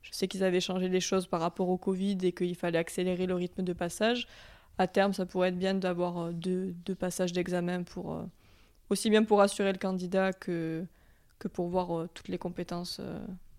Je 0.02 0.10
sais 0.12 0.28
qu'ils 0.28 0.44
avaient 0.44 0.60
changé 0.60 0.88
les 0.88 1.00
choses 1.00 1.26
par 1.26 1.40
rapport 1.40 1.68
au 1.68 1.76
Covid 1.76 2.18
et 2.22 2.32
qu'il 2.32 2.54
fallait 2.54 2.78
accélérer 2.78 3.26
le 3.26 3.34
rythme 3.34 3.62
de 3.62 3.72
passage. 3.72 4.28
À 4.78 4.86
terme, 4.86 5.12
ça 5.12 5.24
pourrait 5.24 5.48
être 5.48 5.58
bien 5.58 5.74
d'avoir 5.74 6.18
euh, 6.18 6.32
deux, 6.32 6.74
deux, 6.84 6.94
passages 6.94 7.32
d'examen 7.32 7.84
pour 7.84 8.14
euh, 8.14 8.24
aussi 8.90 9.08
bien 9.08 9.22
pour 9.22 9.40
assurer 9.40 9.72
le 9.72 9.78
candidat 9.78 10.32
que, 10.32 10.84
que 11.38 11.48
pour 11.48 11.68
voir 11.68 11.96
euh, 11.96 12.08
toutes 12.12 12.28
les 12.28 12.38
compétences 12.38 13.00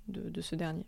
de, 0.07 0.29
de 0.29 0.41
ce 0.41 0.55
dernier. 0.55 0.85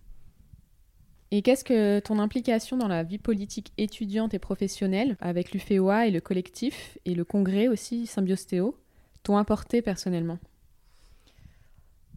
Et 1.31 1.41
qu'est-ce 1.41 1.65
que 1.65 1.99
ton 1.99 2.19
implication 2.19 2.77
dans 2.77 2.87
la 2.87 3.03
vie 3.03 3.17
politique 3.17 3.73
étudiante 3.77 4.33
et 4.33 4.39
professionnelle 4.39 5.17
avec 5.19 5.51
l'UFEOA 5.51 6.07
et 6.07 6.11
le 6.11 6.21
collectif 6.21 6.97
et 7.05 7.15
le 7.15 7.25
congrès 7.25 7.67
aussi 7.67 8.07
Symbiostéo 8.07 8.77
t'ont 9.23 9.37
apporté 9.37 9.81
personnellement? 9.81 10.39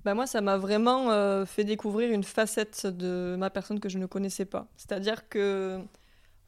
Bah 0.05 0.15
moi, 0.15 0.27
ça 0.27 0.41
m'a 0.41 0.57
vraiment 0.57 1.11
euh, 1.11 1.45
fait 1.45 1.65
découvrir 1.65 2.11
une 2.11 2.25
facette 2.25 2.87
de 2.87 3.37
ma 3.39 3.51
personne 3.51 3.81
que 3.81 3.89
je 3.89 3.99
ne 3.99 4.07
connaissais 4.07 4.47
pas. 4.47 4.67
C'est-à-dire 4.77 5.29
que, 5.29 5.79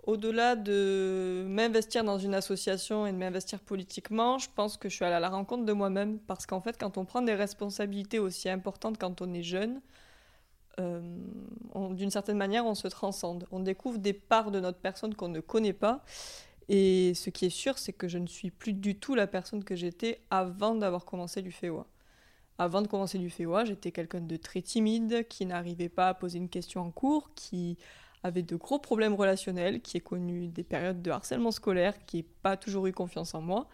au-delà 0.04 0.56
de 0.56 1.44
m'investir 1.46 2.02
dans 2.02 2.18
une 2.18 2.34
association 2.34 3.06
et 3.06 3.12
de 3.12 3.18
m'investir 3.18 3.60
politiquement, 3.60 4.38
je 4.38 4.48
pense 4.54 4.78
que 4.78 4.88
je 4.88 4.94
suis 4.94 5.04
allée 5.04 5.16
à 5.16 5.20
la 5.20 5.28
rencontre 5.28 5.66
de 5.66 5.72
moi-même. 5.72 6.18
Parce 6.20 6.46
qu'en 6.46 6.62
fait, 6.62 6.78
quand 6.80 6.96
on 6.96 7.04
prend 7.04 7.20
des 7.20 7.34
responsabilités 7.34 8.18
aussi 8.18 8.48
importantes 8.48 8.96
quand 8.98 9.20
on 9.20 9.34
est 9.34 9.42
jeune, 9.42 9.82
d'une 10.78 12.10
certaine 12.10 12.38
manière, 12.38 12.66
on 12.66 12.74
se 12.74 12.88
transcende. 12.88 13.46
On 13.50 13.60
découvre 13.60 13.98
des 13.98 14.12
parts 14.12 14.50
de 14.50 14.60
notre 14.60 14.78
personne 14.78 15.14
qu'on 15.14 15.28
ne 15.28 15.40
connaît 15.40 15.72
pas. 15.72 16.04
Et 16.68 17.14
ce 17.14 17.30
qui 17.30 17.46
est 17.46 17.50
sûr, 17.50 17.78
c'est 17.78 17.92
que 17.92 18.08
je 18.08 18.18
ne 18.18 18.26
suis 18.26 18.50
plus 18.50 18.72
du 18.72 18.96
tout 18.98 19.14
la 19.14 19.26
personne 19.26 19.64
que 19.64 19.76
j'étais 19.76 20.20
avant 20.30 20.74
d'avoir 20.74 21.04
commencé 21.04 21.42
l'UFEOA. 21.42 21.86
Avant 22.58 22.82
de 22.82 22.86
commencer 22.86 23.18
l'UFEOA, 23.18 23.64
j'étais 23.64 23.92
quelqu'un 23.92 24.20
de 24.20 24.36
très 24.36 24.62
timide, 24.62 25.26
qui 25.28 25.46
n'arrivait 25.46 25.88
pas 25.88 26.08
à 26.08 26.14
poser 26.14 26.38
une 26.38 26.48
question 26.48 26.82
en 26.82 26.90
cours, 26.90 27.30
qui 27.34 27.76
avait 28.22 28.42
de 28.42 28.56
gros 28.56 28.78
problèmes 28.78 29.14
relationnels, 29.14 29.80
qui 29.80 29.96
a 29.96 30.00
connu 30.00 30.46
des 30.48 30.62
périodes 30.62 31.02
de 31.02 31.10
harcèlement 31.10 31.50
scolaire, 31.50 32.04
qui 32.06 32.18
n'a 32.18 32.28
pas 32.42 32.56
toujours 32.56 32.86
eu 32.86 32.92
confiance 32.92 33.34
en 33.34 33.40
moi. 33.40 33.68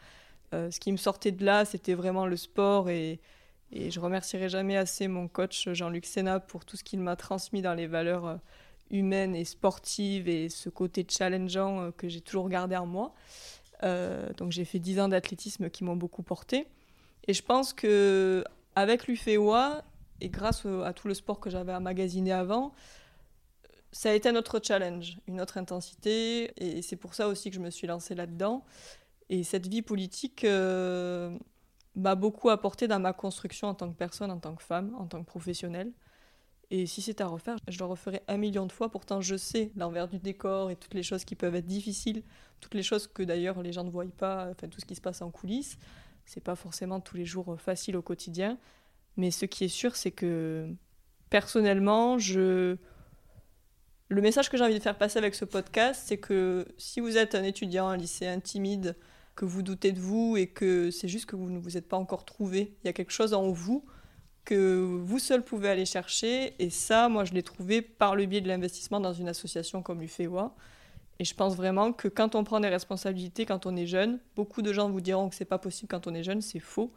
Euh, 0.55 0.71
ce 0.71 0.81
qui 0.81 0.91
me 0.91 0.97
sortait 0.97 1.33
de 1.33 1.45
là, 1.45 1.65
c'était 1.65 1.95
vraiment 1.95 2.27
le 2.27 2.37
sport 2.37 2.89
et, 2.89 3.21
et 3.71 3.91
je 3.91 4.01
remercierai 4.01 4.49
jamais 4.49 4.77
assez 4.77 5.09
mon 5.09 5.29
coach 5.29 5.69
Jean-Luc 5.73 6.07
Sénat 6.07 6.41
pour 6.41 6.65
tout 6.65 6.77
ce 6.77 6.85
qu'il 6.85 7.01
m'a 7.01 7.17
transmis 7.17 7.61
dans 7.61 7.75
les 7.75 7.87
valeurs 7.87 8.27
euh, 8.27 8.37
humaines 8.91 9.37
et 9.37 9.45
sportives 9.45 10.29
et 10.29 10.49
ce 10.49 10.71
côté 10.71 11.07
challengeant 11.09 11.81
euh, 11.81 11.91
que 11.91 12.09
j'ai 12.09 12.21
toujours 12.21 12.49
gardé 12.49 12.77
en 12.77 12.87
moi. 12.87 13.15
Euh, 13.83 14.33
donc 14.39 14.53
j'ai 14.53 14.65
fait 14.65 14.79
10 14.79 15.01
ans 15.01 15.09
d'athlétisme 15.09 15.69
qui 15.69 15.85
m'ont 15.85 15.97
beaucoup 15.97 16.23
porté. 16.23 16.67
Et 17.27 17.35
je 17.35 17.43
pense 17.43 17.75
que 17.75 18.43
avec 18.75 19.07
l'UFEOA 19.07 19.85
et 20.21 20.31
grâce 20.31 20.65
à 20.85 20.93
tout 20.95 21.07
le 21.07 21.15
sport 21.15 21.39
que 21.39 21.51
j'avais 21.51 21.75
emmagasiné 21.75 22.33
avant, 22.33 22.73
ça 23.93 24.11
a 24.11 24.15
été 24.15 24.29
un 24.31 24.37
autre 24.37 24.61
challenge, 24.63 25.19
une 25.27 25.41
autre 25.41 25.59
intensité. 25.59 26.53
Et 26.57 26.81
c'est 26.81 26.97
pour 26.97 27.15
ça 27.15 27.29
aussi 27.29 27.51
que 27.51 27.57
je 27.57 27.61
me 27.61 27.71
suis 27.71 27.87
lancée 27.87 28.15
là-dedans. 28.15 28.65
Et 29.29 29.45
cette 29.45 29.67
vie 29.67 29.83
politique, 29.83 30.45
m'a 31.99 32.15
beaucoup 32.15 32.51
apporté 32.51 32.89
dans 32.89 33.01
ma 33.01 33.13
construction 33.13 33.69
en 33.69 33.75
tant 33.75 33.91
que 33.91 33.97
personne, 33.97 34.31
en 34.31 34.39
tant 34.39 34.55
que 34.55 34.63
femme, 34.63 34.95
en 34.99 35.07
tant 35.07 35.21
que 35.21 35.27
professionnelle. 35.27 35.93
Et 36.71 36.87
si 36.87 37.01
c'est 37.01 37.21
à 37.21 37.27
refaire, 37.27 37.57
je 37.67 37.79
le 37.79 37.85
referai 37.87 38.23
un 38.29 38.37
million 38.37 38.67
de 38.67 38.73
fois. 38.73 38.91
Pourtant, 38.91 39.21
je 39.21 39.37
sais 39.37 39.73
l'envers 39.75 40.07
du 40.07 40.19
décor 40.19 40.71
et 40.71 40.77
toutes 40.77 40.95
les 40.95 41.03
choses 41.03 41.25
qui 41.25 41.35
peuvent 41.35 41.55
être 41.55 41.67
difficiles, 41.67 42.23
toutes 42.61 42.75
les 42.75 42.83
choses 42.83 43.07
que 43.07 43.23
d'ailleurs 43.23 43.63
les 43.63 43.73
gens 43.73 43.85
ne 43.85 43.91
voient 43.91 44.05
pas, 44.17 44.49
enfin 44.51 44.69
tout 44.69 44.81
ce 44.81 44.85
qui 44.85 44.95
se 44.95 45.01
passe 45.01 45.23
en 45.23 45.31
coulisses. 45.31 45.79
C'est 46.27 46.43
pas 46.43 46.57
forcément 46.57 47.01
tous 47.01 47.17
les 47.17 47.25
jours 47.25 47.59
facile 47.59 47.97
au 47.97 48.03
quotidien. 48.03 48.59
Mais 49.17 49.31
ce 49.31 49.47
qui 49.47 49.65
est 49.65 49.69
sûr, 49.69 49.97
c'est 49.97 50.11
que 50.11 50.69
personnellement, 51.31 52.19
je. 52.19 52.77
Le 54.11 54.23
message 54.23 54.49
que 54.49 54.57
j'ai 54.57 54.65
envie 54.65 54.79
de 54.79 54.83
faire 54.83 54.97
passer 54.97 55.19
avec 55.19 55.35
ce 55.35 55.45
podcast, 55.45 56.03
c'est 56.07 56.19
que 56.19 56.67
si 56.79 57.01
vous 57.01 57.19
êtes 57.19 57.35
un 57.35 57.43
étudiant, 57.43 57.89
un 57.89 57.97
lycéen 57.97 58.41
timide, 58.41 58.97
que 59.39 59.45
vous 59.45 59.63
doutez 59.63 59.93
de 59.93 60.01
vous 60.01 60.37
et 60.37 60.49
que 60.49 60.91
c'est 60.91 61.07
juste 61.07 61.27
que 61.27 61.37
vous 61.37 61.49
ne 61.49 61.61
vous 61.61 61.77
êtes 61.77 61.87
pas 61.87 61.97
encore 61.97 62.25
trouvé. 62.25 62.75
Il 62.83 62.89
y 62.89 62.91
a 62.91 62.93
quelque 62.93 63.13
chose 63.13 63.35
en 63.35 63.53
vous 63.53 63.85
que 64.45 64.99
vous 65.01 65.21
seul 65.21 65.45
pouvez 65.45 65.69
aller 65.69 65.87
chercher. 65.87 66.61
Et 66.61 66.71
ça, 66.71 67.09
moi, 67.09 67.25
je 67.25 67.35
l'ai 67.35 67.45
trouvé 67.45 67.81
par 67.81 68.17
le 68.17 68.27
biais 68.27 68.41
de 68.41 68.49
l'investissement 68.49 68.99
dans 68.99 69.13
une 69.13 69.29
association 69.29 69.81
comme 69.81 70.01
l'UFEWA. 70.01 70.57
Et 71.21 71.25
je 71.25 71.35
pense 71.37 71.55
vraiment 71.55 71.93
que 71.93 72.09
quand 72.09 72.35
on 72.35 72.43
prend 72.43 72.59
des 72.59 72.69
responsabilités, 72.69 73.47
quand 73.47 73.65
on 73.65 73.77
est 73.77 73.87
jeune, 73.87 74.19
beaucoup 74.35 74.61
de 74.61 74.73
gens 74.73 74.91
vous 74.91 75.01
diront 75.01 75.29
que 75.29 75.37
c'est 75.37 75.45
pas 75.45 75.59
possible 75.59 75.89
quand 75.89 76.09
on 76.09 76.15
est 76.15 76.25
jeune, 76.25 76.41
c'est 76.41 76.59
faux. 76.59 76.93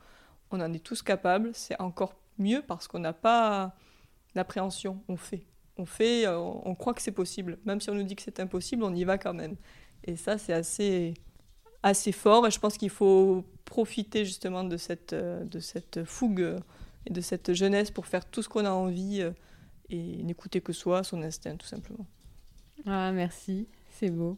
On 0.49 0.59
en 0.61 0.73
est 0.73 0.83
tous 0.83 1.03
capables. 1.03 1.51
C'est 1.53 1.79
encore 1.79 2.15
mieux 2.39 2.63
parce 2.67 2.87
qu'on 2.87 2.99
n'a 2.99 3.13
pas 3.13 3.75
l'appréhension. 4.33 5.03
On 5.07 5.15
fait. 5.15 5.45
On 5.77 5.85
fait, 5.85 6.25
euh, 6.25 6.39
on 6.39 6.73
croit 6.73 6.95
que 6.95 7.03
c'est 7.03 7.11
possible. 7.11 7.59
Même 7.65 7.81
si 7.81 7.91
on 7.91 7.93
nous 7.93 8.03
dit 8.03 8.15
que 8.15 8.23
c'est 8.23 8.39
impossible, 8.39 8.83
on 8.83 8.95
y 8.95 9.03
va 9.03 9.19
quand 9.19 9.35
même. 9.35 9.57
Et 10.05 10.15
ça, 10.15 10.39
c'est 10.39 10.53
assez, 10.53 11.13
assez 11.83 12.11
fort 12.11 12.47
et 12.47 12.51
je 12.51 12.59
pense 12.59 12.77
qu'il 12.77 12.89
faut 12.89 13.43
profiter 13.65 14.25
justement 14.25 14.63
de 14.63 14.77
cette, 14.77 15.13
euh, 15.13 15.43
de 15.43 15.59
cette 15.59 16.03
fougue 16.03 16.57
et 17.05 17.13
de 17.13 17.21
cette 17.21 17.53
jeunesse 17.53 17.91
pour 17.91 18.05
faire 18.05 18.25
tout 18.25 18.41
ce 18.41 18.49
qu'on 18.49 18.65
a 18.65 18.71
envie 18.71 19.21
euh, 19.21 19.31
et 19.89 20.23
n'écouter 20.23 20.61
que 20.61 20.73
soi, 20.73 21.03
son 21.03 21.21
instinct 21.23 21.55
tout 21.55 21.67
simplement. 21.67 22.05
Ah 22.85 23.11
merci, 23.11 23.67
c'est 23.91 24.09
beau. 24.09 24.37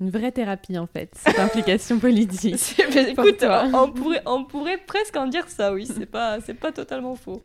Une 0.00 0.10
vraie 0.10 0.32
thérapie 0.32 0.78
en 0.78 0.86
fait, 0.86 1.12
cette 1.16 1.38
implication 1.38 1.98
politique. 1.98 2.80
Écoute, 2.96 3.44
on 3.74 3.90
pourrait, 3.92 4.22
on 4.26 4.44
pourrait 4.44 4.78
presque 4.78 5.16
en 5.16 5.26
dire 5.26 5.48
ça, 5.48 5.72
oui, 5.72 5.86
c'est 5.86 6.06
pas, 6.06 6.40
c'est 6.40 6.54
pas 6.54 6.72
totalement 6.72 7.16
faux. 7.16 7.42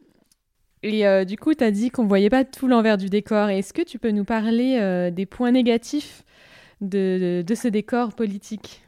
Et 0.83 1.07
euh, 1.07 1.25
du 1.25 1.35
coup, 1.35 1.53
tu 1.55 1.63
as 1.63 1.71
dit 1.71 1.89
qu'on 1.89 2.05
voyait 2.05 2.29
pas 2.29 2.45
tout 2.45 2.67
l'envers 2.67 2.97
du 2.97 3.09
décor. 3.09 3.49
Est-ce 3.49 3.73
que 3.73 3.81
tu 3.81 3.97
peux 3.97 4.11
nous 4.11 4.23
parler 4.23 5.09
des 5.11 5.25
points 5.25 5.51
négatifs 5.51 6.23
de, 6.79 7.39
de, 7.39 7.41
de 7.41 7.55
ce 7.55 7.67
décor 7.67 8.13
politique? 8.13 8.84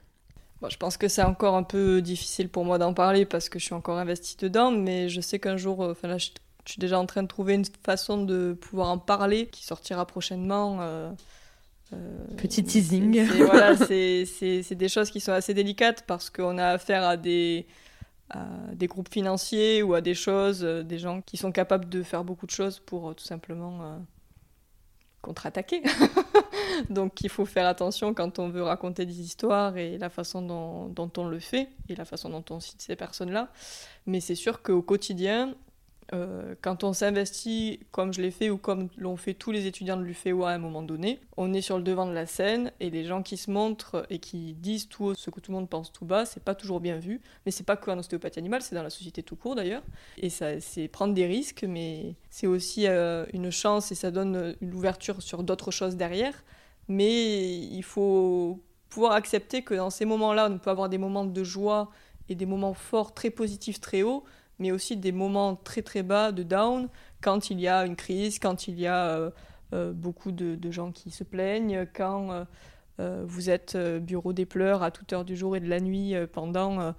Je 0.69 0.77
pense 0.77 0.97
que 0.97 1.07
c'est 1.07 1.23
encore 1.23 1.55
un 1.55 1.63
peu 1.63 2.01
difficile 2.01 2.49
pour 2.49 2.65
moi 2.65 2.77
d'en 2.77 2.93
parler 2.93 3.25
parce 3.25 3.49
que 3.49 3.59
je 3.59 3.65
suis 3.65 3.75
encore 3.75 3.97
investie 3.97 4.37
dedans, 4.37 4.71
mais 4.71 5.09
je 5.09 5.21
sais 5.21 5.39
qu'un 5.39 5.57
jour, 5.57 5.83
euh, 5.83 5.91
enfin 5.91 6.07
là, 6.07 6.17
je, 6.17 6.29
suis 6.65 6.79
déjà 6.79 6.99
en 6.99 7.05
train 7.05 7.23
de 7.23 7.27
trouver 7.27 7.53
une 7.53 7.65
façon 7.85 8.23
de 8.23 8.57
pouvoir 8.59 8.89
en 8.89 8.97
parler 8.97 9.47
qui 9.47 9.63
sortira 9.63 10.05
prochainement. 10.05 10.79
Euh, 10.81 11.11
euh, 11.93 12.27
Petit 12.35 12.63
teasing. 12.63 13.25
C'est 13.87 14.75
des 14.75 14.89
choses 14.89 15.09
qui 15.09 15.21
sont 15.21 15.31
assez 15.31 15.53
délicates 15.53 16.03
parce 16.05 16.29
qu'on 16.29 16.57
a 16.57 16.65
affaire 16.65 17.03
à 17.03 17.15
des, 17.15 17.67
à 18.29 18.45
des 18.73 18.87
groupes 18.87 19.13
financiers 19.13 19.81
ou 19.81 19.93
à 19.93 20.01
des 20.01 20.15
choses, 20.15 20.61
des 20.61 20.99
gens 20.99 21.21
qui 21.21 21.37
sont 21.37 21.53
capables 21.53 21.87
de 21.87 22.03
faire 22.03 22.25
beaucoup 22.25 22.47
de 22.47 22.51
choses 22.51 22.79
pour 22.79 23.15
tout 23.15 23.23
simplement 23.23 24.01
contre-attaquer. 25.21 25.83
Donc 26.89 27.21
il 27.21 27.29
faut 27.29 27.45
faire 27.45 27.67
attention 27.67 28.13
quand 28.13 28.39
on 28.39 28.49
veut 28.49 28.63
raconter 28.63 29.05
des 29.05 29.21
histoires 29.21 29.77
et 29.77 29.97
la 29.97 30.09
façon 30.09 30.41
dont, 30.41 31.11
on 31.17 31.27
le 31.27 31.39
fait 31.39 31.69
et 31.89 31.95
la 31.95 32.05
façon 32.05 32.29
dont 32.29 32.43
on 32.49 32.59
cite 32.59 32.81
ces 32.81 32.95
personnes-là. 32.95 33.49
Mais 34.05 34.19
c'est 34.19 34.35
sûr 34.35 34.61
qu'au 34.61 34.81
quotidien, 34.81 35.55
Euh, 36.13 36.55
quand 36.61 36.85
on 36.85 36.93
s'investit 36.93 37.81
comme 37.91 38.13
je 38.13 38.21
l'ai 38.21 38.31
fait 38.31 38.49
ou 38.49 38.57
comme 38.57 38.87
l'ont 38.97 39.17
fait 39.17 39.33
tous 39.33 39.51
les 39.51 39.65
étudiants 39.67 39.97
de 39.97 40.03
l'UFEOA 40.03 40.51
à 40.51 40.53
un 40.53 40.57
moment 40.57 40.81
donné, 40.81 41.19
on 41.35 41.53
est 41.53 41.61
sur 41.61 41.77
le 41.77 41.83
devant 41.83 42.05
de 42.05 42.13
la 42.13 42.25
scène 42.25 42.71
et 42.79 42.89
les 42.89 43.03
gens 43.03 43.23
qui 43.23 43.35
se 43.35 43.51
montrent 43.51 44.05
et 44.09 44.19
qui 44.19 44.53
disent 44.53 44.87
tout 44.87 45.05
haut 45.05 45.15
ce 45.15 45.29
que 45.29 45.39
tout 45.39 45.51
le 45.51 45.57
monde 45.57 45.69
pense 45.69 45.91
tout 45.91 46.05
bas, 46.05 46.25
c'est 46.25 46.43
pas 46.43 46.55
toujours 46.55 46.79
bien 46.79 46.97
vu. 46.97 47.19
Mais 47.45 47.51
c'est 47.51 47.65
pas 47.65 47.75
qu'en 47.75 47.97
ostéopathie 47.97 48.39
animale, 48.39 48.61
c'est 48.61 48.75
dans 48.75 48.83
la 48.83 48.89
société 48.89 49.21
tout 49.21 49.35
court 49.35 49.55
d'ailleurs. 49.55 49.83
Et 50.17 50.29
ça, 50.29 50.59
c'est 50.61 50.87
prendre 50.87 51.13
des 51.13 51.25
risques, 51.25 51.65
mais 51.67 52.15
c'est 52.29 52.47
aussi 52.47 52.87
euh, 52.87 53.25
une 53.33 53.51
chance 53.51 53.91
et 53.91 53.95
ça 53.95 54.11
donne 54.11 54.55
une 54.61 54.73
ouverture 54.73 55.21
sur 55.21 55.43
d'autres 55.43 55.71
choses 55.71 55.97
derrière. 55.97 56.41
Mais 56.87 57.57
il 57.57 57.83
faut 57.83 58.61
pouvoir 58.89 59.13
accepter 59.13 59.61
que 59.61 59.73
dans 59.73 59.89
ces 59.89 60.05
moments-là, 60.05 60.49
on 60.49 60.57
peut 60.57 60.69
avoir 60.69 60.89
des 60.89 60.97
moments 60.97 61.25
de 61.25 61.43
joie 61.43 61.91
et 62.29 62.35
des 62.35 62.45
moments 62.45 62.73
forts, 62.73 63.13
très 63.13 63.29
positifs, 63.29 63.79
très 63.79 64.01
hauts, 64.01 64.23
mais 64.59 64.71
aussi 64.71 64.97
des 64.97 65.11
moments 65.11 65.55
très 65.55 65.81
très 65.81 66.03
bas 66.03 66.31
de 66.31 66.43
down. 66.43 66.89
Quand 67.21 67.49
il 67.49 67.59
y 67.59 67.67
a 67.67 67.85
une 67.85 67.95
crise, 67.95 68.39
quand 68.39 68.67
il 68.67 68.79
y 68.79 68.87
a 68.87 69.07
euh, 69.07 69.29
euh, 69.73 69.93
beaucoup 69.93 70.31
de, 70.31 70.71
gens 70.71 70.91
qui 70.91 71.11
se 71.11 71.23
plaignent, 71.23 71.85
quand 71.93 72.45
euh, 72.99 73.23
vous 73.25 73.49
êtes 73.49 73.77
bureau 73.77 74.33
des 74.33 74.45
pleurs 74.45 74.83
à 74.83 74.91
toute 74.91 75.13
heure 75.13 75.25
du 75.25 75.35
jour 75.35 75.55
et 75.55 75.59
de 75.59 75.69
la 75.69 75.79
nuit 75.79 76.15
pendant 76.33 76.93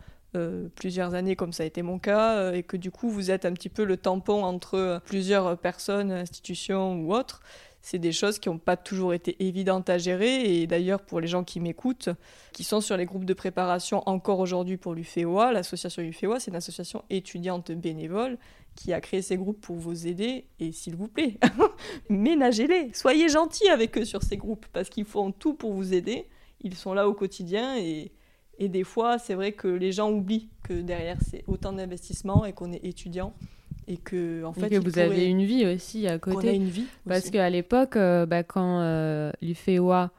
plusieurs 0.76 1.14
années 1.14 1.34
comme 1.34 1.53
ça 1.53 1.64
a 1.64 1.66
été 1.66 1.82
mon 1.82 1.99
cas, 1.99 2.53
et 2.53 2.62
que 2.62 2.76
du 2.76 2.93
coup 2.93 3.09
vous 3.09 3.32
êtes 3.32 3.45
un 3.45 3.53
petit 3.53 3.68
peu 3.68 3.82
le 3.82 3.97
tampon 3.97 4.45
entre 4.45 5.03
plusieurs 5.07 5.59
personnes, 5.59 6.12
institutions 6.12 7.01
ou 7.01 7.12
autres 7.12 7.43
c'est 7.81 7.99
des 7.99 8.12
choses 8.12 8.39
qui 8.39 8.49
n'ont 8.49 8.59
pas 8.59 8.76
toujours 8.76 9.14
été 9.14 9.37
évidentes 9.41 9.89
à 9.89 9.99
gérer. 9.99 10.61
Et 10.61 10.66
d'ailleurs, 10.66 11.01
pour 11.01 11.20
les 11.20 11.26
gens 11.26 11.45
qui 11.45 11.61
m'écoutent, 11.61 12.11
qui 12.53 12.64
sont 12.64 12.81
sur 12.81 12.97
les 12.97 13.07
groupes 13.07 13.24
de 13.24 13.35
préparation 13.35 14.03
encore 14.07 14.41
aujourd'hui 14.41 14.76
pour 14.76 14.95
l'UFEOA, 14.95 15.53
l'association 15.53 16.03
UFEOA, 16.03 16.41
c'est 16.41 16.51
une 16.51 16.57
association 16.57 17.05
étudiante 17.11 17.72
bénévole 17.72 18.39
qui 18.74 18.93
a 18.93 19.01
créé 19.01 19.22
ces 19.22 19.37
groupes 19.37 19.61
pour 19.61 19.76
vous 19.76 20.07
aider. 20.07 20.47
Et 20.61 20.72
s'il 20.72 20.97
vous 20.97 21.09
plaît, 21.09 21.39
ménagez-les. 22.09 22.93
Soyez 22.95 23.29
gentils 23.29 23.68
avec 23.68 23.97
eux 23.99 24.05
sur 24.05 24.22
ces 24.22 24.37
groupes 24.37 24.66
parce 24.72 24.89
qu'ils 24.89 25.05
font 25.05 25.33
tout 25.33 25.55
pour 25.55 25.72
vous 25.72 25.95
aider. 25.95 26.29
Ils 26.61 26.74
sont 26.74 26.93
là 26.93 27.09
au 27.09 27.14
quotidien 27.14 27.76
et, 27.79 28.12
et 28.59 28.68
des 28.68 28.85
fois, 28.85 29.18
c'est 29.18 29.35
vrai 29.35 29.53
que 29.53 29.68
les 29.68 29.93
gens 29.93 30.11
oublient 30.11 30.49
que 30.62 30.74
derrière, 30.74 31.18
c'est 31.29 31.45
autant 31.47 31.72
d'investissement 31.72 32.45
et 32.45 32.53
qu'on 32.53 32.72
est 32.72 32.85
étudiant 32.85 33.33
et 33.89 33.97
que 33.97 34.45
en 34.45 34.53
fait 34.53 34.68
que 34.68 34.76
vous 34.76 34.99
avez 34.99 35.24
une 35.24 35.45
vie 35.45 35.66
aussi 35.66 36.07
à 36.07 36.18
côté. 36.18 36.49
On 36.49 36.51
a 36.51 36.55
une 36.55 36.68
vie. 36.68 36.84
Parce 37.09 37.30
qu'à 37.30 37.49
l'époque, 37.51 37.97
euh, 37.97 38.26
bah, 38.26 38.43
quand 38.43 38.80
euh, 38.80 39.32
l'UFEOA 39.41 40.11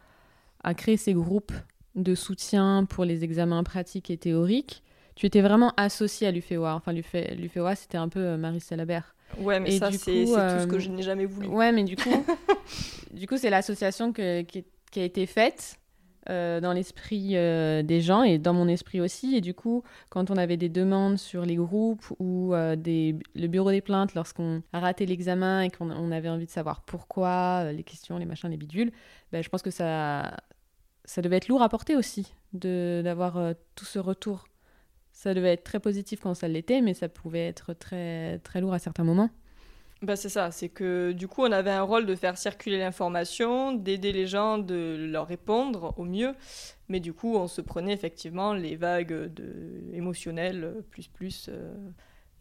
a 0.63 0.73
créé 0.73 0.97
ses 0.97 1.13
groupes 1.13 1.53
de 1.95 2.15
soutien 2.15 2.85
pour 2.89 3.05
les 3.05 3.23
examens 3.23 3.63
pratiques 3.63 4.09
et 4.09 4.17
théoriques, 4.17 4.83
tu 5.15 5.25
étais 5.25 5.41
vraiment 5.41 5.71
associé 5.77 6.27
à 6.27 6.31
l'UFEOA. 6.31 6.75
Enfin, 6.75 6.93
l'UFEOA, 6.93 7.75
c'était 7.75 7.97
un 7.97 8.09
peu 8.09 8.19
euh, 8.19 8.37
Marie 8.37 8.59
Salabert. 8.59 9.15
Ouais, 9.39 9.59
mais 9.59 9.77
ça, 9.77 9.91
c'est 9.91 10.25
tout 10.25 10.33
ce 10.33 10.65
que 10.65 10.79
je 10.79 10.89
n'ai 10.89 11.03
jamais 11.03 11.25
voulu. 11.25 11.47
Ouais, 11.47 11.71
mais 11.71 11.83
du 11.83 11.95
coup, 11.95 12.25
du 13.13 13.27
coup, 13.27 13.37
c'est 13.37 13.51
l'association 13.51 14.11
qui, 14.11 14.45
qui, 14.91 14.99
a 14.99 15.03
été 15.03 15.27
faite 15.27 15.77
euh, 16.29 16.59
dans 16.59 16.73
l'esprit 16.73 17.37
euh, 17.37 17.81
des 17.81 18.01
gens 18.01 18.23
et 18.23 18.37
dans 18.37 18.53
mon 18.53 18.67
esprit 18.67 18.99
aussi. 18.99 19.35
Et 19.35 19.41
du 19.41 19.53
coup, 19.53 19.83
quand 20.09 20.29
on 20.29 20.35
avait 20.35 20.57
des 20.57 20.69
demandes 20.69 21.17
sur 21.17 21.45
les 21.45 21.55
groupes 21.55 22.05
ou 22.19 22.53
euh, 22.53 22.75
des, 22.75 23.15
le 23.35 23.47
bureau 23.47 23.71
des 23.71 23.81
plaintes 23.81 24.13
lorsqu'on 24.15 24.61
a 24.73 24.79
raté 24.79 25.05
l'examen 25.05 25.61
et 25.61 25.69
qu'on 25.69 26.11
avait 26.11 26.29
envie 26.29 26.45
de 26.45 26.51
savoir 26.51 26.81
pourquoi, 26.81 27.71
les 27.71 27.83
questions, 27.83 28.17
les 28.17 28.25
machins, 28.25 28.49
les 28.49 28.57
bidules, 28.57 28.91
ben, 29.31 29.41
je 29.41 29.49
pense 29.49 29.61
que 29.61 29.71
ça, 29.71 30.35
ça 31.05 31.21
devait 31.21 31.37
être 31.37 31.47
lourd 31.47 31.61
à 31.61 31.69
porter 31.69 31.95
aussi 31.95 32.33
d'avoir 32.53 33.53
tout 33.75 33.85
ce 33.85 33.99
retour. 33.99 34.47
Ça 35.11 35.33
devait 35.33 35.53
être 35.53 35.63
très 35.63 35.79
positif 35.79 36.19
quand 36.19 36.33
ça 36.33 36.47
l'était, 36.47 36.81
mais 36.81 36.93
ça 36.93 37.09
pouvait 37.09 37.47
être 37.47 37.73
très, 37.73 38.39
très 38.39 38.61
lourd 38.61 38.73
à 38.73 38.79
certains 38.79 39.03
moments. 39.03 39.29
Bah 40.01 40.15
c'est 40.15 40.29
ça, 40.29 40.49
c'est 40.51 40.69
que 40.69 41.11
du 41.11 41.27
coup 41.27 41.41
on 41.41 41.51
avait 41.51 41.71
un 41.71 41.81
rôle 41.81 42.05
de 42.05 42.15
faire 42.15 42.37
circuler 42.37 42.77
l'information, 42.79 43.73
d'aider 43.73 44.13
les 44.13 44.27
gens, 44.27 44.57
de 44.57 44.95
leur 44.97 45.27
répondre 45.27 45.93
au 45.97 46.05
mieux, 46.05 46.35
mais 46.87 47.01
du 47.01 47.11
coup 47.11 47.35
on 47.35 47.49
se 47.49 47.59
prenait 47.59 47.91
effectivement 47.91 48.53
les 48.53 48.77
vagues 48.77 49.33
de... 49.33 49.83
émotionnelles 49.91 50.83
plus 50.89 51.09
plus 51.09 51.49
euh, 51.49 51.75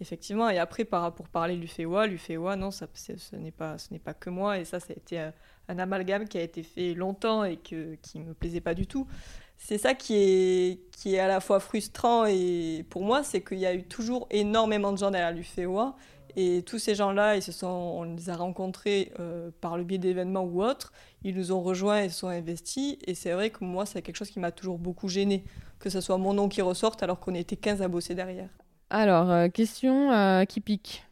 effectivement. 0.00 0.48
Et 0.50 0.58
après 0.58 0.84
pour 0.84 1.28
parler 1.32 1.56
l'UFEWA, 1.56 2.06
l'UFEWA 2.06 2.54
non 2.54 2.70
ça, 2.70 2.86
ce 2.94 3.34
n'est 3.34 3.50
pas 3.50 3.76
pas 4.04 4.14
que 4.14 4.30
moi. 4.30 4.58
Et 4.60 4.64
ça 4.64 4.78
ça 4.78 4.92
a 4.92 4.96
été 4.96 5.18
un, 5.18 5.32
un, 5.66 5.80
amalgame 5.80 6.28
qui 6.28 6.38
a 6.38 6.42
été 6.42 6.62
fait 6.62 6.94
longtemps 6.94 7.42
et 7.42 7.56
que, 7.56 7.96
qui 8.02 8.20
me 8.20 8.34
plaisait 8.34 8.60
pas 8.60 8.74
du 8.74 8.86
tout. 8.86 9.08
C'est 9.56 9.78
ça 9.78 9.94
qui 9.94 10.14
est, 10.14 10.90
qui 10.92 11.16
est 11.16 11.18
à 11.18 11.26
la 11.26 11.40
fois 11.40 11.58
frustrant 11.58 12.24
et 12.26 12.86
pour 12.88 13.02
moi, 13.02 13.24
c'est 13.24 13.42
qu'il 13.42 13.58
y 13.58 13.66
a 13.66 13.74
eu 13.74 13.82
toujours 13.82 14.28
énormément 14.30 14.92
de 14.92 14.98
gens 14.98 15.10
derrière 15.10 15.32
l'UFEWA 15.32 15.96
et 16.40 16.62
tous 16.62 16.78
ces 16.78 16.94
gens-là, 16.94 17.34
ils 17.34 17.42
se 17.42 17.50
sont, 17.50 17.66
on 17.66 18.04
les 18.04 18.30
a 18.30 18.36
rencontrés 18.36 19.12
euh, 19.18 19.50
par 19.60 19.76
le 19.76 19.82
biais 19.82 19.98
d'événements 19.98 20.44
ou 20.44 20.62
autres. 20.62 20.92
Ils 21.24 21.34
nous 21.34 21.50
ont 21.50 21.60
rejoints 21.60 22.02
et 22.02 22.08
se 22.08 22.20
sont 22.20 22.28
investis. 22.28 22.96
Et 23.08 23.16
c'est 23.16 23.32
vrai 23.32 23.50
que 23.50 23.64
moi, 23.64 23.86
c'est 23.86 24.02
quelque 24.02 24.14
chose 24.14 24.30
qui 24.30 24.38
m'a 24.38 24.52
toujours 24.52 24.78
beaucoup 24.78 25.08
gêné, 25.08 25.42
que 25.80 25.90
ce 25.90 26.00
soit 26.00 26.16
mon 26.16 26.34
nom 26.34 26.48
qui 26.48 26.62
ressorte 26.62 27.02
alors 27.02 27.18
qu'on 27.18 27.34
était 27.34 27.56
15 27.56 27.82
à 27.82 27.88
bosser 27.88 28.14
derrière. 28.14 28.50
Alors, 28.90 29.32
euh, 29.32 29.48
question 29.48 30.12
euh, 30.12 30.44
qui 30.44 30.60
pique. 30.60 31.04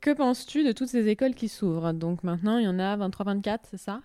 Que 0.00 0.10
penses-tu 0.10 0.64
de 0.64 0.72
toutes 0.72 0.88
ces 0.88 1.06
écoles 1.06 1.36
qui 1.36 1.48
s'ouvrent? 1.48 1.92
Donc 1.92 2.24
maintenant, 2.24 2.58
il 2.58 2.64
y 2.64 2.68
en 2.68 2.80
a 2.80 2.96
23-24, 2.96 3.58
c'est 3.70 3.76
ça? 3.76 4.00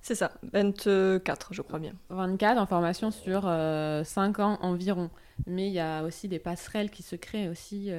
C'est 0.00 0.14
ça, 0.14 0.32
24, 0.54 1.52
je 1.52 1.60
crois 1.60 1.78
bien. 1.78 1.92
24 2.08 2.56
en 2.58 2.64
formation 2.64 3.10
sur 3.10 3.42
5 3.42 4.38
ans 4.38 4.58
environ. 4.62 5.10
Mais 5.46 5.66
il 5.66 5.74
y 5.74 5.80
a 5.80 6.04
aussi 6.04 6.26
des 6.26 6.38
passerelles 6.38 6.88
qui 6.90 7.02
se 7.02 7.16
créent 7.16 7.50
aussi 7.50 7.90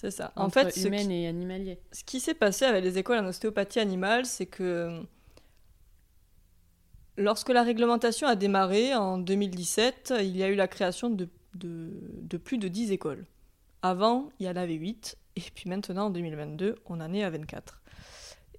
c'est 0.00 0.12
ça. 0.12 0.32
en 0.36 0.48
fait, 0.48 0.70
ce 0.70 0.86
qui, 0.86 1.12
et 1.12 1.26
animalier. 1.26 1.80
Ce 1.90 2.04
qui 2.04 2.20
s'est 2.20 2.34
passé 2.34 2.64
avec 2.64 2.84
les 2.84 2.98
écoles 2.98 3.18
en 3.18 3.26
ostéopathie 3.26 3.80
animale, 3.80 4.26
c'est 4.26 4.46
que 4.46 5.02
lorsque 7.16 7.48
la 7.48 7.64
réglementation 7.64 8.28
a 8.28 8.36
démarré 8.36 8.94
en 8.94 9.18
2017, 9.18 10.14
il 10.20 10.36
y 10.36 10.44
a 10.44 10.48
eu 10.48 10.54
la 10.54 10.68
création 10.68 11.10
de, 11.10 11.28
de, 11.54 12.36
plus 12.36 12.58
de 12.58 12.68
10 12.68 12.92
écoles. 12.92 13.26
Avant, 13.82 14.28
il 14.38 14.46
y 14.46 14.48
en 14.48 14.54
avait 14.54 14.74
8, 14.74 15.18
et 15.34 15.40
puis 15.52 15.68
maintenant, 15.68 16.06
en 16.06 16.10
2022, 16.10 16.76
on 16.86 17.00
en 17.00 17.12
est 17.12 17.24
à 17.24 17.30
24. 17.30 17.82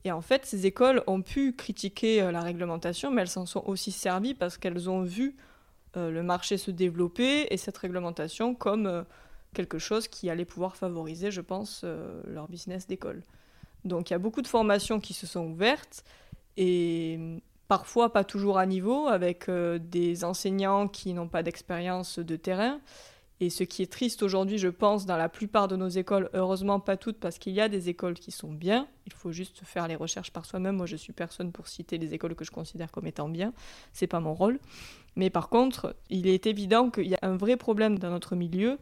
Et 0.04 0.12
en 0.12 0.20
fait, 0.22 0.46
ces 0.46 0.66
écoles 0.66 1.04
ont 1.08 1.22
pu 1.22 1.54
critiquer 1.56 2.22
euh, 2.22 2.34
la 2.34 2.42
réglementation, 2.42 3.12
mais 3.12 3.22
elles 3.22 3.30
s'en 3.30 3.46
sont 3.46 3.64
aussi 3.66 3.94
servies 3.94 4.34
parce 4.34 4.58
qu'elles 4.58 4.90
ont 4.90 5.04
vu 5.04 5.38
euh, 5.96 6.12
le 6.12 6.22
marché 6.22 6.58
se 6.58 6.70
développer 6.70 7.48
et 7.50 7.56
cette 7.56 7.78
réglementation 7.78 8.56
comme 8.56 8.88
euh, 8.88 9.04
quelque 9.54 9.80
chose 9.80 10.08
qui 10.08 10.30
allait 10.30 10.46
pouvoir 10.46 10.76
favoriser, 10.76 11.32
je 11.32 11.42
pense, 11.42 11.82
euh, 11.84 12.22
leur 12.26 12.48
business 12.48 12.88
d'école. 12.88 13.24
Donc 13.86 14.10
il 14.10 14.14
y 14.14 14.16
a 14.16 14.20
beaucoup 14.20 14.42
de 14.42 14.48
formations 14.48 15.00
qui 15.00 15.14
se 15.14 15.26
sont 15.26 15.48
ouvertes 15.48 16.04
et 16.58 17.40
parfois 17.68 18.12
pas 18.12 18.24
toujours 18.24 18.58
à 18.58 18.66
niveau 18.66 19.08
avec 19.08 19.48
euh, 19.48 19.80
des 19.80 20.24
enseignants 20.24 20.88
qui 20.88 21.14
n'ont 21.14 21.28
pas 21.30 21.44
d'expérience 21.44 22.20
de 22.20 22.36
terrain. 22.36 22.80
Et 23.42 23.50
ce 23.50 23.64
qui 23.64 23.82
est 23.82 23.92
triste 23.92 24.22
aujourd'hui, 24.22 24.58
je 24.58 24.68
pense, 24.68 25.06
dans 25.06 25.16
la 25.16 25.30
plupart 25.30 25.70
de 25.70 25.78
nos 25.78 25.88
écoles, 25.88 26.30
heureusement 26.34 26.82
pas 26.82 26.98
toutes, 26.98 27.20
parce 27.20 27.38
qu'il 27.38 27.54
y 27.54 27.62
a 27.62 27.70
des 27.70 27.88
écoles 27.88 28.16
qui 28.16 28.32
sont 28.32 28.52
bien, 28.52 28.86
il 29.06 29.14
faut 29.14 29.32
juste 29.32 29.62
faire 29.64 29.88
les 29.88 29.96
recherches 29.96 30.32
par 30.32 30.44
soi-même. 30.44 30.76
Moi, 30.76 30.88
je 30.88 30.98
suis 30.98 31.14
personne 31.14 31.54
pour 31.54 31.70
citer 31.70 31.98
les 31.98 32.14
écoles 32.14 32.36
que 32.36 32.44
je 32.44 32.52
considère 32.52 32.92
comme 32.92 33.08
étant 33.08 33.30
bien, 33.30 33.54
c'est 33.94 34.08
pas 34.08 34.20
mon 34.20 34.34
rôle. 34.34 34.60
Mais 35.16 35.30
par 35.30 35.48
contre, 35.48 35.96
il 36.10 36.28
est 36.28 36.48
évident 36.48 36.90
qu'il 36.90 37.08
y 37.08 37.16
a 37.16 37.20
un 37.22 37.38
vrai 37.38 37.56
problème 37.56 37.98
dans 37.98 38.10
notre 38.10 38.36
milieu, 38.36 38.78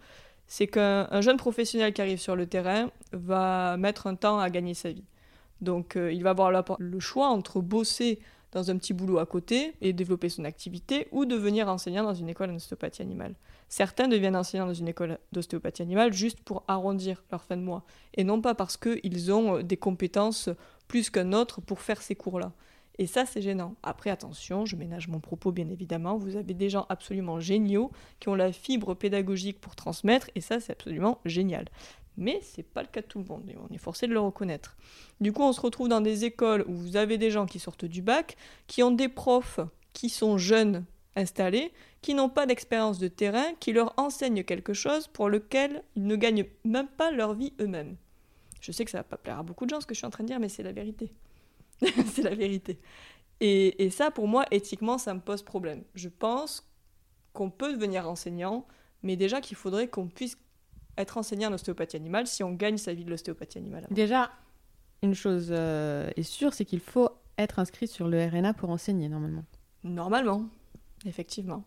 c'est 0.47 0.67
qu'un 0.67 1.21
jeune 1.21 1.37
professionnel 1.37 1.93
qui 1.93 2.01
arrive 2.01 2.19
sur 2.19 2.35
le 2.35 2.47
terrain 2.47 2.89
va 3.11 3.77
mettre 3.77 4.07
un 4.07 4.15
temps 4.15 4.39
à 4.39 4.49
gagner 4.49 4.73
sa 4.73 4.91
vie. 4.91 5.03
Donc 5.61 5.95
euh, 5.95 6.11
il 6.11 6.23
va 6.23 6.31
avoir 6.31 6.51
le 6.79 6.99
choix 6.99 7.27
entre 7.27 7.61
bosser 7.61 8.19
dans 8.51 8.71
un 8.71 8.77
petit 8.77 8.93
boulot 8.93 9.19
à 9.19 9.25
côté 9.25 9.73
et 9.81 9.93
développer 9.93 10.29
son 10.29 10.45
activité 10.45 11.07
ou 11.11 11.25
devenir 11.25 11.67
enseignant 11.67 12.03
dans 12.03 12.13
une 12.13 12.29
école 12.29 12.51
d'ostéopathie 12.53 13.01
animale. 13.01 13.35
Certains 13.69 14.07
deviennent 14.07 14.35
enseignants 14.35 14.67
dans 14.67 14.73
une 14.73 14.87
école 14.87 15.17
d'ostéopathie 15.33 15.81
animale 15.81 16.13
juste 16.13 16.39
pour 16.41 16.63
arrondir 16.67 17.23
leur 17.31 17.43
fin 17.43 17.57
de 17.57 17.61
mois 17.61 17.83
et 18.13 18.23
non 18.23 18.41
pas 18.41 18.55
parce 18.55 18.77
qu'ils 18.77 19.31
ont 19.33 19.61
des 19.61 19.77
compétences 19.77 20.49
plus 20.87 21.09
qu'un 21.09 21.33
autre 21.33 21.59
pour 21.59 21.81
faire 21.81 22.01
ces 22.01 22.15
cours-là. 22.15 22.53
Et 22.99 23.05
ça, 23.05 23.25
c'est 23.25 23.41
gênant. 23.41 23.75
Après, 23.83 24.09
attention, 24.09 24.65
je 24.65 24.75
ménage 24.75 25.07
mon 25.07 25.19
propos 25.19 25.51
bien 25.51 25.69
évidemment. 25.69 26.17
Vous 26.17 26.35
avez 26.35 26.53
des 26.53 26.69
gens 26.69 26.85
absolument 26.89 27.39
géniaux 27.39 27.91
qui 28.19 28.29
ont 28.29 28.35
la 28.35 28.51
fibre 28.51 28.95
pédagogique 28.95 29.61
pour 29.61 29.75
transmettre, 29.75 30.29
et 30.35 30.41
ça, 30.41 30.59
c'est 30.59 30.71
absolument 30.71 31.19
génial. 31.25 31.65
Mais 32.17 32.39
c'est 32.41 32.63
pas 32.63 32.81
le 32.81 32.87
cas 32.87 33.01
de 33.01 33.05
tout 33.05 33.19
le 33.19 33.25
monde, 33.25 33.47
et 33.49 33.55
on 33.57 33.73
est 33.73 33.77
forcé 33.77 34.07
de 34.07 34.13
le 34.13 34.19
reconnaître. 34.19 34.75
Du 35.21 35.31
coup, 35.31 35.43
on 35.43 35.53
se 35.53 35.61
retrouve 35.61 35.89
dans 35.89 36.01
des 36.01 36.25
écoles 36.25 36.65
où 36.67 36.73
vous 36.73 36.97
avez 36.97 37.19
des 37.19 37.29
gens 37.29 37.45
qui 37.45 37.59
sortent 37.59 37.85
du 37.85 38.01
bac, 38.01 38.35
qui 38.65 38.81
ont 38.81 38.91
des 38.91 39.09
profs 39.09 39.59
qui 39.93 40.09
sont 40.09 40.37
jeunes 40.37 40.85
installés, 41.15 41.71
qui 42.01 42.13
n'ont 42.13 42.29
pas 42.29 42.45
d'expérience 42.45 42.99
de 42.99 43.07
terrain, 43.07 43.53
qui 43.59 43.73
leur 43.73 43.93
enseignent 43.97 44.43
quelque 44.43 44.73
chose 44.73 45.07
pour 45.07 45.29
lequel 45.29 45.83
ils 45.95 46.05
ne 46.05 46.15
gagnent 46.15 46.45
même 46.63 46.87
pas 46.87 47.11
leur 47.11 47.33
vie 47.33 47.53
eux-mêmes. 47.59 47.95
Je 48.61 48.71
sais 48.71 48.85
que 48.85 48.91
ça 48.91 48.99
va 48.99 49.03
pas 49.03 49.17
plaire 49.17 49.39
à 49.39 49.43
beaucoup 49.43 49.65
de 49.65 49.69
gens 49.69 49.81
ce 49.81 49.87
que 49.87 49.93
je 49.93 49.99
suis 49.99 50.07
en 50.07 50.11
train 50.11 50.23
de 50.23 50.29
dire, 50.29 50.39
mais 50.39 50.49
c'est 50.49 50.63
la 50.63 50.71
vérité. 50.71 51.11
c'est 52.13 52.23
la 52.23 52.35
vérité. 52.35 52.79
Et, 53.39 53.89
ça, 53.91 54.09
pour 54.09 54.27
moi, 54.27 54.45
éthiquement, 54.51 54.97
ça 54.97 55.13
me 55.13 55.19
pose 55.19 55.43
problème. 55.43 55.83
Je 55.93 56.09
pense 56.09 56.67
qu'on 57.33 57.51
peut 57.51 57.73
devenir 57.73 58.09
enseignant, 58.09 58.65
mais 59.03 59.15
déjà 59.15 59.41
qu'il 59.41 59.55
faudrait 59.55 59.87
qu'on 59.87 60.07
puisse 60.07 60.37
être 60.97 61.17
enseignant 61.17 61.49
en 61.49 61.53
ostéopathie 61.53 61.97
animale 61.97 62.25
si 62.25 62.43
on 62.43 62.51
gagne 62.51 62.77
sa 62.77 62.93
vie 62.93 63.05
de 63.05 63.11
l'ostéopathie 63.11 63.59
animale 63.59 63.85
Déjà, 63.91 64.31
une 65.03 65.13
chose 65.13 65.49
euh, 65.51 66.09
est 66.15 66.23
sûre, 66.23 66.55
c'est 66.55 66.65
qu'il 66.65 66.79
faut 66.79 67.09
être 67.37 67.59
inscrit 67.59 67.87
sur 67.87 68.07
le 68.07 68.25
RNA 68.25 68.53
pour 68.55 68.71
enseigner 68.71 69.07
normalement. 69.07 69.45
Normalement, 69.83 70.45
effectivement. 71.05 71.63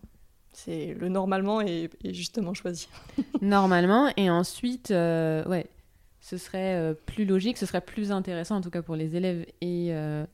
C'est 0.52 0.94
le 0.94 1.08
normalement 1.08 1.61
est, 1.61 1.90
justement 2.04 2.54
choisi. 2.54 2.88
normalement, 3.40 4.11
et 4.16 4.28
ensuite, 4.28 4.90
euh, 4.90 5.44
ouais, 5.44 5.70
ce 6.20 6.36
serait 6.36 6.76
euh, 6.76 6.94
plus 6.94 7.24
logique, 7.24 7.58
ce 7.58 7.66
serait 7.66 7.80
plus 7.80 8.12
intéressant, 8.12 8.56
en 8.56 8.60
tout 8.60 8.70
cas 8.70 8.82
pour 8.82 8.96
les 8.96 9.16
élèves 9.16 9.46
et 9.60 9.92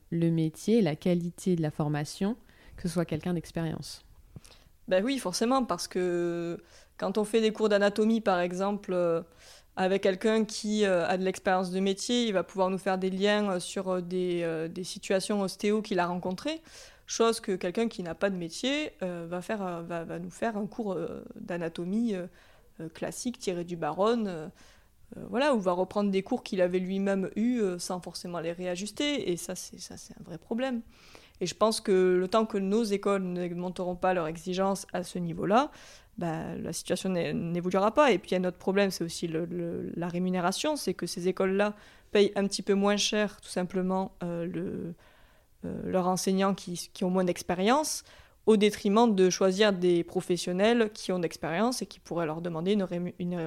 le 0.09 0.29
métier, 0.29 0.81
la 0.81 0.95
qualité 0.95 1.55
de 1.55 1.61
la 1.61 1.71
formation, 1.71 2.35
que 2.75 2.83
ce 2.83 2.89
soit 2.89 3.05
quelqu'un 3.05 3.33
d'expérience. 3.33 4.03
Ben 4.87 5.03
oui, 5.03 5.19
forcément, 5.19 5.65
parce 5.65 5.87
que 5.87 6.57
quand 6.97 7.17
on 7.17 7.23
fait 7.23 7.41
des 7.41 7.51
cours 7.51 7.69
d'anatomie, 7.69 8.21
par 8.21 8.39
exemple, 8.39 8.93
euh, 8.93 9.21
avec 9.75 10.03
quelqu'un 10.03 10.45
qui 10.45 10.85
euh, 10.85 11.05
a 11.07 11.17
de 11.17 11.23
l'expérience 11.23 11.71
de 11.71 11.79
métier, 11.79 12.25
il 12.25 12.33
va 12.33 12.43
pouvoir 12.43 12.69
nous 12.69 12.77
faire 12.77 12.97
des 12.97 13.09
liens 13.09 13.51
euh, 13.51 13.59
sur 13.59 14.01
des, 14.01 14.67
des, 14.69 14.83
situations 14.83 15.41
ostéo 15.41 15.81
qu'il 15.81 15.99
a 15.99 16.07
rencontrées, 16.07 16.61
chose 17.05 17.39
que 17.41 17.55
quelqu'un 17.55 17.87
qui 17.87 18.01
n'a 18.01 18.15
pas 18.15 18.29
de 18.29 18.35
métier 18.35 18.93
va, 19.01 19.41
faire, 19.41 19.83
va, 19.83 20.03
va, 20.03 20.19
nous 20.19 20.29
faire 20.29 20.57
un 20.57 20.65
cours 20.65 20.97
d'anatomie 21.39 22.15
classique 22.93 23.39
tiré 23.39 23.63
du 23.63 23.77
baronne. 23.77 24.51
Voilà, 25.29 25.55
ou 25.55 25.59
va 25.59 25.71
reprendre 25.71 26.11
des 26.11 26.21
cours 26.21 26.43
qu'il 26.43 26.61
avait 26.61 26.79
lui-même 26.79 27.29
eus 27.35 27.61
sans 27.79 28.01
forcément 28.01 28.39
les 28.39 28.51
réajuster, 28.51 29.31
et 29.31 29.37
ça, 29.37 29.55
c'est 29.55 29.77
un 30.19 30.23
vrai 30.23 30.37
problème. 30.37 30.81
Et 31.39 31.45
je 31.45 31.55
pense 31.55 31.81
que 31.81 32.17
le 32.19 32.27
temps 32.27 32.45
que 32.45 32.57
nos 32.57 32.83
écoles 32.83 33.23
n'augmenteront 33.23 33.95
pas 33.95 34.13
leurs 34.13 34.27
exigences 34.27 34.87
à 34.93 35.03
ce 35.03 35.19
niveau-là, 35.19 35.71
bah, 36.17 36.55
la 36.55 36.73
situation 36.73 37.09
n'évoluera 37.09 37.93
pas. 37.93 38.11
Et 38.11 38.17
puis, 38.17 38.35
un 38.35 38.43
autre 38.43 38.57
problème, 38.57 38.89
c'est 38.89 39.03
aussi 39.03 39.27
le, 39.27 39.91
la 39.95 40.07
rémunération. 40.07 40.75
C'est 40.75 40.93
que 40.93 41.05
ces 41.05 41.27
écoles-là 41.27 41.75
payent 42.11 42.31
un 42.35 42.47
petit 42.47 42.63
peu 42.63 42.73
moins 42.73 42.97
cher, 42.97 43.39
tout 43.39 43.49
simplement, 43.49 44.13
euh, 44.23 44.45
le, 44.45 44.95
euh, 45.65 45.81
leurs 45.91 46.07
enseignants 46.07 46.55
qui, 46.55 46.89
qui 46.91 47.03
ont 47.03 47.09
moins 47.11 47.23
d'expérience, 47.23 48.03
au 48.47 48.55
détriment 48.55 49.13
de 49.13 49.29
choisir 49.29 49.73
des 49.73 50.03
professionnels 50.03 50.89
qui 50.93 51.11
ont 51.11 51.19
d'expérience 51.19 51.81
et 51.81 51.85
qui 51.85 51.99
pourraient 51.99 52.25
leur 52.25 52.41
demander 52.41 52.71
une, 52.71 52.83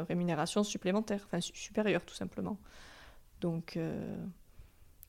rémunération 0.08 0.62
supplémentaire, 0.62 1.22
enfin 1.26 1.40
supérieure, 1.40 2.04
tout 2.04 2.14
simplement. 2.14 2.56
Donc. 3.40 3.76
Euh, 3.76 4.16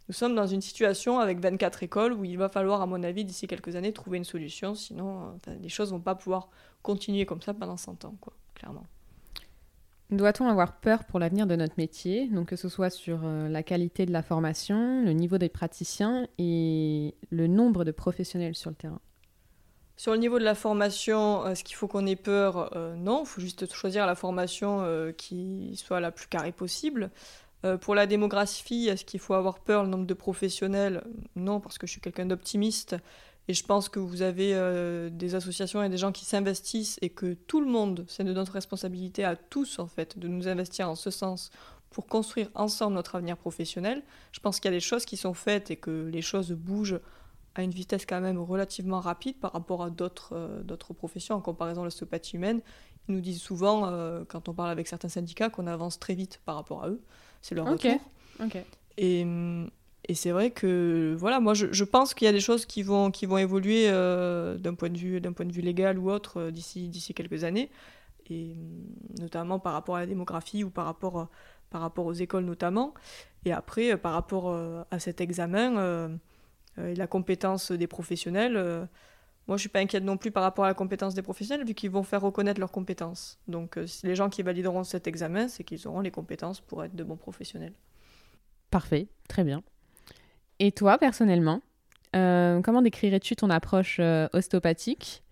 nous 0.09 0.15
sommes 0.15 0.35
dans 0.35 0.47
une 0.47 0.59
situation 0.59 1.19
avec 1.19 1.39
24 1.39 1.83
écoles 1.83 2.11
où 2.11 2.25
il 2.25 2.37
va 2.37 2.49
falloir, 2.49 2.81
à 2.81 2.85
mon 2.85 3.01
avis, 3.01 3.23
d'ici 3.23 3.47
quelques 3.47 3.77
années, 3.77 3.93
trouver 3.93 4.17
une 4.17 4.25
solution. 4.25 4.75
Sinon, 4.75 5.39
euh, 5.47 5.55
les 5.61 5.69
choses 5.69 5.91
vont 5.91 6.01
pas 6.01 6.15
pouvoir 6.15 6.49
continuer 6.81 7.25
comme 7.25 7.41
ça 7.41 7.53
pendant 7.53 7.77
100 7.77 8.03
ans, 8.03 8.15
quoi, 8.19 8.33
clairement. 8.53 8.83
Doit-on 10.09 10.49
avoir 10.49 10.81
peur 10.81 11.05
pour 11.05 11.17
l'avenir 11.17 11.47
de 11.47 11.55
notre 11.55 11.75
métier, 11.77 12.27
donc 12.27 12.47
que 12.49 12.57
ce 12.57 12.67
soit 12.67 12.89
sur 12.89 13.21
euh, 13.23 13.47
la 13.47 13.63
qualité 13.63 14.05
de 14.05 14.11
la 14.11 14.21
formation, 14.21 15.01
le 15.01 15.13
niveau 15.13 15.37
des 15.37 15.47
praticiens 15.47 16.27
et 16.37 17.15
le 17.29 17.47
nombre 17.47 17.85
de 17.85 17.91
professionnels 17.91 18.55
sur 18.55 18.71
le 18.71 18.75
terrain 18.75 18.99
Sur 20.01 20.13
le 20.13 20.17
niveau 20.17 20.39
de 20.39 20.43
la 20.43 20.55
formation, 20.55 21.45
est-ce 21.45 21.63
qu'il 21.63 21.75
faut 21.75 21.87
qu'on 21.87 22.07
ait 22.07 22.15
peur? 22.15 22.75
Non, 22.97 23.21
il 23.23 23.27
faut 23.27 23.39
juste 23.39 23.71
choisir 23.71 24.07
la 24.07 24.15
formation 24.15 24.79
euh, 24.81 25.11
qui 25.11 25.75
soit 25.75 25.99
la 25.99 26.09
plus 26.09 26.25
carrée 26.25 26.51
possible. 26.51 27.11
Euh, 27.65 27.77
pour 27.77 27.93
la 27.93 28.07
démographie, 28.07 28.87
est-ce 28.87 29.05
qu'il 29.05 29.19
faut 29.19 29.35
avoir 29.35 29.59
peur 29.59 29.83
le 29.83 29.89
nombre 29.89 30.07
de 30.07 30.15
professionnels? 30.15 31.03
Non, 31.35 31.59
parce 31.59 31.77
que 31.77 31.85
je 31.85 31.91
suis 31.91 32.01
quelqu'un 32.01 32.25
d'optimiste 32.25 32.95
et 33.47 33.53
je 33.53 33.63
pense 33.63 33.89
que 33.89 33.99
vous 33.99 34.23
avez 34.23 34.55
euh, 34.55 35.11
des 35.11 35.35
associations 35.35 35.83
et 35.83 35.89
des 35.89 35.97
gens 35.97 36.11
qui 36.11 36.25
s'investissent 36.25 36.97
et 37.03 37.09
que 37.09 37.35
tout 37.35 37.61
le 37.61 37.67
monde, 37.67 38.03
c'est 38.07 38.23
de 38.23 38.33
notre 38.33 38.53
responsabilité 38.53 39.23
à 39.23 39.35
tous 39.35 39.77
en 39.77 39.85
fait 39.85 40.17
de 40.17 40.27
nous 40.27 40.47
investir 40.47 40.89
en 40.89 40.95
ce 40.95 41.11
sens 41.11 41.51
pour 41.91 42.07
construire 42.07 42.49
ensemble 42.55 42.95
notre 42.95 43.17
avenir 43.17 43.37
professionnel. 43.37 44.01
Je 44.31 44.39
pense 44.39 44.59
qu'il 44.59 44.71
y 44.71 44.73
a 44.73 44.77
des 44.77 44.79
choses 44.79 45.05
qui 45.05 45.15
sont 45.15 45.35
faites 45.35 45.69
et 45.69 45.75
que 45.75 46.09
les 46.11 46.23
choses 46.23 46.53
bougent 46.53 46.99
à 47.55 47.63
une 47.63 47.71
vitesse 47.71 48.05
quand 48.05 48.21
même 48.21 48.39
relativement 48.39 48.99
rapide 48.99 49.37
par 49.39 49.51
rapport 49.51 49.83
à 49.83 49.89
d'autres 49.89 50.33
euh, 50.33 50.63
d'autres 50.63 50.93
professions 50.93 51.35
en 51.35 51.41
comparaison 51.41 51.81
à 51.81 51.85
l'ostéopathie 51.85 52.35
humaine. 52.37 52.61
Ils 53.09 53.15
nous 53.15 53.21
disent 53.21 53.41
souvent, 53.41 53.91
quand 54.27 54.47
on 54.47 54.53
parle 54.53 54.69
avec 54.69 54.87
certains 54.87 55.09
syndicats, 55.09 55.49
qu'on 55.49 55.65
avance 55.65 55.97
très 55.99 56.13
vite 56.13 56.39
par 56.45 56.53
rapport 56.53 56.83
à 56.83 56.89
eux 56.89 57.01
c'est 57.41 57.55
leur 57.55 57.67
retour. 57.67 57.91
Et, 58.97 59.25
et 60.07 60.15
c'est 60.15 60.31
vrai 60.31 60.51
que 60.51 61.15
voilà, 61.17 61.39
moi 61.39 61.53
je, 61.53 61.67
je 61.71 61.83
pense 61.83 62.13
qu'il 62.13 62.25
y 62.25 62.29
a 62.29 62.31
des 62.31 62.39
choses 62.39 62.65
qui 62.65 62.83
vont, 62.83 63.11
qui 63.11 63.25
vont 63.25 63.37
évoluer 63.37 63.85
euh, 63.89 64.57
d'un 64.57 64.73
point, 64.73 64.89
de 64.89 64.97
vue, 64.97 65.21
point 65.21 65.45
de 65.45 65.51
vue 65.51 65.61
légal 65.61 65.97
ou 65.97 66.11
autre 66.11 66.39
euh, 66.39 66.51
d'ici, 66.51 66.87
d'ici 66.87 67.13
quelques 67.13 67.43
années, 67.43 67.69
et 68.29 68.55
notamment 69.19 69.59
par 69.59 69.73
rapport 69.73 69.95
à 69.95 70.01
la 70.01 70.05
démographie 70.05 70.63
ou 70.63 70.69
par 70.69 70.85
rapport, 70.85 71.27
par 71.69 71.81
rapport 71.81 72.05
aux 72.05 72.13
écoles 72.13 72.45
notamment. 72.45 72.93
Et 73.45 73.51
après, 73.51 73.93
euh, 73.93 73.97
par 73.97 74.13
rapport 74.13 74.55
à 74.91 74.99
cet 74.99 75.21
examen 75.21 76.19
et 76.77 76.95
la 76.95 77.07
compétence 77.07 77.71
des 77.71 77.87
professionnels 77.87 78.87
moi, 79.47 79.57
je 79.57 79.61
suis 79.61 79.69
pas 79.69 79.79
inquiète 79.79 80.03
non 80.03 80.17
plus 80.17 80.31
par 80.31 80.43
rapport 80.43 80.65
à 80.65 80.67
la 80.67 80.73
compétence 80.73 81.13
des 81.13 81.21
professionnels, 81.21 81.65
vu 81.65 81.73
qu'ils 81.73 81.89
vont 81.89 82.03
faire 82.03 82.21
reconnaître 82.21 82.59
leurs 82.59 82.71
compétences. 82.71 83.39
Donc, 83.47 83.77
euh, 83.77 83.85
les 84.03 84.15
gens 84.15 84.29
qui 84.29 84.43
valideront 84.43 84.83
cet 84.83 85.07
examen, 85.07 85.47
c'est 85.47 85.63
qu'ils 85.63 85.87
auront 85.87 85.99
les 85.99 86.11
compétences 86.11 86.61
pour 86.61 86.83
être 86.83 86.95
de 86.95 87.03
bons 87.03 87.17
professionnels. 87.17 87.73
Parfait, 88.69 89.07
très 89.27 89.43
bien. 89.43 89.63
Et 90.59 90.71
toi, 90.71 90.97
personnellement, 90.97 91.61
euh, 92.15 92.61
comment 92.61 92.81
décrirais-tu 92.81 93.35
ton 93.35 93.49
approche 93.49 93.97
euh, 93.99 94.27
ostéopathique? 94.33 95.23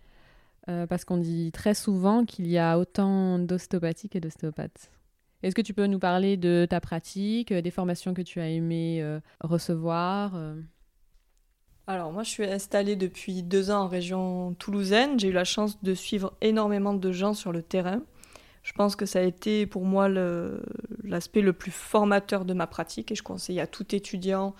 Parce 0.88 1.04
qu'on 1.04 1.18
dit 1.18 1.52
très 1.52 1.74
souvent 1.74 2.26
qu'il 2.26 2.46
y 2.46 2.60
a 2.60 2.78
autant 2.78 3.40
d'ostéopathiques 3.40 4.16
et 4.16 4.20
d'ostéopathes. 4.20 4.92
Est-ce 5.42 5.56
que 5.56 5.64
tu 5.64 5.74
peux 5.74 5.88
nous 5.88 5.98
parler 5.98 6.38
de 6.38 6.68
ta 6.70 6.80
pratique, 6.80 7.52
des 7.52 7.72
formations 7.72 8.14
que 8.14 8.22
tu 8.22 8.40
as 8.40 8.50
aimé 8.50 9.04
recevoir 9.40 10.40
alors 11.90 12.12
moi 12.12 12.22
je 12.22 12.30
suis 12.30 12.46
installée 12.46 12.96
depuis 12.96 13.42
deux 13.42 13.72
ans 13.72 13.82
en 13.82 13.88
région 13.88 14.54
toulousaine. 14.60 15.20
J'ai 15.20 15.30
eu 15.30 15.34
la 15.34 15.44
chance 15.44 15.82
de 15.82 15.96
suivre 15.96 16.34
énormément 16.40 16.94
de 16.94 17.12
gens 17.12 17.34
sur 17.34 17.52
le 17.52 17.64
terrain. 17.64 18.04
Je 18.62 18.74
pense 18.74 18.96
que 18.96 19.08
ça 19.08 19.20
a 19.20 19.24
été 19.24 19.66
pour 19.66 19.86
moi 19.86 20.08
l'aspect 20.08 21.42
le, 21.42 21.52
plus 21.52 21.72
formateur 21.72 22.46
de 22.46 22.54
ma 22.54 22.68
pratique 22.68 23.12
et 23.12 23.16
je 23.16 23.24
conseille 23.24 23.60
à 23.60 23.66
tout 23.66 23.96
étudiant 23.96 24.54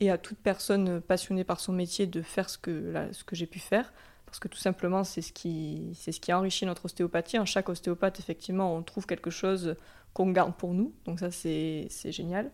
et 0.00 0.10
à 0.10 0.18
toute 0.18 0.38
personne 0.38 1.00
passionnée 1.00 1.44
par 1.44 1.60
son 1.60 1.72
métier 1.72 2.08
de 2.08 2.20
faire 2.20 2.50
ce 2.50 2.58
que, 2.58 3.08
que 3.26 3.36
j'ai 3.36 3.46
pu 3.46 3.60
faire. 3.60 3.92
Parce 4.26 4.40
que 4.40 4.48
tout 4.48 4.58
simplement, 4.58 5.04
c'est 5.04 5.22
ce, 5.22 5.32
qui, 5.32 5.92
ce 5.94 6.10
qui 6.10 6.64
notre 6.64 6.86
ostéopathie. 6.86 7.38
En 7.38 7.44
chaque 7.44 7.68
ostéopathe, 7.68 8.18
effectivement, 8.18 8.74
on 8.74 8.82
trouve 8.82 9.06
quelque 9.06 9.30
chose 9.30 9.76
qu'on 10.14 10.30
garde 10.30 10.56
pour 10.56 10.74
nous. 10.74 10.92
Donc 11.04 11.20
ça, 11.20 11.30
c'est 11.30 11.88
génial. 12.06 12.50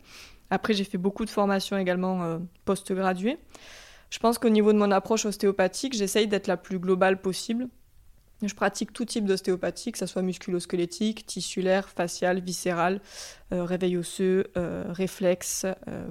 Après, 0.50 0.74
j'ai 0.74 0.84
fait 0.84 0.98
beaucoup 0.98 1.24
de 1.24 1.30
formations 1.30 1.78
également 1.78 2.24
euh, 2.24 2.38
post-graduées. 2.66 3.38
Je 4.10 4.18
pense 4.18 4.38
qu'au 4.38 4.48
niveau 4.48 4.72
de 4.72 4.78
mon 4.78 4.90
approche 4.90 5.26
ostéopathique, 5.26 5.94
j'essaye 5.94 6.28
d'être 6.28 6.46
la 6.46 6.56
plus 6.56 6.78
globale 6.78 7.20
possible. 7.20 7.68
Je 8.42 8.54
pratique 8.54 8.92
tout 8.92 9.04
type 9.04 9.24
d'ostéopathie, 9.24 9.90
que 9.90 9.98
ce 9.98 10.06
soit 10.06 10.22
musculo-squelettique, 10.22 11.26
tissulaire, 11.26 11.88
facial, 11.88 12.40
viscéral, 12.40 13.00
euh, 13.52 13.64
réveil 13.64 13.96
osseux, 13.96 14.46
euh, 14.56 14.84
réflexe, 14.90 15.66
euh, 15.88 16.10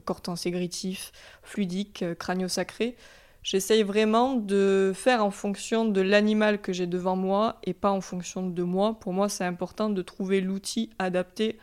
fluidique, 1.41 2.03
euh, 2.03 2.15
crânio-sacré. 2.15 2.97
J'essaye 3.43 3.83
vraiment 3.83 4.33
de 4.33 4.91
faire 4.93 5.23
en 5.23 5.31
fonction 5.31 5.85
de 5.85 6.01
l'animal 6.01 6.59
que 6.59 6.73
j'ai 6.73 6.85
devant 6.85 7.15
moi 7.15 7.59
et 7.63 7.73
pas 7.73 7.91
en 7.91 8.01
fonction 8.01 8.45
de 8.45 8.63
moi. 8.63 8.99
Pour 8.99 9.13
moi, 9.13 9.29
c'est 9.29 9.45
important 9.45 9.89
de 9.89 10.01
trouver 10.01 10.41
l'outil 10.41 10.89
adapté 10.99 11.57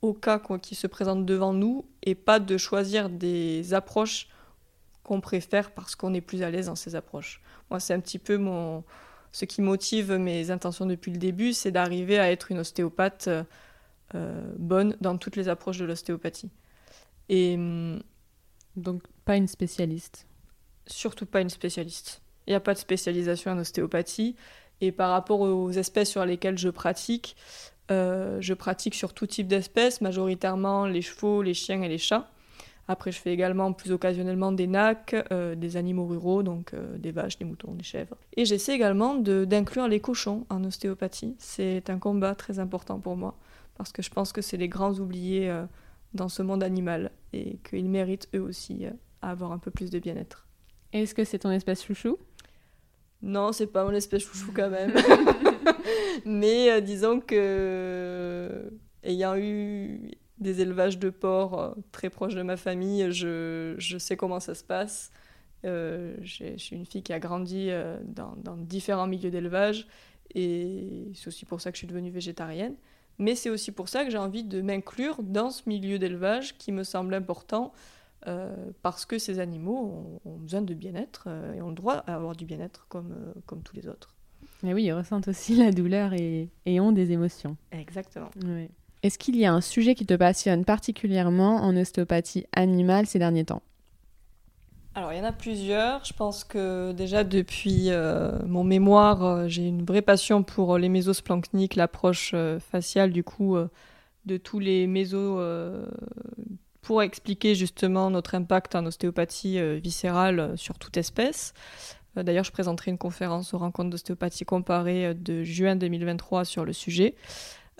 au 0.00 0.14
cas 0.14 0.40
qui 0.62 0.74
se 0.74 0.86
présente 0.86 1.26
devant 1.26 1.52
nous 1.52 1.84
et 2.02 2.14
pas 2.14 2.40
de 2.40 2.56
choisir 2.56 3.10
des 3.10 3.74
approches 3.74 4.28
qu'on 5.08 5.22
préfère 5.22 5.70
parce 5.70 5.96
qu'on 5.96 6.12
est 6.12 6.20
plus 6.20 6.42
à 6.42 6.50
l'aise 6.50 6.66
dans 6.66 6.76
ces 6.76 6.94
approches. 6.94 7.40
Moi, 7.70 7.80
c'est 7.80 7.94
un 7.94 8.00
petit 8.00 8.18
peu 8.18 8.36
mon... 8.36 8.84
ce 9.32 9.46
qui 9.46 9.62
motive 9.62 10.12
mes 10.12 10.50
intentions 10.50 10.84
depuis 10.84 11.10
le 11.10 11.16
début, 11.16 11.54
c'est 11.54 11.70
d'arriver 11.70 12.18
à 12.18 12.30
être 12.30 12.52
une 12.52 12.58
ostéopathe 12.58 13.30
euh, 14.14 14.52
bonne 14.58 14.96
dans 15.00 15.16
toutes 15.16 15.36
les 15.36 15.48
approches 15.48 15.78
de 15.78 15.86
l'ostéopathie. 15.86 16.50
Et 17.30 17.54
hum, 17.54 18.02
donc 18.76 19.02
pas 19.24 19.36
une 19.36 19.48
spécialiste. 19.48 20.26
Surtout 20.86 21.24
pas 21.24 21.40
une 21.40 21.50
spécialiste. 21.50 22.20
Il 22.46 22.50
n'y 22.50 22.56
a 22.56 22.60
pas 22.60 22.74
de 22.74 22.78
spécialisation 22.78 23.52
en 23.52 23.58
ostéopathie. 23.58 24.36
Et 24.82 24.92
par 24.92 25.10
rapport 25.10 25.40
aux 25.40 25.70
espèces 25.70 26.10
sur 26.10 26.24
lesquelles 26.26 26.58
je 26.58 26.68
pratique, 26.68 27.34
euh, 27.90 28.36
je 28.42 28.52
pratique 28.52 28.94
sur 28.94 29.14
tout 29.14 29.26
type 29.26 29.48
d'espèces, 29.48 30.02
majoritairement 30.02 30.84
les 30.84 31.00
chevaux, 31.00 31.40
les 31.40 31.54
chiens 31.54 31.80
et 31.82 31.88
les 31.88 31.98
chats. 31.98 32.30
Après, 32.90 33.12
je 33.12 33.20
fais 33.20 33.34
également 33.34 33.74
plus 33.74 33.92
occasionnellement 33.92 34.50
des 34.50 34.66
nacs, 34.66 35.14
euh, 35.30 35.54
des 35.54 35.76
animaux 35.76 36.06
ruraux, 36.06 36.42
donc 36.42 36.72
euh, 36.72 36.96
des 36.96 37.12
vaches, 37.12 37.38
des 37.38 37.44
moutons, 37.44 37.74
des 37.74 37.84
chèvres. 37.84 38.16
Et 38.34 38.46
j'essaie 38.46 38.74
également 38.74 39.14
d'inclure 39.14 39.88
les 39.88 40.00
cochons 40.00 40.46
en 40.48 40.64
ostéopathie. 40.64 41.36
C'est 41.38 41.90
un 41.90 41.98
combat 41.98 42.34
très 42.34 42.58
important 42.58 42.98
pour 42.98 43.14
moi, 43.14 43.36
parce 43.76 43.92
que 43.92 44.00
je 44.00 44.08
pense 44.08 44.32
que 44.32 44.40
c'est 44.40 44.56
les 44.56 44.68
grands 44.68 44.94
oubliés 44.94 45.50
euh, 45.50 45.66
dans 46.14 46.30
ce 46.30 46.42
monde 46.42 46.62
animal, 46.62 47.10
et 47.34 47.58
qu'ils 47.58 47.90
méritent 47.90 48.30
eux 48.34 48.40
aussi 48.40 48.86
à 49.20 49.30
avoir 49.30 49.52
un 49.52 49.58
peu 49.58 49.70
plus 49.70 49.90
de 49.90 49.98
bien-être. 49.98 50.46
Est-ce 50.94 51.14
que 51.14 51.24
c'est 51.24 51.40
ton 51.40 51.50
espèce 51.50 51.84
chouchou? 51.84 52.16
Non, 53.20 53.52
c'est 53.52 53.66
pas 53.66 53.84
mon 53.84 53.90
espèce 53.90 54.22
chouchou 54.22 54.52
quand 54.54 54.70
même. 54.70 54.94
Mais 56.24 56.80
disons 56.80 57.20
que 57.20 58.70
ayant 59.02 59.36
eu 59.36 60.12
des 60.40 60.60
élevages 60.60 60.98
de 60.98 61.10
porcs 61.10 61.58
euh, 61.58 61.74
très 61.92 62.10
proches 62.10 62.34
de 62.34 62.42
ma 62.42 62.56
famille, 62.56 63.10
je, 63.12 63.74
je 63.78 63.98
sais 63.98 64.16
comment 64.16 64.40
ça 64.40 64.54
se 64.54 64.64
passe. 64.64 65.10
Euh, 65.64 66.14
je 66.22 66.56
suis 66.56 66.76
une 66.76 66.86
fille 66.86 67.02
qui 67.02 67.12
a 67.12 67.18
grandi 67.18 67.70
euh, 67.70 67.98
dans, 68.04 68.36
dans, 68.36 68.56
différents 68.56 69.08
milieux 69.08 69.30
d'élevage 69.30 69.88
et 70.32 71.10
c'est 71.14 71.28
aussi 71.28 71.44
pour 71.44 71.60
ça 71.60 71.72
que 71.72 71.76
je 71.76 71.80
suis 71.80 71.88
devenue 71.88 72.10
végétarienne. 72.10 72.76
Mais 73.18 73.34
c'est 73.34 73.50
aussi 73.50 73.72
pour 73.72 73.88
ça 73.88 74.04
que 74.04 74.10
j'ai 74.10 74.18
envie 74.18 74.44
de 74.44 74.60
m'inclure 74.60 75.22
dans 75.24 75.50
ce 75.50 75.62
milieu 75.66 75.98
d'élevage 75.98 76.56
qui 76.56 76.70
me 76.70 76.84
semble 76.84 77.14
important 77.14 77.72
euh, 78.28 78.54
parce 78.82 79.04
que 79.04 79.18
ces 79.18 79.40
animaux 79.40 80.20
ont, 80.24 80.30
ont 80.30 80.36
besoin 80.36 80.62
de 80.62 80.74
bien-être 80.74 81.24
euh, 81.26 81.54
et 81.54 81.62
ont 81.62 81.70
le 81.70 81.74
droit 81.74 82.04
à 82.06 82.14
avoir 82.14 82.36
du 82.36 82.44
bien-être 82.44 82.86
comme, 82.88 83.14
comme 83.46 83.62
tous 83.62 83.74
les 83.74 83.88
autres. 83.88 84.14
Mais 84.62 84.74
oui, 84.74 84.84
ils 84.84 84.92
ressentent 84.92 85.28
aussi 85.28 85.56
la 85.56 85.72
douleur 85.72 86.12
et, 86.12 86.48
et 86.66 86.78
ont 86.78 86.92
des 86.92 87.10
émotions. 87.10 87.56
Exactement. 87.72 88.30
Est-ce 89.02 89.18
qu'il 89.18 89.36
y 89.36 89.44
a 89.46 89.52
un 89.52 89.60
sujet 89.60 89.94
qui 89.94 90.06
te 90.06 90.14
passionne 90.14 90.64
particulièrement 90.64 91.56
en 91.56 91.76
ostéopathie 91.76 92.46
animale 92.52 93.06
ces 93.06 93.18
derniers 93.18 93.44
temps? 93.44 93.62
Alors, 94.94 95.12
il 95.12 95.18
y 95.18 95.20
en 95.20 95.24
a 95.24 95.32
plusieurs. 95.32 96.04
Je 96.04 96.12
pense 96.12 96.42
que 96.42 96.90
déjà 96.92 97.22
depuis 97.22 97.90
euh, 97.90 98.32
mon 98.46 98.64
mémoire, 98.64 99.24
euh, 99.24 99.48
j'ai 99.48 99.66
une 99.68 99.84
vraie 99.84 100.02
passion 100.02 100.42
pour 100.42 100.76
les 100.78 100.88
mésosplancniques, 100.88 101.76
l'approche 101.76 102.32
euh, 102.34 102.58
faciale 102.58 103.12
du 103.12 103.22
coup 103.22 103.56
euh, 103.56 103.68
de 104.26 104.36
tous 104.36 104.58
les 104.58 104.88
mésos 104.88 105.38
euh, 105.38 105.86
pour 106.82 107.02
expliquer 107.02 107.54
justement 107.54 108.10
notre 108.10 108.34
impact 108.34 108.74
en 108.74 108.86
ostéopathie 108.86 109.58
euh, 109.58 109.78
viscérale 109.82 110.40
euh, 110.40 110.56
sur 110.56 110.78
toute 110.78 110.96
espèce. 110.96 111.52
Euh, 112.16 112.22
D'ailleurs, 112.22 112.44
je 112.44 112.50
présenterai 112.52 112.90
une 112.90 112.98
conférence 112.98 113.54
aux 113.54 113.58
rencontres 113.58 113.90
d'ostéopathie 113.90 114.44
comparée 114.44 115.06
euh, 115.06 115.14
de 115.14 115.44
juin 115.44 115.76
2023 115.76 116.44
sur 116.44 116.64
le 116.64 116.72
sujet. 116.72 117.14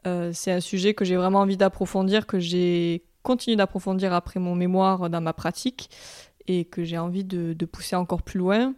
Euh, 0.09 0.31
c'est 0.33 0.53
un 0.53 0.61
sujet 0.61 0.95
que 0.95 1.05
j'ai 1.05 1.17
vraiment 1.17 1.41
envie 1.41 1.57
d'approfondir, 1.57 2.27
que 2.27 2.39
j'ai 2.39 3.03
continué 3.23 3.57
d'approfondir 3.57 4.13
après 4.13 4.41
mon 4.41 4.55
mémoire 4.55 5.11
dans 5.11 5.21
ma 5.21 5.33
pratique 5.33 5.91
et 6.47 6.65
que 6.65 6.85
j'ai 6.85 6.99
envie 6.99 7.25
de, 7.25 7.55
pousser 7.67 7.97
encore 7.97 8.23
plus 8.23 8.39
loin. 8.39 8.75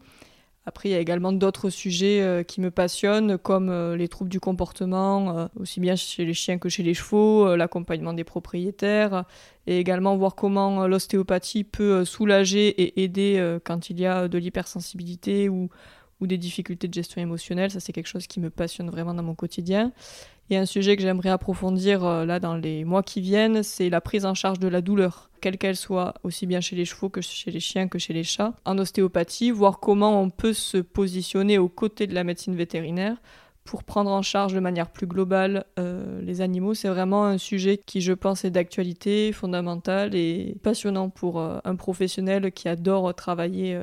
Après, 0.66 0.88
il 0.88 0.92
y 0.92 0.94
a 0.94 0.98
également 0.98 1.32
d'autres 1.32 1.70
sujets 1.70 2.20
euh, 2.20 2.42
qui 2.42 2.60
me 2.60 2.70
passionnent, 2.70 3.38
comme 3.38 3.70
euh, 3.70 3.96
les 3.96 4.08
troubles 4.08 4.30
du 4.30 4.40
comportement, 4.40 5.48
aussi 5.58 5.80
bien 5.80 5.96
chez 5.96 6.24
les 6.24 6.34
chiens 6.34 6.58
que 6.58 6.68
chez 6.68 6.82
les 6.82 6.94
chevaux, 6.94 7.56
l'accompagnement 7.56 8.12
des 8.12 8.24
propriétaires, 8.24 9.24
et 9.66 9.78
également 9.78 10.16
voir 10.16 10.34
comment 10.34 10.86
l'ostéopathie 10.86 11.64
peut 11.64 12.04
soulager 12.04 12.68
et 12.68 13.02
aider 13.04 13.58
quand 13.64 13.88
il 13.88 14.00
y 14.00 14.06
a 14.06 14.28
de 14.28 14.38
l'hypersensibilité 14.38 15.48
ou, 15.48 15.70
ou 16.20 16.26
des 16.26 16.38
difficultés 16.38 16.88
de 16.88 16.94
gestion 16.94 17.20
émotionnelle. 17.20 17.70
Ça, 17.70 17.80
c'est 17.80 17.92
quelque 17.92 18.08
chose 18.08 18.26
qui 18.26 18.40
me 18.40 18.50
passionne 18.50 18.90
vraiment 18.90 19.14
dans 19.14 19.22
mon 19.22 19.34
quotidien. 19.34 19.92
Et 20.52 20.56
un 20.56 20.66
sujet 20.66 20.96
que 20.96 21.02
j'aimerais 21.02 21.30
approfondir 21.30 22.04
euh, 22.04 22.24
là 22.26 22.40
dans 22.40 22.56
les 22.56 22.84
mois 22.84 23.04
qui 23.04 23.20
viennent, 23.20 23.62
c'est 23.62 23.88
la 23.88 24.00
prise 24.00 24.26
en 24.26 24.34
charge 24.34 24.58
de 24.58 24.66
la 24.66 24.80
douleur, 24.80 25.30
quelle 25.40 25.56
qu'elle 25.58 25.76
soit, 25.76 26.14
aussi 26.24 26.44
bien 26.44 26.60
chez 26.60 26.74
les 26.74 26.84
chevaux 26.84 27.08
que 27.08 27.20
chez 27.20 27.52
les 27.52 27.60
chiens 27.60 27.86
que 27.86 28.00
chez 28.00 28.12
les 28.12 28.24
chats, 28.24 28.54
en 28.64 28.76
ostéopathie, 28.76 29.52
voir 29.52 29.78
comment 29.78 30.20
on 30.20 30.28
peut 30.28 30.52
se 30.52 30.78
positionner 30.78 31.56
aux 31.58 31.68
côtés 31.68 32.08
de 32.08 32.14
la 32.14 32.24
médecine 32.24 32.56
vétérinaire 32.56 33.16
pour 33.62 33.84
prendre 33.84 34.10
en 34.10 34.22
charge 34.22 34.52
de 34.52 34.58
manière 34.58 34.90
plus 34.90 35.06
globale 35.06 35.66
euh, 35.78 36.20
les 36.20 36.40
animaux. 36.40 36.74
C'est 36.74 36.88
vraiment 36.88 37.26
un 37.26 37.38
sujet 37.38 37.78
qui, 37.78 38.00
je 38.00 38.12
pense, 38.12 38.44
est 38.44 38.50
d'actualité, 38.50 39.30
fondamental 39.30 40.16
et 40.16 40.56
passionnant 40.64 41.10
pour 41.10 41.38
euh, 41.38 41.58
un 41.62 41.76
professionnel 41.76 42.50
qui 42.50 42.68
adore 42.68 43.14
travailler 43.14 43.78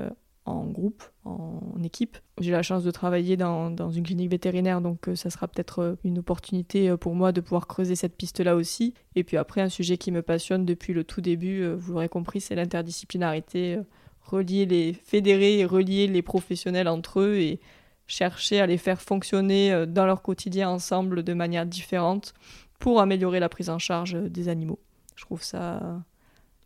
en 0.48 0.66
groupe, 0.66 1.04
en 1.26 1.82
équipe. 1.84 2.18
J'ai 2.40 2.52
la 2.52 2.64
chance 2.64 2.84
de 2.84 2.92
travailler 2.92 3.36
dans, 3.38 3.92
une 3.92 4.04
clinique 4.04 4.32
vétérinaire, 4.32 4.82
donc 4.82 5.10
euh, 5.10 5.16
ça 5.16 5.30
sera 5.30 5.48
peut-être 5.48 5.80
euh, 5.80 5.96
une 6.04 6.20
opportunité 6.20 6.90
euh, 6.90 6.98
pour 6.98 7.16
moi 7.16 7.32
de 7.32 7.42
pouvoir 7.42 7.68
creuser 7.68 7.96
cette 7.96 8.16
piste-là 8.16 8.56
aussi. 8.56 8.94
Et 9.16 9.24
puis 9.24 9.38
après, 9.38 9.62
un 9.62 9.70
sujet 9.70 9.98
qui 9.98 10.12
me 10.12 10.22
passionne 10.22 10.66
depuis 10.66 10.94
le 10.94 11.04
tout 11.04 11.22
début, 11.22 11.68
vous 11.74 11.94
l'aurez 11.94 12.10
compris, 12.10 12.40
c'est 12.42 12.56
l'interdisciplinarité. 12.56 13.80
relier 14.22 14.66
les 14.66 14.94
fédérer 14.94 15.60
et 15.60 15.66
relier 15.66 16.08
les 16.08 16.22
professionnels 16.22 16.88
entre 16.88 17.20
eux 17.20 17.38
et 17.38 17.60
chercher 18.08 18.62
à 18.62 18.68
les 18.68 18.78
faire 18.78 19.02
fonctionner 19.02 19.86
dans 19.86 20.06
leur 20.06 20.22
quotidien 20.22 20.70
ensemble 20.70 21.24
de 21.24 21.34
manière 21.34 21.66
différente 21.66 22.34
pour 22.80 23.02
améliorer 23.02 23.40
la 23.40 23.50
prise 23.50 23.70
en 23.70 23.80
charge 23.80 24.14
des 24.14 24.48
animaux. 24.48 24.80
Je 25.16 25.26
trouve 25.26 25.44
ça 25.44 26.02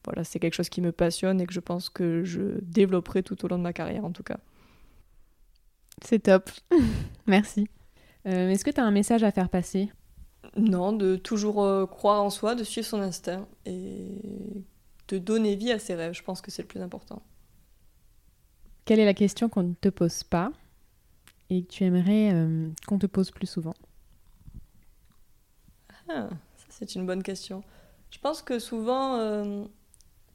voilà, 0.05 0.23
c'est 0.23 0.39
quelque 0.39 0.53
chose 0.53 0.69
qui 0.69 0.81
me 0.81 0.91
passionne 0.91 1.41
et 1.41 1.45
que 1.45 1.53
je 1.53 1.59
pense 1.59 1.89
que 1.89 2.23
je 2.23 2.59
développerai 2.61 3.23
tout 3.23 3.43
au 3.45 3.47
long 3.47 3.57
de 3.57 3.63
ma 3.63 3.73
carrière 3.73 4.05
en 4.05 4.11
tout 4.11 4.23
cas. 4.23 4.37
C'est 6.03 6.19
top. 6.19 6.49
Merci. 7.27 7.67
Euh, 8.25 8.49
Est-ce 8.49 8.65
que 8.65 8.71
tu 8.71 8.79
as 8.79 8.85
un 8.85 8.91
message 8.91 9.23
à 9.23 9.31
faire 9.31 9.49
passer? 9.49 9.91
Non, 10.57 10.91
de 10.91 11.15
toujours 11.15 11.63
euh, 11.63 11.85
croire 11.85 12.23
en 12.23 12.29
soi, 12.29 12.55
de 12.55 12.63
suivre 12.63 12.87
son 12.87 13.01
instinct 13.01 13.47
et 13.65 14.21
de 15.07 15.17
donner 15.17 15.55
vie 15.55 15.71
à 15.71 15.79
ses 15.79 15.95
rêves, 15.95 16.13
je 16.13 16.23
pense 16.23 16.41
que 16.41 16.51
c'est 16.51 16.61
le 16.61 16.67
plus 16.67 16.81
important. 16.81 17.21
Quelle 18.85 18.99
est 18.99 19.05
la 19.05 19.13
question 19.13 19.49
qu'on 19.49 19.63
ne 19.63 19.73
te 19.73 19.89
pose 19.89 20.23
pas 20.23 20.51
et 21.49 21.63
que 21.63 21.67
tu 21.67 21.83
aimerais 21.83 22.31
euh, 22.33 22.69
qu'on 22.87 22.97
te 22.97 23.05
pose 23.05 23.29
plus 23.31 23.47
souvent? 23.47 23.75
Ah, 26.09 26.29
ça 26.57 26.65
c'est 26.69 26.95
une 26.95 27.05
bonne 27.05 27.23
question. 27.23 27.63
Je 28.09 28.19
pense 28.19 28.41
que 28.41 28.59
souvent, 28.59 29.15
euh, 29.15 29.63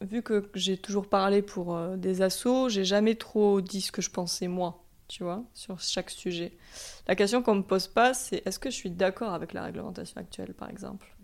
vu 0.01 0.22
que 0.22 0.49
j'ai 0.55 0.76
toujours 0.76 1.09
parlé 1.09 1.42
pour 1.42 1.76
euh, 1.76 1.97
des 1.97 2.22
assos, 2.22 2.68
j'ai 2.68 2.84
jamais 2.84 3.14
trop 3.14 3.61
dit 3.61 3.80
ce 3.80 3.92
que 3.92 4.03
je 4.03 4.11
pensais 4.11 4.49
moi, 4.49 4.84
tu 5.09 5.22
vois, 5.22 5.44
sur 5.55 5.80
chaque 5.80 6.11
sujet. 6.11 6.57
La 7.07 7.14
question 7.14 7.42
qu'on 7.42 7.57
me 7.57 7.62
pose 7.62 7.88
pas, 7.88 8.14
c'est 8.14 8.47
est-ce 8.47 8.59
que 8.59 8.70
je 8.70 8.76
suis 8.76 8.90
d'accord 8.90 9.32
avec 9.32 9.53
la 9.53 9.62
réglementation 9.62 10.20
actuelle, 10.20 10.55
par 10.55 10.70
exemple? 10.70 11.14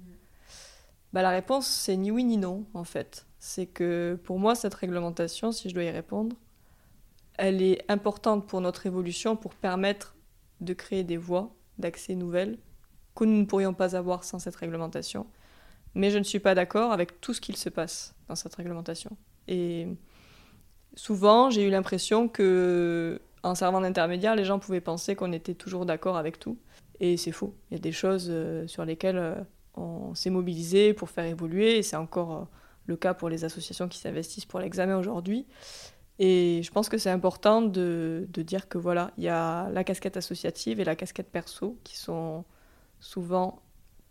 Bah, 1.12 1.22
La 1.22 1.30
réponse, 1.30 1.66
c'est 1.66 1.96
ni 1.96 2.10
oui 2.10 2.24
ni 2.24 2.38
non, 2.38 2.64
en 2.74 2.84
fait. 2.84 3.26
C'est 3.38 3.66
que 3.66 4.18
pour 4.24 4.38
moi, 4.38 4.54
cette 4.54 4.74
réglementation, 4.74 5.52
si 5.52 5.68
je 5.68 5.74
dois 5.74 5.84
y 5.84 5.90
répondre, 5.90 6.36
elle 7.38 7.62
est 7.62 7.84
importante 7.90 8.46
pour 8.46 8.60
notre 8.60 8.86
évolution, 8.86 9.36
pour 9.36 9.54
permettre 9.54 10.14
de 10.60 10.74
créer 10.74 11.02
des 11.02 11.16
voies 11.16 11.54
d'accès 11.78 12.14
nouvelles 12.14 12.58
que 13.14 13.24
nous 13.24 13.40
ne 13.40 13.44
pourrions 13.44 13.74
pas 13.74 13.96
avoir 13.96 14.24
sans 14.24 14.38
cette 14.38 14.56
réglementation. 14.56 15.26
Mais 15.94 16.10
je 16.10 16.18
ne 16.18 16.24
suis 16.24 16.38
pas 16.38 16.54
d'accord 16.54 16.92
avec 16.92 17.20
tout 17.20 17.34
ce 17.34 17.40
qu'il 17.40 17.56
se 17.56 17.68
passe 17.68 18.14
cette 18.34 18.54
réglementation. 18.54 19.16
Et 19.48 19.88
souvent, 20.94 21.50
j'ai 21.50 21.66
eu 21.66 21.70
l'impression 21.70 22.28
que, 22.28 23.20
en 23.42 23.54
servant 23.54 23.80
d'intermédiaire, 23.80 24.36
les 24.36 24.44
gens 24.44 24.58
pouvaient 24.58 24.80
penser 24.80 25.14
qu'on 25.14 25.32
était 25.32 25.54
toujours 25.54 25.86
d'accord 25.86 26.16
avec 26.16 26.38
tout. 26.38 26.58
Et 27.00 27.16
c'est 27.16 27.32
faux. 27.32 27.54
Il 27.70 27.74
y 27.74 27.76
a 27.76 27.80
des 27.80 27.92
choses 27.92 28.28
euh, 28.30 28.66
sur 28.66 28.84
lesquelles 28.84 29.18
euh, 29.18 29.34
on 29.74 30.14
s'est 30.14 30.30
mobilisé 30.30 30.94
pour 30.94 31.10
faire 31.10 31.24
évoluer, 31.24 31.78
et 31.78 31.82
c'est 31.82 31.96
encore 31.96 32.32
euh, 32.32 32.44
le 32.86 32.96
cas 32.96 33.14
pour 33.14 33.28
les 33.28 33.44
associations 33.44 33.88
qui 33.88 33.98
s'investissent 33.98 34.46
pour 34.46 34.60
l'examen 34.60 34.96
aujourd'hui. 34.96 35.46
Et 36.18 36.60
je 36.62 36.70
pense 36.70 36.88
que 36.88 36.98
c'est 36.98 37.10
important 37.10 37.62
de, 37.62 38.28
de 38.28 38.42
dire 38.42 38.68
que 38.68 38.78
voilà, 38.78 39.10
il 39.16 39.24
y 39.24 39.28
a 39.28 39.70
la 39.70 39.82
casquette 39.82 40.16
associative 40.16 40.78
et 40.78 40.84
la 40.84 40.94
casquette 40.94 41.30
perso 41.30 41.78
qui 41.82 41.96
sont 41.96 42.44
souvent, 43.00 43.60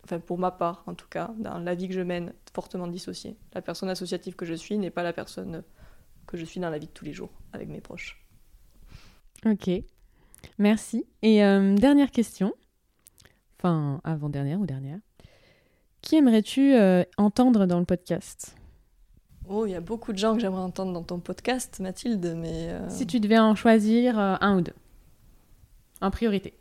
enfin 0.04 0.18
pour 0.18 0.38
ma 0.38 0.50
part 0.50 0.82
en 0.86 0.94
tout 0.94 1.08
cas, 1.08 1.30
dans 1.38 1.58
la 1.58 1.74
vie 1.74 1.88
que 1.88 1.94
je 1.94 2.00
mène, 2.00 2.32
fortement 2.52 2.86
dissociées. 2.86 3.36
La 3.54 3.62
personne 3.62 3.88
associative 3.88 4.34
que 4.36 4.44
je 4.46 4.54
suis 4.54 4.78
n'est 4.78 4.90
pas 4.90 5.02
la 5.02 5.12
personne 5.12 5.62
que 6.26 6.36
je 6.36 6.44
suis 6.44 6.60
dans 6.60 6.70
la 6.70 6.78
vie 6.78 6.86
de 6.86 6.92
tous 6.92 7.04
les 7.04 7.12
jours 7.12 7.30
avec 7.52 7.68
mes 7.68 7.80
proches. 7.80 8.24
Ok, 9.44 9.70
merci. 10.58 11.04
Et 11.22 11.44
euh, 11.44 11.74
dernière 11.74 12.10
question, 12.10 12.54
enfin 13.58 14.00
avant-dernière 14.04 14.60
ou 14.60 14.66
dernière. 14.66 14.98
Qui 16.00 16.16
aimerais-tu 16.16 16.74
euh, 16.74 17.04
entendre 17.16 17.66
dans 17.66 17.78
le 17.78 17.84
podcast? 17.84 18.56
Oh, 19.48 19.66
il 19.66 19.72
y 19.72 19.74
a 19.74 19.80
beaucoup 19.80 20.12
de 20.12 20.18
gens 20.18 20.34
que 20.34 20.40
j'aimerais 20.40 20.62
entendre 20.62 20.92
dans 20.92 21.02
ton 21.02 21.18
podcast, 21.18 21.80
Mathilde, 21.80 22.34
mais... 22.36 22.70
euh, 22.70 22.88
Si 22.88 23.06
tu 23.06 23.18
devais 23.18 23.38
en 23.38 23.56
choisir 23.56 24.18
un 24.18 24.58
ou 24.58 24.60
deux, 24.60 24.74
en 26.00 26.10
priorité. 26.12 26.54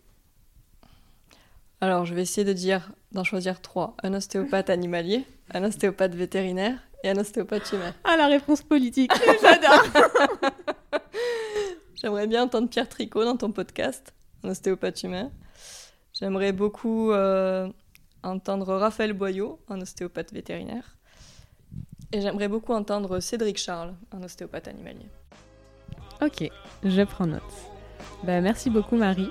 Alors, 1.84 2.06
je 2.06 2.14
vais 2.14 2.22
essayer 2.22 2.46
de 2.46 2.54
dire, 2.54 2.92
d'en 3.12 3.24
choisir 3.24 3.60
trois. 3.60 3.96
Un 4.04 4.14
ostéopathe 4.14 4.70
animalier, 4.70 5.26
un 5.52 5.64
ostéopathe 5.64 6.14
vétérinaire 6.14 6.78
et 7.04 7.10
un 7.10 7.18
ostéopathe 7.18 7.72
humain. 7.72 7.96
Ah, 8.04 8.16
la 8.18 8.28
réponse 8.28 8.62
politique, 8.62 9.12
j'adore 9.42 9.84
J'aimerais 11.96 12.28
bien 12.28 12.44
entendre 12.44 12.70
Pierre 12.70 12.88
Tricot 12.88 13.26
dans 13.26 13.36
ton 13.36 13.52
podcast, 13.52 14.14
un 14.44 14.50
ostéopathe 14.50 15.02
humain. 15.02 15.32
J'aimerais 16.14 16.52
beaucoup 16.52 17.12
euh, 17.12 17.68
entendre 18.22 18.76
Raphaël 18.76 19.14
Boyot, 19.14 19.60
un 19.68 19.82
ostéopathe 19.82 20.34
vétérinaire. 20.34 20.98
Et 22.12 22.22
j'aimerais 22.22 22.48
beaucoup 22.48 22.74
entendre 22.74 23.20
Cédric 23.20 23.58
Charles, 23.58 23.96
un 24.12 24.22
ostéopathe 24.22 24.68
animalier. 24.68 25.10
Ok, 26.22 26.48
je 26.84 27.02
prends 27.02 27.26
note. 27.26 27.71
Bah, 28.24 28.40
merci 28.42 28.70
beaucoup 28.70 28.96
Marie 28.98 29.30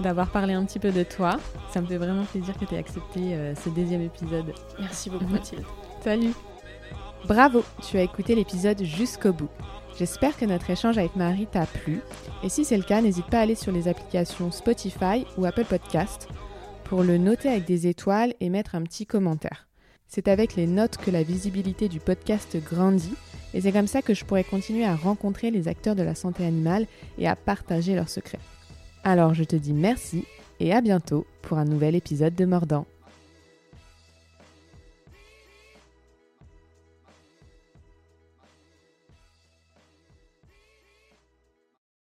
d'avoir 0.00 0.30
parlé 0.30 0.54
un 0.54 0.64
petit 0.64 0.78
peu 0.78 0.90
de 0.90 1.02
toi. 1.02 1.38
Ça 1.72 1.80
me 1.80 1.86
fait 1.86 1.98
vraiment 1.98 2.24
plaisir 2.24 2.56
que 2.58 2.64
tu 2.64 2.74
aies 2.74 2.78
accepté 2.78 3.34
euh, 3.34 3.54
ce 3.54 3.68
deuxième 3.68 4.02
épisode. 4.02 4.52
Merci 4.80 5.10
beaucoup, 5.10 5.24
Mhm. 5.24 5.32
Mathilde. 5.32 5.64
Salut 6.02 6.32
Bravo, 7.26 7.62
tu 7.88 7.98
as 7.98 8.02
écouté 8.02 8.34
l'épisode 8.34 8.82
jusqu'au 8.82 9.32
bout. 9.32 9.48
J'espère 9.96 10.36
que 10.36 10.44
notre 10.44 10.70
échange 10.70 10.98
avec 10.98 11.14
Marie 11.14 11.46
t'a 11.46 11.66
plu. 11.66 12.00
Et 12.42 12.48
si 12.48 12.64
c'est 12.64 12.76
le 12.76 12.82
cas, 12.82 13.00
n'hésite 13.00 13.26
pas 13.26 13.38
à 13.38 13.42
aller 13.42 13.54
sur 13.54 13.70
les 13.70 13.86
applications 13.86 14.50
Spotify 14.50 15.24
ou 15.36 15.44
Apple 15.44 15.64
Podcast 15.66 16.28
pour 16.84 17.02
le 17.04 17.18
noter 17.18 17.48
avec 17.48 17.64
des 17.64 17.86
étoiles 17.86 18.34
et 18.40 18.48
mettre 18.50 18.74
un 18.74 18.82
petit 18.82 19.06
commentaire. 19.06 19.68
C'est 20.08 20.26
avec 20.28 20.56
les 20.56 20.66
notes 20.66 20.96
que 20.96 21.10
la 21.12 21.22
visibilité 21.22 21.88
du 21.88 22.00
podcast 22.00 22.56
grandit 22.64 23.14
et 23.54 23.60
c'est 23.60 23.72
comme 23.72 23.86
ça 23.86 24.02
que 24.02 24.14
je 24.14 24.24
pourrais 24.24 24.44
continuer 24.44 24.84
à 24.84 24.96
rencontrer 24.96 25.50
les 25.50 25.68
acteurs 25.68 25.94
de 25.94 26.02
la 26.02 26.14
santé 26.14 26.44
animale 26.44 26.86
et 27.18 27.28
à 27.28 27.36
partager 27.36 27.94
leurs 27.94 28.08
secrets. 28.08 28.38
Alors 29.04 29.34
je 29.34 29.44
te 29.44 29.56
dis 29.56 29.72
merci 29.72 30.24
et 30.60 30.72
à 30.72 30.80
bientôt 30.80 31.26
pour 31.42 31.58
un 31.58 31.64
nouvel 31.64 31.94
épisode 31.94 32.34
de 32.34 32.44
Mordant. 32.44 32.86